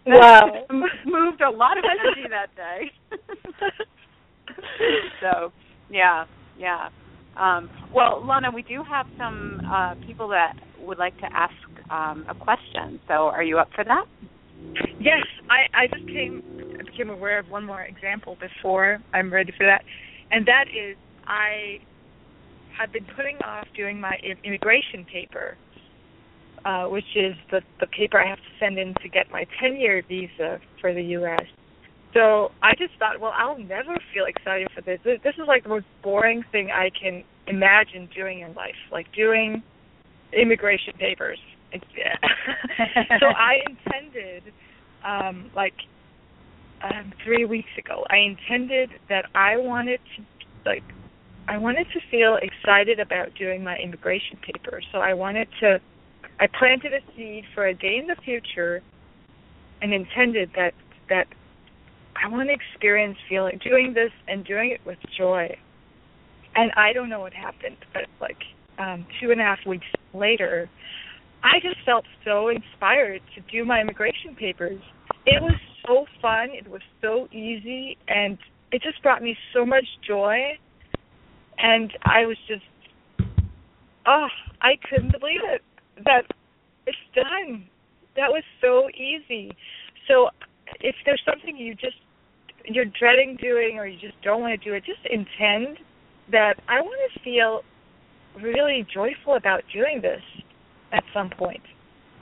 wow. 0.07 0.67
moved 1.05 1.43
a 1.43 1.51
lot 1.51 1.77
of 1.77 1.85
energy 1.85 2.29
that 2.31 2.55
day. 2.57 2.91
so, 5.21 5.53
yeah, 5.91 6.25
yeah. 6.59 6.89
Um, 7.37 7.69
well, 7.95 8.25
Lana, 8.27 8.51
we 8.51 8.63
do 8.63 8.83
have 8.89 9.07
some 9.19 9.61
uh, 9.71 9.95
people 10.07 10.29
that 10.29 10.55
would 10.81 10.99
like 10.99 11.17
to 11.19 11.27
ask 11.33 11.55
um, 11.91 12.25
a 12.29 12.35
question. 12.35 12.99
So, 13.07 13.29
are 13.29 13.43
you 13.43 13.59
up 13.59 13.69
for 13.75 13.85
that? 13.85 14.07
Yes, 15.01 15.25
I, 15.49 15.85
I 15.85 15.87
just 15.87 16.07
came 16.13 16.43
became 16.85 17.11
aware 17.11 17.39
of 17.39 17.51
one 17.51 17.65
more 17.65 17.83
example 17.83 18.37
before 18.41 18.99
I'm 19.13 19.33
ready 19.33 19.53
for 19.57 19.67
that, 19.67 19.83
and 20.31 20.47
that 20.47 20.67
is 20.69 20.97
I 21.27 21.79
have 22.79 22.93
been 22.93 23.07
putting 23.17 23.37
off 23.45 23.67
doing 23.77 24.01
my 24.01 24.17
immigration 24.45 25.05
paper, 25.13 25.57
uh, 26.65 26.85
which 26.87 27.17
is 27.17 27.35
the 27.51 27.61
the 27.81 27.87
paper 27.87 28.21
I 28.21 28.29
have 28.29 28.39
to 28.39 28.53
send 28.61 28.79
in 28.79 28.95
to 29.03 29.09
get 29.09 29.31
my 29.31 29.45
10 29.61 29.77
year 29.77 30.03
visa 30.09 30.61
for 30.81 30.95
the 30.95 31.03
U.S. 31.03 31.45
So 32.15 32.51
I 32.63 32.73
just 32.79 32.99
thought, 32.99 33.21
well, 33.21 33.33
I'll 33.37 33.59
never 33.59 33.97
feel 34.15 34.25
excited 34.27 34.69
for 34.75 34.81
this. 34.81 34.99
This 35.05 35.35
is 35.35 35.47
like 35.47 35.63
the 35.63 35.69
most 35.69 35.87
boring 36.03 36.43
thing 36.51 36.71
I 36.71 36.91
can 36.91 37.23
imagine 37.47 38.09
doing 38.15 38.41
in 38.41 38.55
life, 38.55 38.75
like 38.91 39.07
doing 39.15 39.63
immigration 40.33 40.95
papers. 40.99 41.39
So 43.21 43.27
I 43.27 43.59
intended, 43.67 44.53
um, 45.05 45.51
like 45.55 45.75
um, 46.83 47.13
three 47.25 47.45
weeks 47.45 47.71
ago, 47.79 48.05
I 48.11 48.19
intended 48.19 48.91
that 49.09 49.27
I 49.35 49.57
wanted 49.57 50.01
to, 50.17 50.23
like, 50.65 50.85
I 51.49 51.59
wanted 51.59 51.87
to 51.95 52.01
feel 52.11 52.39
excited 52.41 53.01
about 53.01 53.35
doing 53.39 53.65
my 53.65 53.77
immigration 53.77 54.39
papers. 54.43 54.85
So 54.93 54.99
I 54.99 55.15
wanted 55.15 55.49
to, 55.61 55.81
I 56.41 56.47
planted 56.59 56.93
a 56.93 57.01
seed 57.17 57.45
for 57.55 57.67
a 57.67 57.75
day 57.75 57.99
in 58.01 58.07
the 58.07 58.17
future, 58.25 58.83
and 59.81 59.93
intended 59.93 60.51
that 60.57 60.73
that 61.09 61.27
I 62.23 62.29
want 62.29 62.49
to 62.49 62.55
experience 62.55 63.17
feeling 63.29 63.61
doing 63.63 63.95
this 63.95 64.11
and 64.27 64.45
doing 64.45 64.71
it 64.73 64.81
with 64.85 64.99
joy. 65.17 65.57
And 66.55 66.73
I 66.77 66.93
don't 66.93 67.09
know 67.09 67.21
what 67.21 67.33
happened, 67.33 67.77
but 67.95 68.05
like 68.21 68.39
um, 68.79 69.07
two 69.21 69.31
and 69.31 69.41
a 69.41 69.45
half 69.45 69.59
weeks 69.67 69.87
later, 70.13 70.69
I 71.43 71.61
just 71.63 71.77
felt 71.85 72.05
so 72.25 72.49
inspired 72.49 73.23
to 73.35 73.41
do 73.51 73.65
my 73.65 73.81
immigration 73.81 74.35
papers. 74.37 74.81
It 75.27 75.43
was 75.43 75.55
so 75.87 76.07
fun, 76.21 76.51
it 76.53 76.69
was 76.69 76.83
so 77.01 77.29
easy, 77.33 77.97
and 78.09 78.39
it 78.73 78.83
just 78.83 79.03
brought 79.03 79.23
me 79.23 79.37
so 79.55 79.65
much 79.65 79.85
joy. 80.07 80.59
And 81.59 81.93
I 82.05 82.27
was 82.27 82.37
just, 82.47 82.63
oh, 84.07 84.29
I 84.61 84.75
couldn't 84.89 85.13
believe 85.19 85.41
it 85.45 85.63
that 86.05 86.23
it's 86.87 86.99
done. 87.15 87.67
That 88.17 88.31
was 88.31 88.43
so 88.61 88.89
easy. 88.91 89.51
So 90.07 90.29
if 90.81 90.95
there's 91.05 91.23
something 91.25 91.57
you 91.57 91.75
just 91.75 91.97
you're 92.65 92.85
dreading 92.85 93.37
doing 93.41 93.79
or 93.79 93.87
you 93.87 93.99
just 93.99 94.21
don't 94.23 94.41
want 94.41 94.61
to 94.61 94.69
do 94.69 94.75
it, 94.75 94.85
just 94.85 95.01
intend 95.11 95.79
that 96.31 96.55
I 96.69 96.81
want 96.81 97.13
to 97.15 97.21
feel 97.21 97.63
really 98.43 98.87
joyful 98.93 99.37
about 99.37 99.63
doing 99.73 100.01
this 100.03 100.21
at 100.93 101.05
some 101.15 101.31
point, 101.39 101.61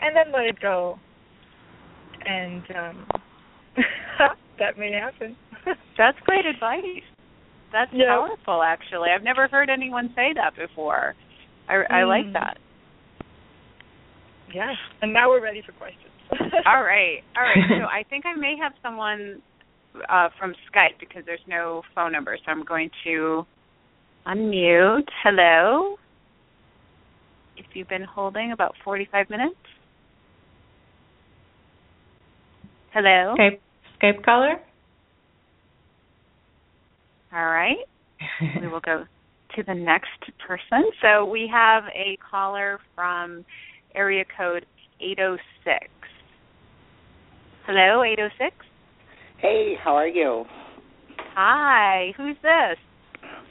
and 0.00 0.14
then 0.16 0.32
let 0.32 0.44
it 0.46 0.60
go. 0.60 0.98
And 2.24 2.62
um, 2.76 3.06
that 4.58 4.78
may 4.78 4.92
happen. 4.92 5.36
That's 5.98 6.18
great 6.24 6.44
advice. 6.46 6.82
That's 7.72 7.90
Yeah. 7.92 8.06
powerful, 8.08 8.62
actually. 8.62 9.10
I've 9.10 9.22
never 9.24 9.48
heard 9.48 9.70
anyone 9.70 10.10
say 10.14 10.32
that 10.34 10.54
before. 10.56 11.14
I, 11.68 11.82
I 11.90 12.02
like 12.04 12.24
Mm. 12.26 12.32
that. 12.34 12.58
yeah. 14.54 14.72
And 15.02 15.12
now 15.12 15.28
we're 15.28 15.42
ready 15.42 15.62
for 15.64 15.72
questions. 15.72 16.12
All 16.66 16.82
right, 16.82 17.18
all 17.36 17.42
right. 17.44 17.64
So 17.80 17.84
I 17.86 18.02
think 18.10 18.24
I 18.26 18.34
may 18.34 18.56
have 18.60 18.72
someone 18.82 19.40
uh, 20.08 20.28
from 20.38 20.52
Skype 20.72 20.98
because 20.98 21.22
there's 21.24 21.38
no 21.46 21.82
phone 21.94 22.10
number, 22.10 22.36
so 22.44 22.50
I'm 22.50 22.64
going 22.64 22.90
to 23.04 23.46
unmute. 24.26 25.06
Hello. 25.22 25.96
If 27.56 27.66
you've 27.74 27.88
been 27.88 28.04
holding 28.04 28.52
about 28.52 28.74
45 28.84 29.30
minutes. 29.30 29.56
Hello. 32.92 33.34
Skype 33.38 33.58
Skype 34.02 34.24
caller. 34.24 34.54
All 37.32 37.44
right. 37.46 37.76
we 38.60 38.68
will 38.68 38.80
go 38.80 39.04
to 39.56 39.62
the 39.62 39.74
next 39.74 40.20
person. 40.46 40.90
So 41.02 41.24
we 41.24 41.48
have 41.52 41.84
a 41.94 42.18
caller 42.30 42.78
from 42.94 43.44
area 43.94 44.24
code 44.36 44.66
806. 45.00 45.88
Hello, 47.66 48.02
806. 48.02 48.54
Hey, 49.38 49.74
how 49.82 49.94
are 49.94 50.08
you? 50.08 50.44
Hi, 51.34 52.12
who's 52.16 52.36
this? 52.42 52.78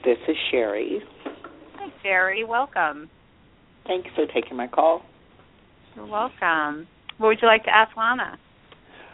This 0.04 0.18
is 0.28 0.36
Sherry. 0.50 1.00
Hi, 1.76 1.90
Sherry. 2.02 2.44
Welcome. 2.44 3.10
Thanks 3.88 4.10
for 4.16 4.26
taking 4.28 4.58
my 4.58 4.68
call. 4.68 5.02
You're 5.96 6.08
welcome. 6.08 6.88
What 7.18 7.28
would 7.28 7.40
you 7.42 7.48
like 7.48 7.64
to 7.64 7.76
ask 7.76 7.96
Lana? 7.96 8.38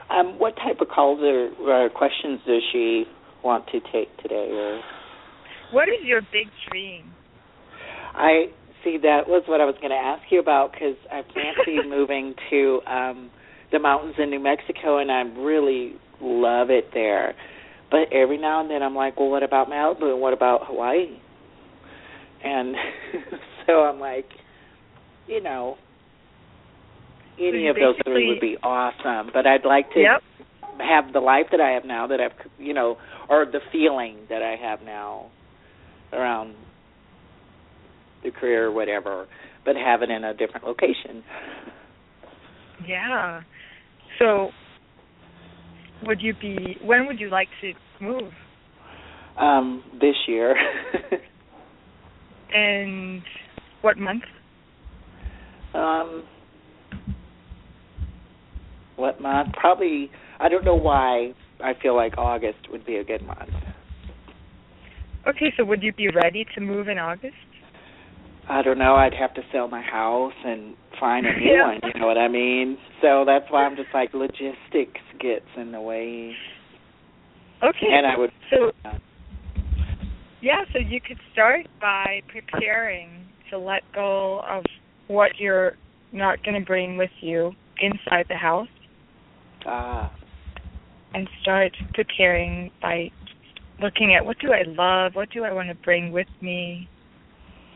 Um, 0.10 0.40
what 0.40 0.56
type 0.56 0.82
of 0.82 0.88
calls 0.88 1.20
or 1.22 1.86
uh, 1.86 1.90
questions 1.90 2.40
does 2.46 2.62
she 2.72 3.06
want 3.44 3.68
to 3.68 3.80
take 3.92 4.16
today? 4.22 4.50
Or 4.52 4.82
what 5.72 5.88
is 5.88 6.04
your 6.04 6.22
big 6.22 6.48
dream? 6.70 7.12
I 8.14 8.46
see 8.84 8.98
that 9.02 9.28
was 9.28 9.44
what 9.48 9.62
I 9.62 9.66
was 9.66 9.76
going 9.76 9.92
to 9.92 9.96
ask 9.96 10.24
you 10.32 10.40
about 10.40 10.74
because 10.74 10.96
I 11.12 11.22
fancy 11.22 11.88
moving 11.88 12.36
to 12.50 12.82
um 12.88 13.30
the 13.72 13.80
mountains 13.80 14.16
in 14.18 14.30
New 14.30 14.40
Mexico, 14.40 14.98
and 14.98 15.10
I 15.10 15.22
really 15.22 15.94
love 16.20 16.70
it 16.70 16.90
there. 16.94 17.34
But 17.90 18.12
every 18.12 18.38
now 18.38 18.62
and 18.62 18.70
then 18.70 18.84
I'm 18.84 18.96
like, 18.96 19.18
well, 19.18 19.30
what 19.30 19.44
about 19.44 19.70
Malibu? 19.70 20.12
And 20.12 20.22
what 20.22 20.34
about 20.34 20.66
Hawaii? 20.66 21.18
And 22.44 22.76
so 23.66 23.84
I'm 23.84 24.00
like, 24.00 24.28
you 25.32 25.42
know, 25.42 25.78
any 27.40 27.68
of 27.68 27.76
those 27.78 27.96
three 28.06 28.28
would 28.28 28.42
be 28.42 28.58
awesome. 28.62 29.32
But 29.34 29.48
I'd 29.48 29.66
like 29.66 29.92
to 29.94 30.02
Yep. 30.02 30.22
have 30.80 31.14
the 31.14 31.22
life 31.22 31.48
that 31.52 31.62
I 31.62 31.72
have 31.72 31.86
now 31.86 32.06
that 32.08 32.20
I've, 32.20 32.34
you 32.60 32.74
know, 32.74 32.98
or 33.30 33.46
the 33.46 33.62
feeling 33.72 34.18
that 34.30 34.44
I 34.44 34.56
have 34.58 34.82
now 34.84 35.28
around 36.12 36.56
the 38.24 38.32
career 38.32 38.68
or 38.68 38.72
whatever, 38.72 39.28
but 39.66 39.76
have 39.76 40.04
it 40.04 40.10
in 40.12 40.24
a 40.24 40.34
different 40.34 40.66
location. 40.66 41.24
Yeah. 42.86 43.42
So, 44.20 44.52
would 46.04 46.22
you 46.22 46.34
be? 46.34 46.78
When 46.84 47.08
would 47.08 47.20
you 47.20 47.30
like 47.30 47.48
to 47.62 47.74
move? 48.00 48.34
Um, 49.40 49.84
this 50.00 50.16
year. 50.28 50.56
And 52.54 53.24
what 53.82 53.98
month? 53.98 54.24
Um 55.74 56.24
what 58.96 59.22
month? 59.22 59.54
Probably 59.54 60.12
I 60.40 60.50
don't 60.50 60.66
know 60.66 60.76
why 60.76 61.34
I 61.64 61.74
feel 61.82 61.96
like 61.96 62.18
August 62.18 62.60
would 62.70 62.86
be 62.86 62.98
a 62.98 63.04
good 63.04 63.24
month. 63.26 63.50
Okay, 65.28 65.54
so 65.58 65.64
would 65.66 65.84
you 65.84 65.94
be 65.94 66.10
ready 66.10 66.46
to 66.56 66.62
move 66.62 66.88
in 66.88 66.98
August? 66.98 67.36
I 68.50 68.62
don't 68.64 68.80
know, 68.80 68.96
I'd 68.96 69.14
have 69.14 69.34
to 69.36 69.42
sell 69.52 69.68
my 69.68 69.82
house 69.82 70.34
and 70.44 70.76
find 71.00 71.26
a 71.26 71.34
new 71.40 71.52
Yeah. 71.54 71.68
one, 71.68 71.80
you 71.84 72.02
know 72.02 72.08
what 72.08 72.18
I 72.18 72.28
mean? 72.28 72.78
So 73.02 73.24
that's 73.26 73.46
why 73.50 73.66
I'm 73.66 73.76
just 73.76 73.90
like 73.94 74.14
logistics 74.14 75.02
gets 75.20 75.46
in 75.58 75.72
the 75.72 75.80
way. 75.80 76.34
Okay. 77.64 77.88
And 77.92 78.06
I 78.08 78.18
would 78.18 78.32
So 78.50 78.72
yeah, 80.42 80.64
so 80.74 80.80
you 80.80 81.00
could 81.00 81.20
start 81.32 81.68
by 81.80 82.22
preparing 82.28 83.28
to 83.52 83.60
let 83.60 83.84
go 83.94 84.42
of 84.50 84.64
what 85.12 85.32
you're 85.38 85.74
not 86.12 86.43
going 86.43 86.59
to 86.59 86.66
bring 86.66 86.97
with 86.97 87.12
you 87.22 87.51
inside 87.82 88.26
the 88.30 88.36
house 88.36 88.68
ah 89.66 90.12
and 91.14 91.28
start 91.41 91.72
preparing 91.93 92.72
by 92.82 93.12
looking 93.82 94.16
at 94.16 94.26
what 94.26 94.38
do 94.39 94.53
I 94.53 94.64
love, 94.66 95.16
what 95.16 95.30
do 95.32 95.43
I 95.43 95.51
want 95.51 95.70
to 95.70 95.76
bring 95.76 96.12
with 96.12 96.28
me. 96.41 96.88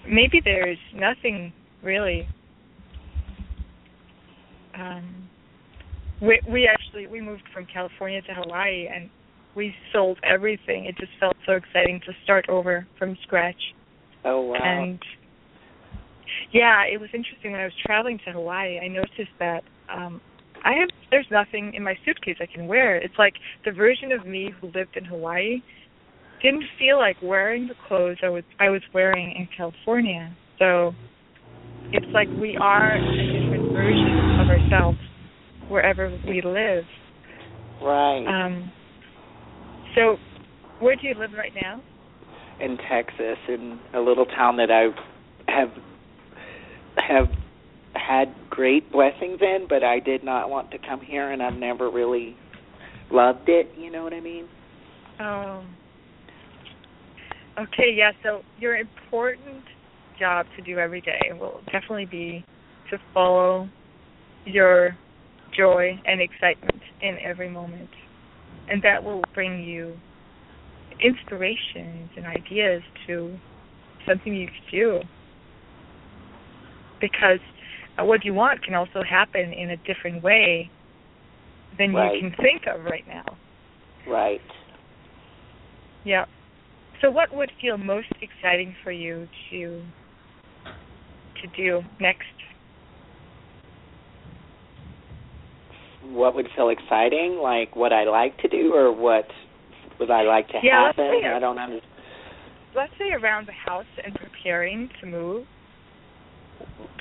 Maybe 0.08 0.42
there's 0.44 0.78
nothing 0.94 1.52
really. 1.84 2.28
Um, 4.78 5.28
we 6.22 6.40
we 6.50 6.68
actually 6.68 7.08
we 7.08 7.22
moved 7.22 7.44
from 7.54 7.66
California 7.66 8.22
to 8.22 8.34
Hawaii 8.34 8.88
and 8.94 9.10
we 9.56 9.74
sold 9.92 10.20
everything. 10.24 10.86
It 10.86 10.96
just 10.98 11.12
felt 11.20 11.36
so 11.46 11.54
exciting 11.54 12.02
to 12.06 12.14
start 12.24 12.48
over 12.50 12.88
from 13.00 13.18
scratch. 13.24 13.60
oh 14.24 14.42
wow. 14.42 14.58
And 14.62 15.00
yeah, 16.52 16.84
it 16.84 17.00
was 17.00 17.10
interesting 17.14 17.52
when 17.52 17.62
I 17.62 17.66
was 17.66 17.74
traveling 17.86 18.20
to 18.26 18.32
Hawaii. 18.32 18.80
I 18.80 18.88
noticed 18.88 19.36
that 19.40 19.64
um 19.94 20.22
I 20.64 20.74
have 20.80 20.90
there's 21.12 21.28
nothing 21.32 21.74
in 21.76 21.84
my 21.84 21.96
suitcase 22.06 22.38
I 22.40 22.48
can 22.48 22.68
wear. 22.68 22.98
It's 22.98 23.18
like 23.18 23.34
the 23.66 23.72
version 23.72 24.12
of 24.12 24.26
me 24.26 24.52
who 24.60 24.68
lived 24.68 24.96
in 24.96 25.06
Hawaii 25.06 25.62
didn't 26.42 26.66
feel 26.78 26.98
like 26.98 27.18
wearing 27.22 27.68
the 27.68 27.76
clothes 27.88 28.18
I 28.24 28.30
was 28.30 28.44
I 28.60 28.70
was 28.70 28.82
wearing 28.94 29.32
in 29.38 29.48
California. 29.56 30.36
So 30.60 30.94
it's 31.92 32.12
like 32.14 32.28
we 32.40 32.58
are 32.58 32.96
a 32.96 33.00
different 33.00 33.72
version 33.74 34.40
of 34.40 34.48
ourselves 34.50 34.98
wherever 35.70 36.10
we 36.28 36.42
live. 36.42 36.84
right. 37.82 38.26
Um 38.28 38.72
so 39.96 40.18
where 40.80 40.96
do 40.96 41.08
you 41.08 41.16
live 41.16 41.32
right 41.38 41.54
now? 41.62 41.82
in 42.60 42.78
Texas 42.90 43.38
in 43.50 43.80
a 43.94 44.00
little 44.00 44.26
town 44.26 44.58
that 44.58 44.72
I 44.72 44.88
have 45.52 45.70
have 47.08 47.28
had 47.94 48.34
great 48.50 48.92
blessings 48.92 49.40
in, 49.42 49.68
but 49.70 49.84
I 49.84 50.00
did 50.00 50.24
not 50.24 50.50
want 50.50 50.72
to 50.72 50.78
come 50.78 51.02
here 51.02 51.32
and 51.32 51.42
I've 51.42 51.58
never 51.58 51.90
really 51.90 52.36
loved 53.12 53.48
it, 53.48 53.68
you 53.78 53.92
know 53.92 54.04
what 54.04 54.14
I 54.14 54.20
mean? 54.20 54.48
Oh. 55.20 55.64
Okay, 57.58 57.94
yeah, 57.96 58.12
so 58.24 58.42
your 58.60 58.76
important 58.76 59.64
job 60.20 60.46
to 60.58 60.62
do 60.64 60.78
every 60.78 61.02
day 61.02 61.32
will 61.40 61.62
definitely 61.72 62.06
be 62.06 62.46
to 62.90 62.98
follow 63.14 63.70
your 64.46 64.98
joy 65.58 66.00
and 66.06 66.22
excitement 66.22 66.82
in 67.02 67.18
every 67.24 67.50
moment. 67.50 67.90
and 68.70 68.82
that 68.82 69.04
will 69.04 69.22
bring 69.34 69.64
you 69.64 69.96
inspirations 71.04 72.10
and 72.16 72.26
ideas 72.26 72.82
to 73.08 73.38
something 74.08 74.36
you 74.36 74.48
could 74.48 74.72
do. 74.72 75.00
Because 77.12 77.40
uh, 78.00 78.06
what 78.06 78.26
you 78.26 78.34
want 78.34 78.64
can 78.64 78.74
also 78.74 79.04
happen 79.08 79.54
in 79.54 79.70
a 79.70 79.78
different 79.78 80.24
way 80.24 80.70
than 81.78 81.94
right. 81.94 82.16
you 82.16 82.22
can 82.22 82.36
think 82.38 82.64
of 82.68 82.84
right 82.84 83.08
now. 83.08 83.26
Right. 84.08 84.42
Yeah. 86.04 86.26
So 87.02 87.12
what 87.12 87.36
would 87.36 87.52
feel 87.62 87.78
most 87.78 88.12
exciting 88.22 88.76
for 88.84 88.92
you 88.92 89.28
to 89.52 89.84
to 91.42 91.48
do 91.56 91.82
next? 92.00 92.24
What 96.10 96.36
would 96.36 96.48
feel 96.56 96.70
exciting? 96.70 97.40
Like 97.42 97.76
what 97.76 97.92
I 97.94 98.06
like 98.06 98.38
to 98.40 98.48
do 98.48 98.74
or 98.74 98.92
what 98.92 99.26
would 100.00 100.10
I 100.10 100.24
like 100.24 100.48
to 100.50 100.60
yeah, 100.64 100.88
happen? 100.88 101.06
Let's 101.06 101.24
say, 101.24 101.30
I 101.30 101.40
don't 101.40 101.60
understand. 101.60 101.92
Let's 102.76 102.94
say 102.98 103.12
around 103.12 103.48
the 103.48 103.54
house 103.54 103.86
and 104.04 104.14
preparing 104.16 104.90
to 105.02 105.08
move. 105.08 105.46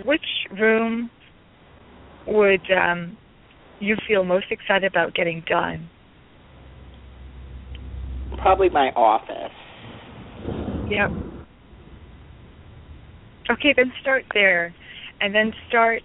Which 0.05 0.20
room 0.59 1.11
would 2.27 2.62
um, 2.70 3.16
you 3.81 3.97
feel 4.07 4.25
most 4.25 4.47
excited 4.51 4.85
about 4.85 5.14
getting 5.14 5.43
done? 5.49 5.89
Probably 8.39 8.68
my 8.70 8.91
office. 8.91 9.53
Yep. 10.91 11.11
Okay, 13.51 13.75
then 13.77 13.93
start 14.01 14.25
there, 14.33 14.75
and 15.20 15.35
then 15.35 15.53
start 15.68 16.03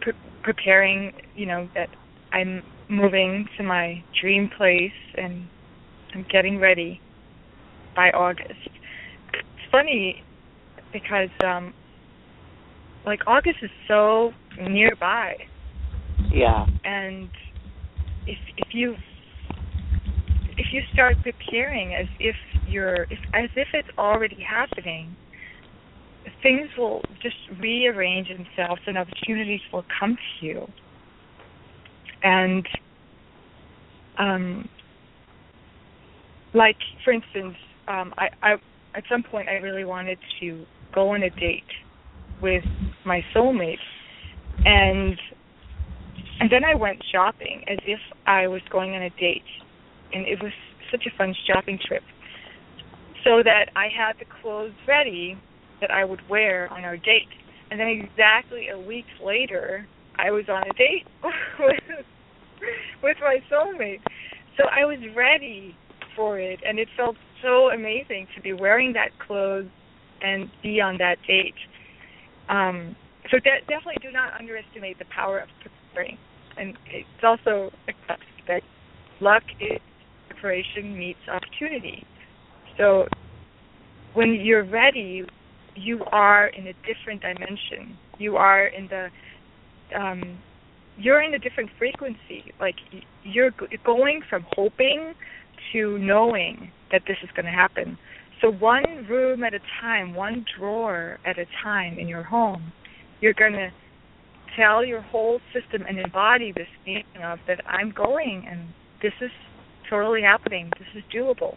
pre- 0.00 0.12
preparing. 0.42 1.12
You 1.34 1.46
know 1.46 1.68
that 1.74 1.88
I'm 2.32 2.62
moving 2.88 3.46
to 3.56 3.62
my 3.62 4.02
dream 4.20 4.50
place, 4.56 4.92
and 5.16 5.48
I'm 6.14 6.26
getting 6.30 6.58
ready 6.58 7.00
by 7.94 8.10
August. 8.10 8.52
It's 9.32 9.70
funny 9.70 10.22
because 10.92 11.30
um 11.44 11.72
like 13.06 13.20
August 13.26 13.58
is 13.62 13.70
so 13.86 14.32
nearby. 14.68 15.36
Yeah. 16.30 16.66
And 16.84 17.30
if 18.26 18.38
if 18.58 18.68
you 18.72 18.96
if 20.58 20.66
you 20.72 20.82
start 20.92 21.16
preparing 21.22 21.94
as 21.94 22.06
if 22.18 22.34
you're 22.68 23.04
if, 23.04 23.18
as 23.32 23.48
if 23.54 23.68
it's 23.72 23.88
already 23.96 24.44
happening, 24.48 25.14
things 26.42 26.68
will 26.76 27.00
just 27.22 27.36
rearrange 27.60 28.28
themselves 28.28 28.82
and 28.86 28.98
opportunities 28.98 29.60
will 29.72 29.84
come 30.00 30.16
to 30.40 30.46
you. 30.46 30.66
And 32.24 32.66
um 34.18 34.68
like 36.54 36.76
for 37.04 37.12
instance, 37.12 37.56
um 37.86 38.12
I, 38.18 38.28
I 38.42 38.52
at 38.96 39.04
some 39.08 39.22
point 39.22 39.48
I 39.48 39.54
really 39.54 39.84
wanted 39.84 40.18
to 40.40 40.64
go 40.92 41.10
on 41.10 41.22
a 41.22 41.30
date 41.30 41.62
with 42.42 42.64
my 43.04 43.22
soulmate 43.34 43.78
and 44.64 45.18
and 46.38 46.50
then 46.50 46.64
I 46.64 46.74
went 46.74 47.02
shopping 47.10 47.64
as 47.68 47.78
if 47.86 48.00
I 48.26 48.46
was 48.46 48.60
going 48.70 48.94
on 48.94 49.02
a 49.02 49.10
date 49.10 49.42
and 50.12 50.26
it 50.26 50.42
was 50.42 50.52
such 50.90 51.04
a 51.06 51.16
fun 51.16 51.34
shopping 51.46 51.78
trip. 51.86 52.02
So 53.24 53.42
that 53.42 53.70
I 53.74 53.88
had 53.88 54.16
the 54.18 54.26
clothes 54.40 54.74
ready 54.86 55.36
that 55.80 55.90
I 55.90 56.04
would 56.04 56.20
wear 56.28 56.68
on 56.72 56.84
our 56.84 56.96
date. 56.96 57.28
And 57.70 57.80
then 57.80 57.88
exactly 57.88 58.68
a 58.68 58.78
week 58.78 59.06
later 59.24 59.86
I 60.18 60.30
was 60.30 60.44
on 60.48 60.62
a 60.62 60.72
date 60.74 61.06
with 61.58 62.06
with 63.02 63.16
my 63.20 63.38
soulmate. 63.50 64.00
So 64.56 64.64
I 64.70 64.84
was 64.84 64.98
ready 65.16 65.74
for 66.14 66.38
it 66.38 66.60
and 66.66 66.78
it 66.78 66.88
felt 66.96 67.16
so 67.42 67.70
amazing 67.70 68.26
to 68.34 68.42
be 68.42 68.52
wearing 68.52 68.92
that 68.94 69.10
clothes 69.26 69.68
and 70.22 70.50
be 70.62 70.80
on 70.80 70.98
that 70.98 71.16
date. 71.26 71.54
Um, 72.48 72.96
so 73.30 73.38
de- 73.38 73.60
definitely 73.68 73.98
do 74.02 74.12
not 74.12 74.32
underestimate 74.38 74.98
the 74.98 75.04
power 75.14 75.40
of 75.40 75.48
preparing. 75.62 76.18
And 76.56 76.76
it's 76.86 77.08
also 77.22 77.70
that 78.48 78.62
luck 79.20 79.42
is 79.60 79.80
preparation 80.28 80.96
meets 80.96 81.18
opportunity. 81.28 82.04
So 82.78 83.06
when 84.14 84.34
you're 84.34 84.64
ready, 84.64 85.24
you 85.74 86.04
are 86.12 86.48
in 86.48 86.66
a 86.68 86.72
different 86.86 87.22
dimension. 87.22 87.98
You 88.18 88.36
are 88.36 88.66
in 88.66 88.88
the 88.88 89.08
um, 89.94 90.38
you're 90.98 91.22
in 91.22 91.34
a 91.34 91.38
different 91.38 91.70
frequency. 91.78 92.52
Like 92.60 92.76
you're 93.22 93.52
going 93.84 94.22
from 94.28 94.46
hoping 94.52 95.12
to 95.72 95.98
knowing 95.98 96.70
that 96.92 97.02
this 97.06 97.16
is 97.22 97.30
going 97.34 97.46
to 97.46 97.52
happen. 97.52 97.98
So 98.42 98.50
one 98.50 99.06
room 99.08 99.44
at 99.44 99.54
a 99.54 99.60
time, 99.80 100.14
one 100.14 100.44
drawer 100.58 101.18
at 101.24 101.38
a 101.38 101.46
time 101.62 101.98
in 101.98 102.06
your 102.06 102.22
home, 102.22 102.72
you're 103.20 103.34
going 103.34 103.52
to 103.52 103.70
tell 104.56 104.84
your 104.84 105.00
whole 105.00 105.40
system 105.52 105.86
and 105.88 105.98
embody 105.98 106.52
this 106.52 106.68
feeling 106.84 107.04
of 107.24 107.38
that 107.46 107.60
I'm 107.66 107.92
going 107.92 108.46
and 108.48 108.68
this 109.02 109.12
is 109.20 109.30
totally 109.88 110.22
happening. 110.22 110.70
This 110.78 110.88
is 110.96 111.02
doable. 111.14 111.56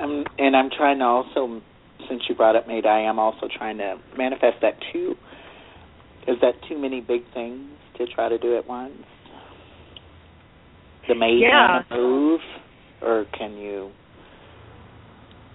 Um, 0.00 0.24
and 0.38 0.56
I'm 0.56 0.70
trying 0.70 0.98
to 0.98 1.04
also, 1.04 1.60
since 2.08 2.22
you 2.28 2.34
brought 2.34 2.56
up 2.56 2.66
Maid, 2.66 2.86
I 2.86 3.00
am 3.00 3.18
also 3.18 3.48
trying 3.56 3.78
to 3.78 3.96
manifest 4.16 4.56
that 4.62 4.74
too. 4.92 5.14
Is 6.28 6.36
that 6.40 6.54
too 6.68 6.78
many 6.78 7.00
big 7.00 7.22
things 7.34 7.68
to 7.98 8.06
try 8.06 8.28
to 8.28 8.38
do 8.38 8.56
at 8.56 8.66
once? 8.66 8.92
The 11.08 11.14
maid 11.16 11.40
yeah. 11.40 11.82
move, 11.90 12.40
or 13.04 13.26
can 13.36 13.56
you? 13.56 13.90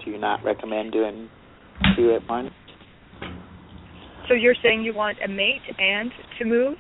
Do 0.04 0.12
you 0.12 0.20
not 0.20 0.43
recommend 0.43 0.91
doing 0.91 1.30
two 1.95 2.14
at 2.14 2.30
once? 2.30 2.52
So 4.28 4.34
you're 4.34 4.56
saying 4.62 4.84
you 4.84 4.93
want 4.93 5.18
a 5.24 5.28
mate 5.28 5.62
and 5.80 6.12
to 6.39 6.45
move? 6.45 6.76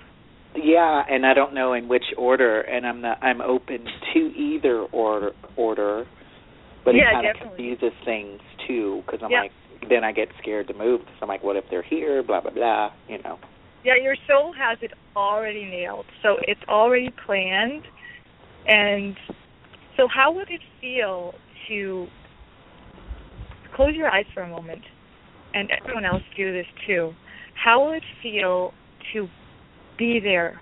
Yeah, 0.55 1.03
and 1.09 1.25
I 1.25 1.33
don't 1.33 1.53
know 1.53 1.73
in 1.73 1.87
which 1.87 2.03
order, 2.17 2.61
and 2.61 2.85
I'm 2.85 3.01
not. 3.01 3.21
I'm 3.21 3.41
open 3.41 3.85
to 4.13 4.19
either 4.19 4.81
order. 4.91 5.31
Order, 5.55 6.05
but 6.85 6.95
it 6.95 7.01
Yeah, 7.01 7.13
kind 7.13 7.27
of 7.27 7.35
confuses 7.41 7.91
things 8.05 8.39
too, 8.67 9.03
because 9.05 9.21
I'm 9.23 9.31
Yeah. 9.31 9.41
like, 9.41 9.51
then 9.89 10.03
I 10.03 10.11
get 10.11 10.29
scared 10.41 10.67
to 10.67 10.73
move 10.73 11.01
because 11.01 11.15
I'm 11.21 11.27
like, 11.27 11.43
what 11.43 11.55
if 11.55 11.63
they're 11.69 11.81
here? 11.81 12.21
Blah 12.23 12.41
blah 12.41 12.51
blah. 12.51 12.91
You 13.07 13.17
know. 13.23 13.39
Yeah, 13.83 13.95
your 13.95 14.15
soul 14.27 14.53
has 14.53 14.77
it 14.81 14.91
already 15.15 15.65
nailed. 15.65 16.05
So 16.21 16.37
it's 16.47 16.61
already 16.67 17.09
planned. 17.25 17.83
And 18.67 19.15
so 19.97 20.07
how 20.13 20.31
would 20.31 20.49
it 20.49 20.61
feel 20.79 21.33
to 21.67 22.07
close 23.75 23.95
your 23.95 24.09
eyes 24.09 24.25
for 24.33 24.41
a 24.41 24.49
moment 24.49 24.81
and 25.53 25.69
everyone 25.71 26.03
else 26.05 26.23
do 26.35 26.51
this 26.51 26.65
too. 26.85 27.13
How 27.53 27.85
would 27.85 27.97
it 27.97 28.03
feel 28.21 28.73
to 29.13 29.27
be 29.97 30.19
there 30.21 30.61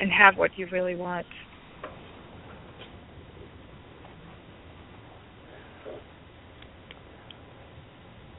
and 0.00 0.10
have 0.10 0.36
what 0.36 0.50
you 0.56 0.66
really 0.70 0.94
want? 0.94 1.26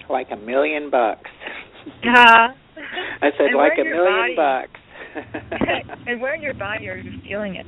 Like 0.10 0.28
a 0.32 0.36
million 0.36 0.90
bucks. 0.90 1.30
Uh, 2.04 2.10
I 3.22 3.30
said 3.38 3.56
like 3.56 3.74
a 3.80 3.84
million 3.84 4.36
body? 4.36 4.68
bucks. 4.68 4.80
and 6.08 6.22
where 6.22 6.36
in 6.36 6.42
your 6.42 6.54
body 6.54 6.90
are 6.90 6.98
you 6.98 7.12
feeling 7.28 7.56
it? 7.56 7.66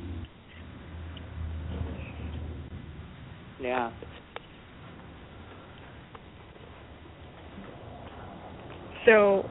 Yeah. 3.64 3.90
So 9.06 9.44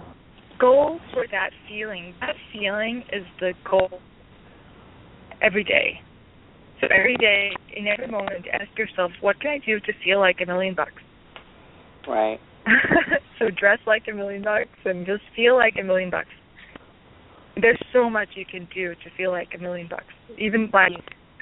go 0.59 0.99
for 1.13 1.25
that 1.31 1.49
feeling. 1.67 2.13
That 2.21 2.35
feeling 2.51 3.03
is 3.11 3.25
the 3.39 3.53
goal 3.69 3.99
every 5.41 5.63
day. 5.63 5.99
So 6.79 6.87
every 6.91 7.15
day, 7.17 7.51
in 7.75 7.87
every 7.87 8.07
moment, 8.07 8.45
ask 8.51 8.77
yourself, 8.77 9.11
what 9.21 9.39
can 9.39 9.51
I 9.51 9.59
do 9.65 9.79
to 9.79 9.93
feel 10.03 10.19
like 10.19 10.37
a 10.41 10.45
million 10.45 10.75
bucks? 10.75 10.91
Right. 12.07 12.39
so 13.39 13.49
dress 13.49 13.79
like 13.87 14.03
a 14.11 14.13
million 14.13 14.43
bucks 14.43 14.69
and 14.85 15.05
just 15.05 15.23
feel 15.35 15.55
like 15.55 15.75
a 15.79 15.83
million 15.83 16.09
bucks. 16.09 16.29
There's 17.59 17.81
so 17.93 18.09
much 18.09 18.29
you 18.35 18.45
can 18.45 18.67
do 18.73 18.95
to 18.95 19.09
feel 19.15 19.31
like 19.31 19.49
a 19.55 19.61
million 19.61 19.87
bucks. 19.87 20.05
Even 20.37 20.69
by 20.69 20.89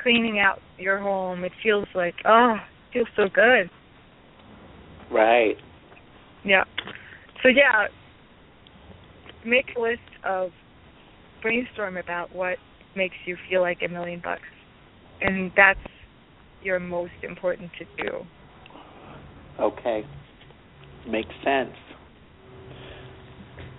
cleaning 0.02 0.40
out 0.40 0.60
your 0.78 1.00
home, 1.00 1.44
it 1.44 1.52
feels 1.62 1.88
like, 1.94 2.16
oh, 2.26 2.56
it 2.56 2.94
feels 2.94 3.08
so 3.16 3.24
good. 3.34 3.70
Right. 5.12 5.56
Yeah. 6.44 6.64
So 7.44 7.50
yeah, 7.50 7.88
make 9.46 9.66
a 9.78 9.82
list 9.82 10.00
of 10.24 10.52
brainstorm 11.42 11.98
about 11.98 12.34
what 12.36 12.58
makes 12.96 13.16
you 13.26 13.38
feel 13.50 13.62
like 13.62 13.80
a 13.86 13.88
million 13.88 14.22
bucks, 14.24 14.42
and 15.22 15.52
that's 15.56 15.80
your 16.64 16.80
most 16.80 17.12
important 17.24 17.72
to 17.80 18.04
do. 18.04 18.18
Okay. 19.60 20.04
Makes 21.08 21.34
sense. 21.44 21.76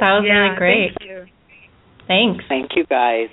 That 0.00 0.18
was 0.18 0.24
yeah, 0.26 0.32
really 0.34 0.56
great. 0.56 0.90
Thank 0.98 1.10
you. 1.10 1.24
Thanks. 2.08 2.44
Thank 2.48 2.70
you 2.74 2.84
guys. 2.86 3.28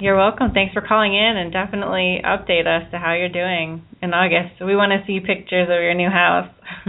You're 0.00 0.16
welcome. 0.16 0.50
Thanks 0.52 0.72
for 0.74 0.80
calling 0.80 1.14
in 1.14 1.36
and 1.36 1.52
definitely 1.52 2.20
update 2.24 2.66
us 2.66 2.90
to 2.90 2.98
how 2.98 3.14
you're 3.14 3.28
doing 3.28 3.82
in 4.02 4.12
August. 4.12 4.60
We 4.60 4.74
want 4.74 4.90
to 4.90 5.06
see 5.06 5.20
pictures 5.20 5.68
of 5.70 5.80
your 5.82 5.94
new 5.94 6.10
house. 6.10 6.50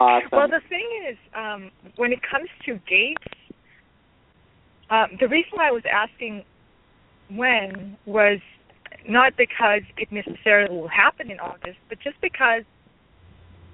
awesome. 0.00 0.28
Well, 0.32 0.48
the 0.48 0.62
thing 0.68 0.88
is, 1.10 1.18
um, 1.36 1.70
when 1.96 2.12
it 2.12 2.20
comes 2.22 2.48
to 2.64 2.78
dates, 2.88 3.22
um, 4.90 5.18
the 5.20 5.28
reason 5.28 5.50
why 5.52 5.68
I 5.68 5.72
was 5.72 5.82
asking 5.90 6.44
when 7.30 7.96
was 8.06 8.38
not 9.08 9.34
because 9.36 9.82
it 9.98 10.10
necessarily 10.10 10.74
will 10.74 10.88
happen 10.88 11.30
in 11.30 11.40
August, 11.40 11.78
but 11.90 11.98
just 12.00 12.16
because 12.22 12.62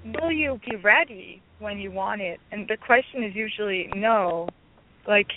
will 0.04 0.32
you 0.32 0.58
be 0.68 0.76
ready 0.76 1.40
when 1.60 1.78
you 1.78 1.92
want 1.92 2.20
it? 2.20 2.40
And 2.50 2.66
the 2.66 2.76
question 2.76 3.22
is 3.22 3.34
usually 3.34 3.90
no. 3.94 4.48
Like, 5.06 5.28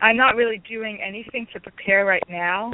I'm 0.00 0.16
not 0.16 0.36
really 0.36 0.62
doing 0.68 1.00
anything 1.06 1.46
to 1.52 1.60
prepare 1.60 2.04
right 2.04 2.22
now. 2.28 2.72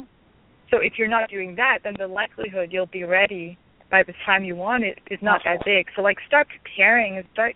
So 0.71 0.77
if 0.77 0.93
you're 0.97 1.07
not 1.07 1.29
doing 1.29 1.55
that, 1.55 1.79
then 1.83 1.93
the 1.97 2.07
likelihood 2.07 2.69
you'll 2.71 2.87
be 2.87 3.03
ready 3.03 3.57
by 3.91 4.03
the 4.03 4.13
time 4.25 4.43
you 4.43 4.55
want 4.55 4.83
it 4.83 4.97
is 5.11 5.19
not 5.21 5.41
that 5.45 5.63
big. 5.65 5.85
So 5.95 6.01
like 6.01 6.17
start 6.27 6.47
preparing 6.47 7.17
and 7.17 7.25
start 7.33 7.55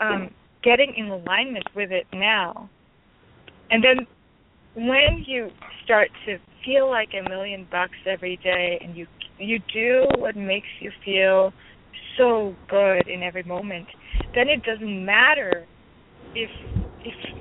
um 0.00 0.30
getting 0.62 0.94
in 0.96 1.06
alignment 1.06 1.68
with 1.74 1.90
it 1.90 2.06
now. 2.12 2.70
And 3.70 3.82
then 3.82 4.06
when 4.74 5.24
you 5.26 5.50
start 5.84 6.08
to 6.26 6.38
feel 6.64 6.88
like 6.88 7.10
a 7.14 7.28
million 7.28 7.66
bucks 7.70 7.96
every 8.06 8.36
day 8.44 8.78
and 8.82 8.96
you 8.96 9.06
you 9.38 9.58
do 9.72 10.06
what 10.18 10.36
makes 10.36 10.68
you 10.80 10.92
feel 11.04 11.52
so 12.16 12.54
good 12.68 13.08
in 13.08 13.22
every 13.22 13.42
moment, 13.42 13.86
then 14.34 14.48
it 14.48 14.62
doesn't 14.62 15.04
matter 15.04 15.66
if 16.34 16.50
if 16.74 16.81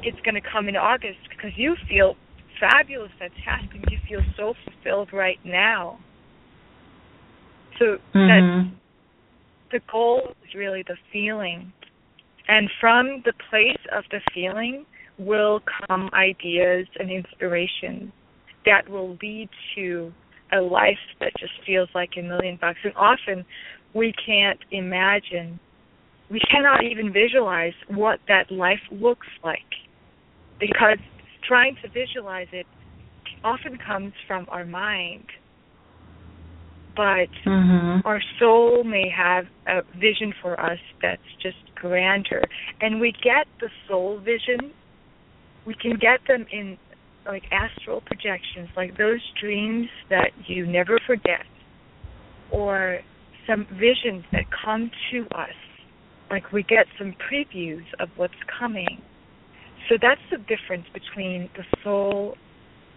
it's 0.04 0.20
going 0.24 0.36
to 0.36 0.42
come 0.42 0.68
in 0.68 0.76
August 0.76 1.20
because 1.30 1.52
you 1.56 1.76
feel 1.90 2.16
fabulous, 2.60 3.12
fantastic. 3.18 3.82
You 3.90 3.98
feel 4.08 4.22
so 4.38 4.54
fulfilled 4.66 5.10
right 5.12 5.40
now. 5.44 6.00
So 7.80 7.98
mm-hmm. 8.16 8.20
that 8.20 8.72
the 9.72 9.80
goal 9.92 10.34
is 10.48 10.54
really 10.56 10.84
the 10.88 10.98
feeling, 11.12 11.72
and 12.48 12.70
from 12.80 13.24
the 13.26 13.34
place 13.50 13.80
of 13.96 14.04
the 14.12 14.22
feeling 14.34 14.86
will 15.18 15.62
come 15.88 16.10
ideas 16.14 16.88
and 17.00 17.10
inspiration 17.12 18.12
that 18.66 18.88
will 18.90 19.18
lead 19.22 19.50
to 19.76 20.14
a 20.52 20.60
life 20.62 20.98
that 21.20 21.32
just 21.40 21.54
feels 21.66 21.90
like 21.96 22.12
a 22.18 22.22
million 22.22 22.58
bucks. 22.60 22.80
And 22.84 22.94
often 22.96 23.46
we 23.94 24.14
can't 24.26 24.60
imagine, 24.72 25.60
we 26.30 26.40
cannot 26.52 26.84
even 26.84 27.12
visualize 27.12 27.74
what 27.88 28.20
that 28.28 28.52
life 28.52 28.82
looks 28.92 29.28
like 29.44 29.60
because 30.62 31.00
trying 31.46 31.76
to 31.84 31.90
visualize 31.90 32.48
it 32.54 32.68
often 33.44 33.78
comes 33.86 34.14
from 34.28 34.46
our 34.50 34.64
mind. 34.64 35.26
But 36.96 37.30
mm-hmm. 37.46 38.06
our 38.06 38.22
soul 38.40 38.84
may 38.84 39.10
have 39.10 39.46
a 39.68 39.82
vision 40.00 40.34
for 40.42 40.60
us 40.60 40.80
that's 41.02 41.22
just 41.42 41.58
grander. 41.76 42.44
And 42.80 43.02
we 43.02 43.12
get 43.12 43.48
the 43.60 43.70
soul 43.88 44.20
vision, 44.20 44.72
we 45.66 45.74
can 45.74 45.94
get 45.94 46.20
them 46.28 46.46
in 46.52 46.78
like 47.26 47.44
astral 47.52 48.02
projections, 48.02 48.70
like 48.76 48.98
those 48.98 49.22
dreams 49.40 49.88
that 50.10 50.32
you 50.48 50.66
never 50.66 51.00
forget, 51.06 51.46
or 52.52 53.00
some 53.48 53.66
visions 53.74 54.24
that 54.32 54.46
come 54.66 54.92
to 55.12 55.26
us, 55.36 55.56
like 56.30 56.52
we 56.52 56.64
get 56.64 56.86
some 56.98 57.14
previews 57.32 57.86
of 58.00 58.10
what's 58.16 58.34
coming. 58.60 59.02
So 59.90 59.96
that's 60.02 60.22
the 60.32 60.38
difference 60.38 60.86
between 60.94 61.50
the 61.56 61.64
soul 61.84 62.36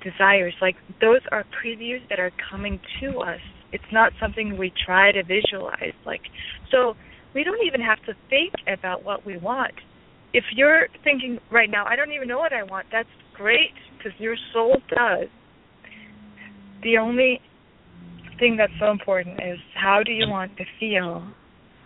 desires. 0.03 0.55
Like 0.61 0.77
those 1.01 1.21
are 1.33 1.45
previews 1.65 2.07
that 2.11 2.21
are 2.21 2.33
coming 2.51 2.79
to 3.01 3.19
us. 3.19 3.41
It's 3.73 3.85
not 3.93 4.13
something 4.21 4.57
we 4.57 4.73
try 4.85 5.11
to 5.13 5.23
visualize. 5.23 5.95
Like 6.07 6.21
so 6.71 6.95
we 7.35 7.43
don't 7.43 7.67
even 7.67 7.81
have 7.81 7.99
to 8.07 8.13
think 8.31 8.53
about 8.73 9.05
what 9.05 9.27
we 9.27 9.37
want. 9.39 9.75
If 10.33 10.45
you're 10.55 10.89
thinking 11.03 11.39
right 11.51 11.71
now, 11.71 11.85
I 11.87 11.97
don't 11.97 12.13
even 12.13 12.29
know 12.29 12.39
what 12.39 12.53
I 12.53 12.63
want, 12.65 12.87
that's 12.93 13.09
great 13.35 13.75
because 13.97 14.13
your 14.19 14.37
soul 14.53 14.77
does. 14.89 15.29
The 16.83 16.99
only 16.99 17.41
thing 18.39 18.57
that's 18.57 18.73
so 18.81 18.91
important 18.91 19.41
is 19.41 19.59
how 19.75 20.03
do 20.05 20.13
you 20.13 20.29
want 20.29 20.57
to 20.57 20.65
feel? 20.79 21.27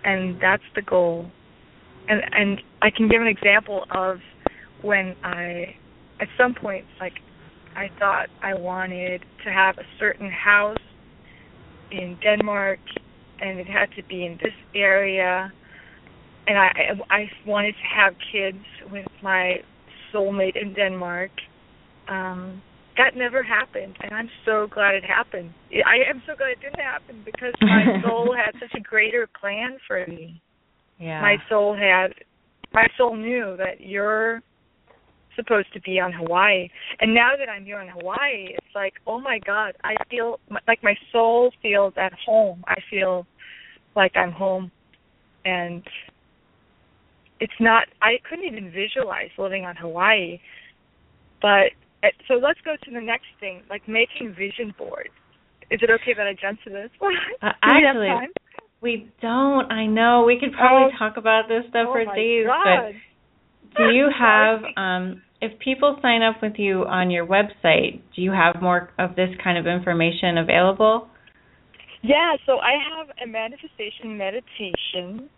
And 0.05 0.41
that's 0.41 0.63
the 0.75 0.83
goal. 0.83 1.31
And 2.09 2.23
and 2.33 2.61
I 2.81 2.89
can 2.95 3.09
give 3.09 3.21
an 3.21 3.29
example 3.29 3.85
of 3.95 4.17
when 4.83 5.17
I 5.23 5.75
at 6.21 6.29
some 6.37 6.55
point 6.55 6.85
like 7.01 7.15
I 7.77 7.91
thought 7.99 8.27
I 8.43 8.55
wanted 8.55 9.23
to 9.45 9.51
have 9.51 9.79
a 9.79 9.85
certain 9.99 10.31
house 10.31 10.77
in 11.91 12.19
Denmark 12.23 12.81
and 13.41 13.59
it 13.59 13.67
had 13.67 13.91
to 13.97 14.03
be 14.09 14.27
in 14.27 14.39
this 14.43 14.55
area 14.75 15.53
and 16.47 16.59
I 16.59 16.71
I 17.11 17.31
wanted 17.47 17.73
to 17.73 17.95
have 17.95 18.15
kids 18.33 18.65
with 18.91 19.07
my 19.23 19.57
soulmate 20.13 20.61
in 20.61 20.75
Denmark. 20.75 21.31
Um 22.09 22.63
that 22.97 23.17
never 23.17 23.43
happened 23.45 23.97
and 24.01 24.13
I'm 24.13 24.31
so 24.45 24.67
glad 24.73 24.95
it 24.95 25.05
happened. 25.05 25.53
I 25.73 26.09
am 26.09 26.23
so 26.27 26.35
glad 26.37 26.51
it 26.51 26.61
didn't 26.61 26.81
happen 26.81 27.23
because 27.25 27.55
my 27.61 28.03
soul 28.05 28.35
had 28.35 28.59
such 28.61 28.75
a 28.77 28.83
greater 28.83 29.29
plan 29.41 29.79
for 29.87 30.05
me. 30.09 30.41
Yeah. 30.99 31.21
My 31.21 31.37
soul 31.49 31.77
had 31.77 32.13
my 32.73 32.89
soul 32.97 33.17
knew 33.17 33.57
that 33.57 33.81
you're 33.81 34.43
supposed 35.39 35.73
to 35.73 35.81
be 35.81 36.01
on 36.01 36.13
Hawaii. 36.13 36.69
And 37.01 37.15
now 37.15 37.31
that 37.39 37.49
I'm 37.49 37.65
here 37.65 37.81
in 37.81 37.89
Hawaii, 37.89 38.49
it's 38.55 38.75
like, 38.75 38.95
oh 39.07 39.21
my 39.21 39.39
God, 39.47 39.75
I 39.85 39.95
feel 40.11 40.41
like 40.67 40.83
my 40.83 40.95
soul 41.13 41.53
feels 41.63 41.95
at 41.97 42.13
home. 42.13 42.65
I 42.67 42.77
feel 42.91 43.27
like 43.95 44.17
I'm 44.17 44.33
home. 44.33 44.71
And 45.45 45.83
it's 47.41 47.61
not, 47.61 47.85
I 48.03 48.17
couldn't 48.29 48.47
even 48.47 48.73
visualize 48.73 49.31
living 49.39 49.65
on 49.65 49.77
Hawaii. 49.77 50.41
But 51.41 51.71
eh, 52.03 52.11
so 52.27 52.35
let's 52.35 52.61
go 52.65 52.75
to 52.85 52.91
the 52.91 53.01
next 53.01 53.29
thing, 53.39 53.63
like 53.71 53.87
making 53.87 54.35
vision 54.37 54.75
boards. 54.77 55.15
Is 55.71 55.81
it 55.83 55.91
okay 55.91 56.15
that 56.17 56.27
I 56.27 56.35
jump 56.35 56.61
to 56.65 56.71
this 56.71 56.91
one? 56.99 57.15
Uh, 57.43 57.53
actually, 57.63 58.09
we 58.81 59.11
don't. 59.21 59.71
I 59.71 59.87
know 59.87 60.25
we 60.27 60.39
could 60.41 60.53
probably 60.53 60.93
oh. 60.95 60.99
talk 60.99 61.17
about 61.17 61.49
this 61.49 61.65
stuff 61.69 61.87
oh 61.89 61.93
for 61.93 62.05
days, 62.17 62.47
God. 62.47 62.65
but 62.65 62.95
do 63.77 63.91
you 63.91 64.09
have 64.19 64.61
um 64.77 65.23
if 65.41 65.59
people 65.61 65.99
sign 66.03 66.23
up 66.23 66.37
with 66.43 66.55
you 66.57 66.85
on 66.87 67.11
your 67.11 67.27
website, 67.27 68.01
do 68.15 68.23
you 68.23 68.33
have 68.33 68.61
more 68.61 68.91
of 68.99 69.15
this 69.15 69.31
kind 69.43 69.57
of 69.57 69.67
information 69.67 70.39
available? 70.39 71.09
Yeah, 72.03 72.37
so 72.47 72.59
I 72.59 72.73
have 72.97 73.09
a 73.23 73.27
manifestation 73.27 74.17
meditation 74.17 75.29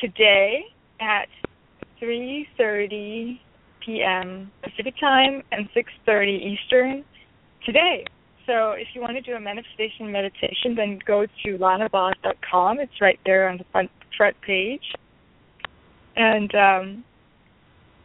today 0.00 0.64
at 1.00 1.28
3:30 2.00 3.38
p.m. 3.84 4.50
Pacific 4.62 4.94
time 5.00 5.42
and 5.52 5.68
6:30 5.74 6.54
Eastern 6.54 7.04
today. 7.64 8.04
So 8.46 8.72
if 8.72 8.88
you 8.94 9.00
want 9.00 9.14
to 9.14 9.20
do 9.20 9.34
a 9.34 9.40
manifestation 9.40 10.10
meditation, 10.10 10.74
then 10.76 10.98
go 11.06 11.26
to 11.26 11.58
lanabos.com. 11.58 12.80
It's 12.80 13.00
right 13.00 13.20
there 13.24 13.48
on 13.48 13.58
the 13.58 13.64
front 13.70 13.90
front 14.16 14.36
page, 14.42 14.82
and 16.16 16.52
um, 16.54 17.04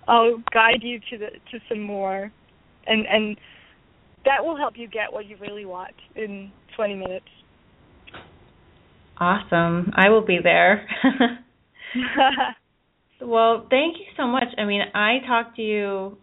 I'll 0.08 0.42
guide 0.54 0.82
you 0.82 1.00
to 1.12 1.18
the 1.18 1.28
to 1.52 1.60
some 1.70 1.82
more, 1.82 2.32
and 2.86 3.06
and 3.08 3.38
that 4.26 4.44
will 4.44 4.58
help 4.58 4.74
you 4.78 4.88
get 4.88 5.12
what 5.12 5.28
you 5.28 5.38
really 5.40 5.66
want 5.66 5.94
in 6.16 6.52
20 6.76 6.96
minutes. 6.96 7.26
Awesome. 9.18 9.92
I 9.96 10.10
will 10.10 10.26
be 10.26 10.40
there. 10.44 10.88
well, 13.22 13.66
thank 13.70 13.98
you 13.98 14.06
so 14.18 14.28
much. 14.28 14.48
I 14.58 14.66
mean, 14.66 14.82
I 14.94 15.20
talk 15.26 15.56
to 15.56 15.62
you 15.62 16.18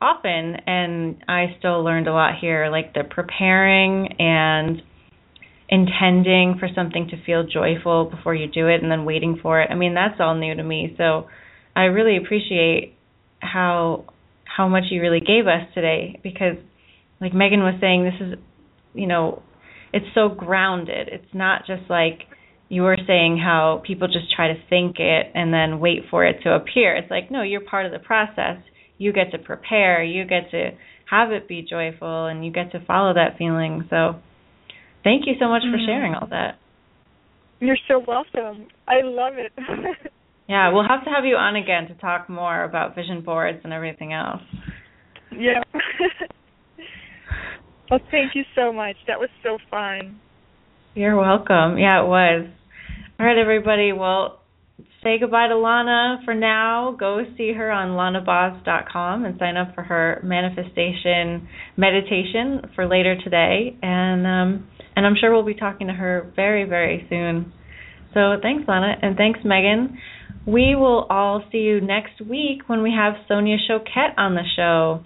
often 0.00 0.56
and 0.66 1.22
I 1.28 1.56
still 1.58 1.84
learned 1.84 2.08
a 2.08 2.12
lot 2.12 2.32
here 2.40 2.68
like 2.70 2.94
the 2.94 3.02
preparing 3.08 4.08
and 4.18 4.82
intending 5.68 6.56
for 6.58 6.68
something 6.74 7.08
to 7.10 7.24
feel 7.24 7.46
joyful 7.46 8.06
before 8.06 8.34
you 8.34 8.48
do 8.48 8.68
it 8.68 8.82
and 8.82 8.90
then 8.90 9.04
waiting 9.04 9.38
for 9.40 9.60
it. 9.60 9.70
I 9.70 9.74
mean, 9.74 9.94
that's 9.94 10.18
all 10.18 10.34
new 10.34 10.54
to 10.54 10.62
me. 10.62 10.94
So, 10.96 11.26
I 11.76 11.84
really 11.84 12.16
appreciate 12.16 12.97
how 13.40 14.04
how 14.44 14.68
much 14.68 14.84
you 14.90 15.00
really 15.00 15.20
gave 15.20 15.46
us 15.46 15.62
today. 15.74 16.18
Because 16.22 16.56
like 17.20 17.34
Megan 17.34 17.60
was 17.60 17.74
saying 17.80 18.04
this 18.04 18.20
is 18.20 18.34
you 18.94 19.06
know 19.06 19.42
it's 19.92 20.06
so 20.14 20.28
grounded. 20.28 21.08
It's 21.08 21.34
not 21.34 21.66
just 21.66 21.88
like 21.88 22.20
you 22.68 22.82
were 22.82 22.98
saying 23.06 23.38
how 23.42 23.82
people 23.86 24.08
just 24.08 24.34
try 24.34 24.48
to 24.48 24.54
think 24.68 24.96
it 24.98 25.32
and 25.34 25.52
then 25.52 25.80
wait 25.80 26.02
for 26.10 26.26
it 26.26 26.42
to 26.42 26.54
appear. 26.54 26.96
It's 26.96 27.10
like 27.10 27.30
no 27.30 27.42
you're 27.42 27.60
part 27.62 27.86
of 27.86 27.92
the 27.92 27.98
process. 27.98 28.58
You 28.98 29.12
get 29.12 29.30
to 29.32 29.38
prepare. 29.38 30.02
You 30.02 30.24
get 30.24 30.50
to 30.50 30.70
have 31.10 31.30
it 31.32 31.48
be 31.48 31.62
joyful 31.68 32.26
and 32.26 32.44
you 32.44 32.52
get 32.52 32.72
to 32.72 32.84
follow 32.84 33.14
that 33.14 33.38
feeling. 33.38 33.86
So 33.88 34.16
thank 35.04 35.26
you 35.26 35.34
so 35.38 35.48
much 35.48 35.62
for 35.62 35.78
Mm. 35.78 35.86
sharing 35.86 36.14
all 36.14 36.26
that. 36.28 36.58
You're 37.60 37.78
so 37.88 37.98
welcome. 38.06 38.66
I 38.86 39.00
love 39.02 39.34
it. 39.36 39.52
yeah 40.48 40.72
we'll 40.72 40.86
have 40.88 41.04
to 41.04 41.10
have 41.10 41.24
you 41.24 41.36
on 41.36 41.56
again 41.56 41.86
to 41.88 41.94
talk 41.94 42.28
more 42.28 42.64
about 42.64 42.94
vision 42.94 43.22
boards 43.22 43.60
and 43.64 43.72
everything 43.72 44.12
else 44.12 44.42
yeah. 45.32 45.62
Well, 47.90 48.00
thank 48.10 48.34
you 48.34 48.42
so 48.54 48.72
much. 48.72 48.96
That 49.06 49.18
was 49.18 49.30
so 49.42 49.56
fun. 49.70 50.20
You're 50.94 51.16
welcome. 51.16 51.78
Yeah, 51.78 52.04
it 52.04 52.06
was. 52.06 52.46
All 53.18 53.24
right, 53.24 53.38
everybody. 53.38 53.92
Well, 53.92 54.40
say 55.02 55.18
goodbye 55.18 55.48
to 55.48 55.56
Lana 55.56 56.18
for 56.24 56.34
now. 56.34 56.94
Go 56.98 57.22
see 57.38 57.52
her 57.54 57.70
on 57.70 57.90
lanabos.com 57.90 59.24
and 59.24 59.38
sign 59.38 59.56
up 59.56 59.74
for 59.74 59.82
her 59.82 60.20
manifestation 60.22 61.48
meditation 61.78 62.70
for 62.74 62.86
later 62.86 63.16
today. 63.24 63.78
And 63.82 64.26
um, 64.26 64.68
and 64.94 65.06
I'm 65.06 65.14
sure 65.18 65.32
we'll 65.32 65.46
be 65.46 65.54
talking 65.54 65.86
to 65.86 65.94
her 65.94 66.30
very, 66.36 66.64
very 66.64 67.06
soon. 67.08 67.52
So 68.12 68.36
thanks, 68.42 68.68
Lana, 68.68 68.96
and 69.00 69.16
thanks, 69.16 69.40
Megan. 69.44 69.96
We 70.46 70.74
will 70.74 71.06
all 71.10 71.42
see 71.52 71.58
you 71.58 71.80
next 71.80 72.20
week 72.20 72.68
when 72.68 72.82
we 72.82 72.92
have 72.96 73.14
Sonia 73.28 73.56
Choquette 73.68 74.16
on 74.16 74.34
the 74.34 74.44
show. 74.56 75.04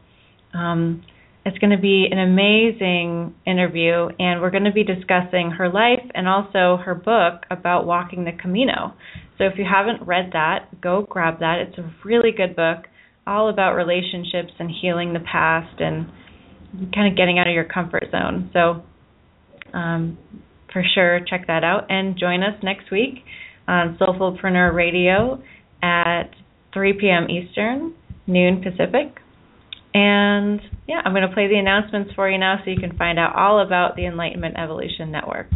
Um, 0.57 1.03
it's 1.45 1.59
going 1.59 1.70
to 1.70 1.83
be 1.83 2.07
an 2.09 2.18
amazing 2.18 3.35
interview, 3.45 4.09
and 4.18 4.41
we're 4.41 4.51
going 4.51 4.64
to 4.64 4.72
be 4.72 4.85
discussing 4.85 5.51
her 5.59 5.68
life 5.68 6.05
and 6.14 6.28
also 6.28 6.80
her 6.85 6.95
book 6.95 7.43
about 7.51 7.85
walking 7.85 8.24
the 8.24 8.30
Camino. 8.41 8.95
So 9.39 9.45
if 9.45 9.55
you 9.59 9.64
haven't 9.64 10.07
read 10.07 10.30
that, 10.35 10.80
go 10.80 11.05
grab 11.09 11.41
that. 11.41 11.57
It's 11.66 11.78
a 11.78 11.93
really 12.05 12.30
good 12.30 12.55
book, 12.55 12.85
all 13.26 13.49
about 13.49 13.74
relationships 13.74 14.53
and 14.61 14.70
healing 14.70 15.12
the 15.12 15.20
past 15.20 15.80
and 15.80 16.07
kind 16.95 17.11
of 17.11 17.16
getting 17.16 17.41
out 17.41 17.49
of 17.49 17.55
your 17.55 17.64
comfort 17.64 18.05
zone. 18.12 18.51
So 18.53 18.83
um, 19.76 20.18
for 20.72 20.85
sure, 20.95 21.20
check 21.28 21.49
that 21.49 21.64
out 21.64 21.91
and 21.91 22.16
join 22.16 22.45
us 22.45 22.55
next 22.62 22.93
week 22.93 23.24
on 23.68 23.98
Soulfulpreneur 23.98 24.74
Radio 24.74 25.42
at 25.82 26.30
3 26.72 26.94
p.m. 26.94 27.28
Eastern, 27.30 27.94
noon 28.26 28.62
Pacific. 28.62 29.18
And 29.94 30.60
yeah, 30.88 31.00
I'm 31.04 31.12
going 31.12 31.28
to 31.28 31.34
play 31.34 31.48
the 31.48 31.58
announcements 31.58 32.12
for 32.14 32.30
you 32.30 32.38
now 32.38 32.56
so 32.64 32.70
you 32.70 32.80
can 32.80 32.96
find 32.96 33.18
out 33.18 33.34
all 33.36 33.64
about 33.64 33.96
the 33.96 34.06
Enlightenment 34.06 34.56
Evolution 34.58 35.10
Network. 35.10 35.48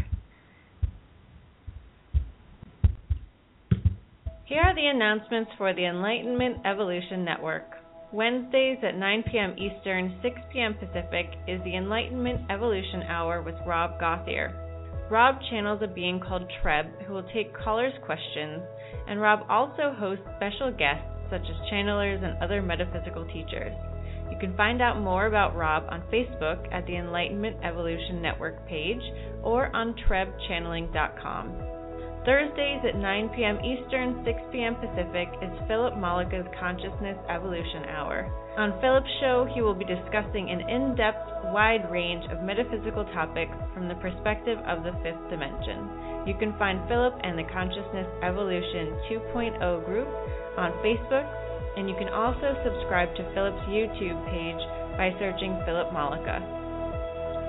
Here 4.44 4.60
are 4.60 4.74
the 4.74 4.86
announcements 4.86 5.50
for 5.58 5.74
the 5.74 5.86
Enlightenment 5.86 6.58
Evolution 6.64 7.24
Network. 7.24 7.64
Wednesdays 8.12 8.78
at 8.82 8.96
9 8.96 9.24
p.m. 9.30 9.54
Eastern, 9.58 10.18
6 10.22 10.34
p.m. 10.52 10.74
Pacific 10.74 11.26
is 11.48 11.60
the 11.64 11.76
Enlightenment 11.76 12.50
Evolution 12.50 13.02
Hour 13.02 13.42
with 13.42 13.56
Rob 13.66 13.98
Gauthier. 13.98 14.65
Rob 15.10 15.36
channels 15.50 15.80
a 15.82 15.86
being 15.86 16.18
called 16.18 16.50
Treb 16.62 16.86
who 17.06 17.12
will 17.14 17.28
take 17.32 17.54
callers' 17.54 17.92
questions, 18.04 18.62
and 19.06 19.20
Rob 19.20 19.46
also 19.48 19.94
hosts 19.98 20.24
special 20.36 20.72
guests 20.72 21.06
such 21.30 21.42
as 21.42 21.70
channelers 21.70 22.22
and 22.22 22.42
other 22.42 22.60
metaphysical 22.60 23.24
teachers. 23.26 23.72
You 24.30 24.36
can 24.38 24.56
find 24.56 24.82
out 24.82 25.00
more 25.00 25.26
about 25.26 25.56
Rob 25.56 25.84
on 25.88 26.02
Facebook 26.12 26.66
at 26.72 26.86
the 26.86 26.96
Enlightenment 26.96 27.56
Evolution 27.64 28.20
Network 28.20 28.66
page 28.68 29.00
or 29.42 29.74
on 29.74 29.94
trebchanneling.com. 30.08 31.75
Thursdays 32.26 32.82
at 32.82 32.98
9 32.98 33.30
p.m. 33.38 33.62
Eastern, 33.62 34.26
6 34.26 34.34
p.m. 34.50 34.74
Pacific 34.82 35.30
is 35.38 35.54
Philip 35.70 35.94
Malika's 35.94 36.50
Consciousness 36.58 37.14
Evolution 37.30 37.86
Hour. 37.86 38.26
On 38.58 38.74
Philip's 38.82 39.14
show, 39.22 39.46
he 39.54 39.62
will 39.62 39.78
be 39.78 39.86
discussing 39.86 40.50
an 40.50 40.66
in 40.66 40.98
depth, 40.98 41.22
wide 41.54 41.86
range 41.86 42.26
of 42.34 42.42
metaphysical 42.42 43.06
topics 43.14 43.54
from 43.70 43.86
the 43.86 43.94
perspective 44.02 44.58
of 44.66 44.82
the 44.82 44.90
fifth 45.06 45.22
dimension. 45.30 46.26
You 46.26 46.34
can 46.34 46.50
find 46.58 46.82
Philip 46.90 47.14
and 47.22 47.38
the 47.38 47.46
Consciousness 47.54 48.10
Evolution 48.26 48.98
2.0 49.06 49.86
group 49.86 50.10
on 50.58 50.74
Facebook 50.82 51.30
and 51.78 51.86
you 51.88 51.94
can 51.94 52.10
also 52.10 52.58
subscribe 52.66 53.14
to 53.14 53.30
Philip's 53.38 53.62
YouTube 53.70 54.18
page 54.26 54.62
by 54.98 55.14
searching 55.22 55.54
Philip 55.62 55.92
Malika. 55.94 56.42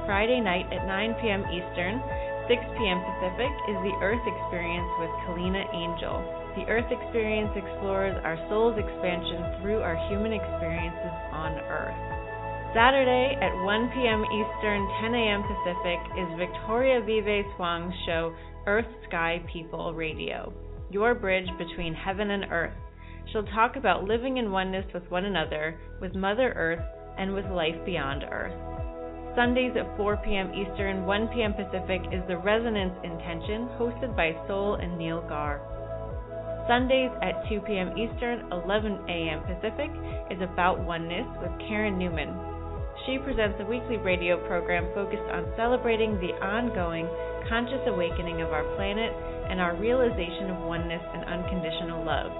Friday 0.05 0.39
night 0.39 0.71
at 0.71 0.86
9 0.86 1.15
p.m. 1.19 1.43
Eastern, 1.51 1.99
6 2.47 2.63
p.m. 2.79 3.03
Pacific 3.03 3.51
is 3.67 3.75
the 3.83 3.91
Earth 3.99 4.23
Experience 4.23 4.87
with 5.03 5.11
Kalina 5.27 5.67
Angel. 5.75 6.23
The 6.55 6.63
Earth 6.71 6.87
Experience 6.87 7.51
explores 7.59 8.15
our 8.23 8.39
soul's 8.47 8.79
expansion 8.79 9.59
through 9.59 9.83
our 9.83 9.99
human 10.07 10.31
experiences 10.31 11.15
on 11.35 11.59
Earth. 11.67 11.99
Saturday 12.73 13.35
at 13.43 13.51
1 13.51 13.91
p.m. 13.91 14.23
Eastern, 14.31 14.87
10 15.03 15.13
a.m. 15.13 15.43
Pacific 15.43 15.99
is 16.15 16.39
Victoria 16.39 17.03
Vive 17.03 17.43
Swang's 17.57 17.93
show 18.05 18.33
Earth 18.65 18.87
Sky 19.07 19.43
People 19.51 19.93
Radio, 19.93 20.53
your 20.89 21.15
bridge 21.15 21.49
between 21.57 21.93
heaven 21.93 22.31
and 22.31 22.45
earth. 22.51 22.75
She'll 23.31 23.43
talk 23.47 23.75
about 23.75 24.05
living 24.05 24.37
in 24.37 24.51
oneness 24.51 24.85
with 24.93 25.03
one 25.11 25.25
another, 25.25 25.77
with 25.99 26.15
Mother 26.15 26.53
Earth, 26.55 26.85
and 27.17 27.33
with 27.33 27.45
life 27.47 27.75
beyond 27.85 28.23
Earth. 28.23 28.76
Sundays 29.38 29.77
at 29.77 29.85
4 30.01 30.17
p.m. 30.25 30.49
Eastern, 30.49 31.05
1 31.05 31.27
p.m. 31.29 31.53
Pacific 31.53 32.01
is 32.09 32.25
the 32.25 32.41
Resonance 32.41 32.97
Intention, 33.05 33.69
hosted 33.77 34.17
by 34.17 34.33
Soul 34.49 34.81
and 34.81 34.97
Neil 34.97 35.21
Gar. 35.29 35.61
Sundays 36.65 37.13
at 37.21 37.45
2 37.45 37.61
p.m. 37.61 37.93
Eastern, 37.93 38.49
11 38.49 39.05
a.m. 39.05 39.45
Pacific 39.45 39.93
is 40.33 40.41
About 40.41 40.81
Oneness 40.81 41.29
with 41.38 41.53
Karen 41.69 42.01
Newman. 42.01 42.33
She 43.05 43.21
presents 43.21 43.61
a 43.61 43.69
weekly 43.69 44.01
radio 44.01 44.41
program 44.49 44.89
focused 44.97 45.29
on 45.29 45.53
celebrating 45.53 46.17
the 46.17 46.33
ongoing 46.41 47.05
conscious 47.45 47.85
awakening 47.85 48.41
of 48.41 48.49
our 48.49 48.65
planet 48.73 49.13
and 49.53 49.61
our 49.61 49.77
realization 49.77 50.49
of 50.49 50.65
oneness 50.65 51.05
and 51.13 51.29
unconditional 51.29 52.01
love. 52.01 52.33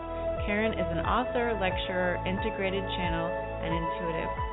Karen 0.50 0.74
is 0.74 0.90
an 0.90 1.06
author, 1.06 1.54
lecturer, 1.62 2.18
integrated 2.26 2.82
channel, 2.98 3.30
and 3.30 3.70
intuitive. 3.70 4.47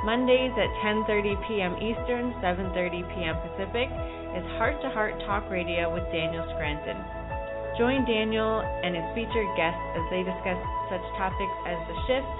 Mondays 0.00 0.56
at 0.56 0.72
10:30 0.80 1.36
p.m. 1.44 1.76
Eastern, 1.76 2.32
7:30 2.40 3.04
p.m. 3.12 3.36
Pacific 3.52 3.92
is 4.32 4.44
Heart 4.56 4.80
to 4.80 4.88
Heart 4.88 5.20
Talk 5.28 5.44
Radio 5.52 5.92
with 5.92 6.08
Daniel 6.08 6.40
Scranton. 6.56 6.96
Join 7.76 8.08
Daniel 8.08 8.64
and 8.64 8.96
his 8.96 9.04
featured 9.12 9.50
guests 9.60 9.84
as 10.00 10.04
they 10.08 10.24
discuss 10.24 10.56
such 10.88 11.04
topics 11.20 11.56
as 11.68 11.76
the 11.84 11.96
shift, 12.08 12.32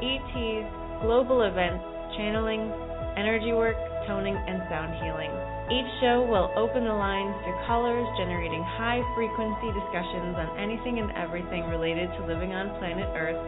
ETs, 0.00 0.64
global 1.04 1.44
events, 1.44 1.84
channeling, 2.16 2.72
energy 3.20 3.52
work, 3.52 3.76
toning, 4.08 4.40
and 4.48 4.64
sound 4.72 4.96
healing. 5.04 5.32
Each 5.68 5.88
show 6.00 6.24
will 6.24 6.56
open 6.56 6.88
the 6.88 6.96
lines 6.96 7.36
to 7.44 7.52
callers, 7.68 8.08
generating 8.16 8.64
high 8.80 9.04
frequency 9.12 9.76
discussions 9.76 10.40
on 10.40 10.56
anything 10.56 11.04
and 11.04 11.12
everything 11.20 11.68
related 11.68 12.08
to 12.16 12.24
living 12.24 12.56
on 12.56 12.72
planet 12.80 13.12
Earth 13.12 13.40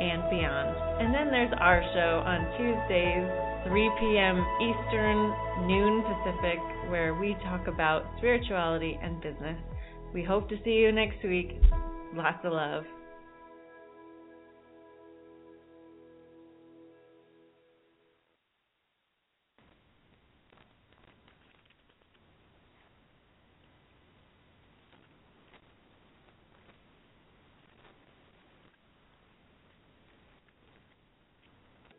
and 0.00 0.30
beyond. 0.30 1.02
And 1.02 1.14
then 1.14 1.30
there's 1.30 1.52
our 1.58 1.82
show 1.94 2.22
on 2.24 2.46
Tuesdays, 2.56 3.26
3 3.66 3.90
p.m. 4.00 4.38
Eastern, 4.62 5.66
noon 5.66 6.02
Pacific, 6.02 6.58
where 6.90 7.14
we 7.14 7.36
talk 7.44 7.66
about 7.66 8.06
spirituality 8.18 8.98
and 9.02 9.20
business. 9.20 9.58
We 10.14 10.22
hope 10.24 10.48
to 10.48 10.56
see 10.64 10.70
you 10.70 10.92
next 10.92 11.22
week. 11.24 11.60
Lots 12.14 12.38
of 12.44 12.52
love. 12.52 12.84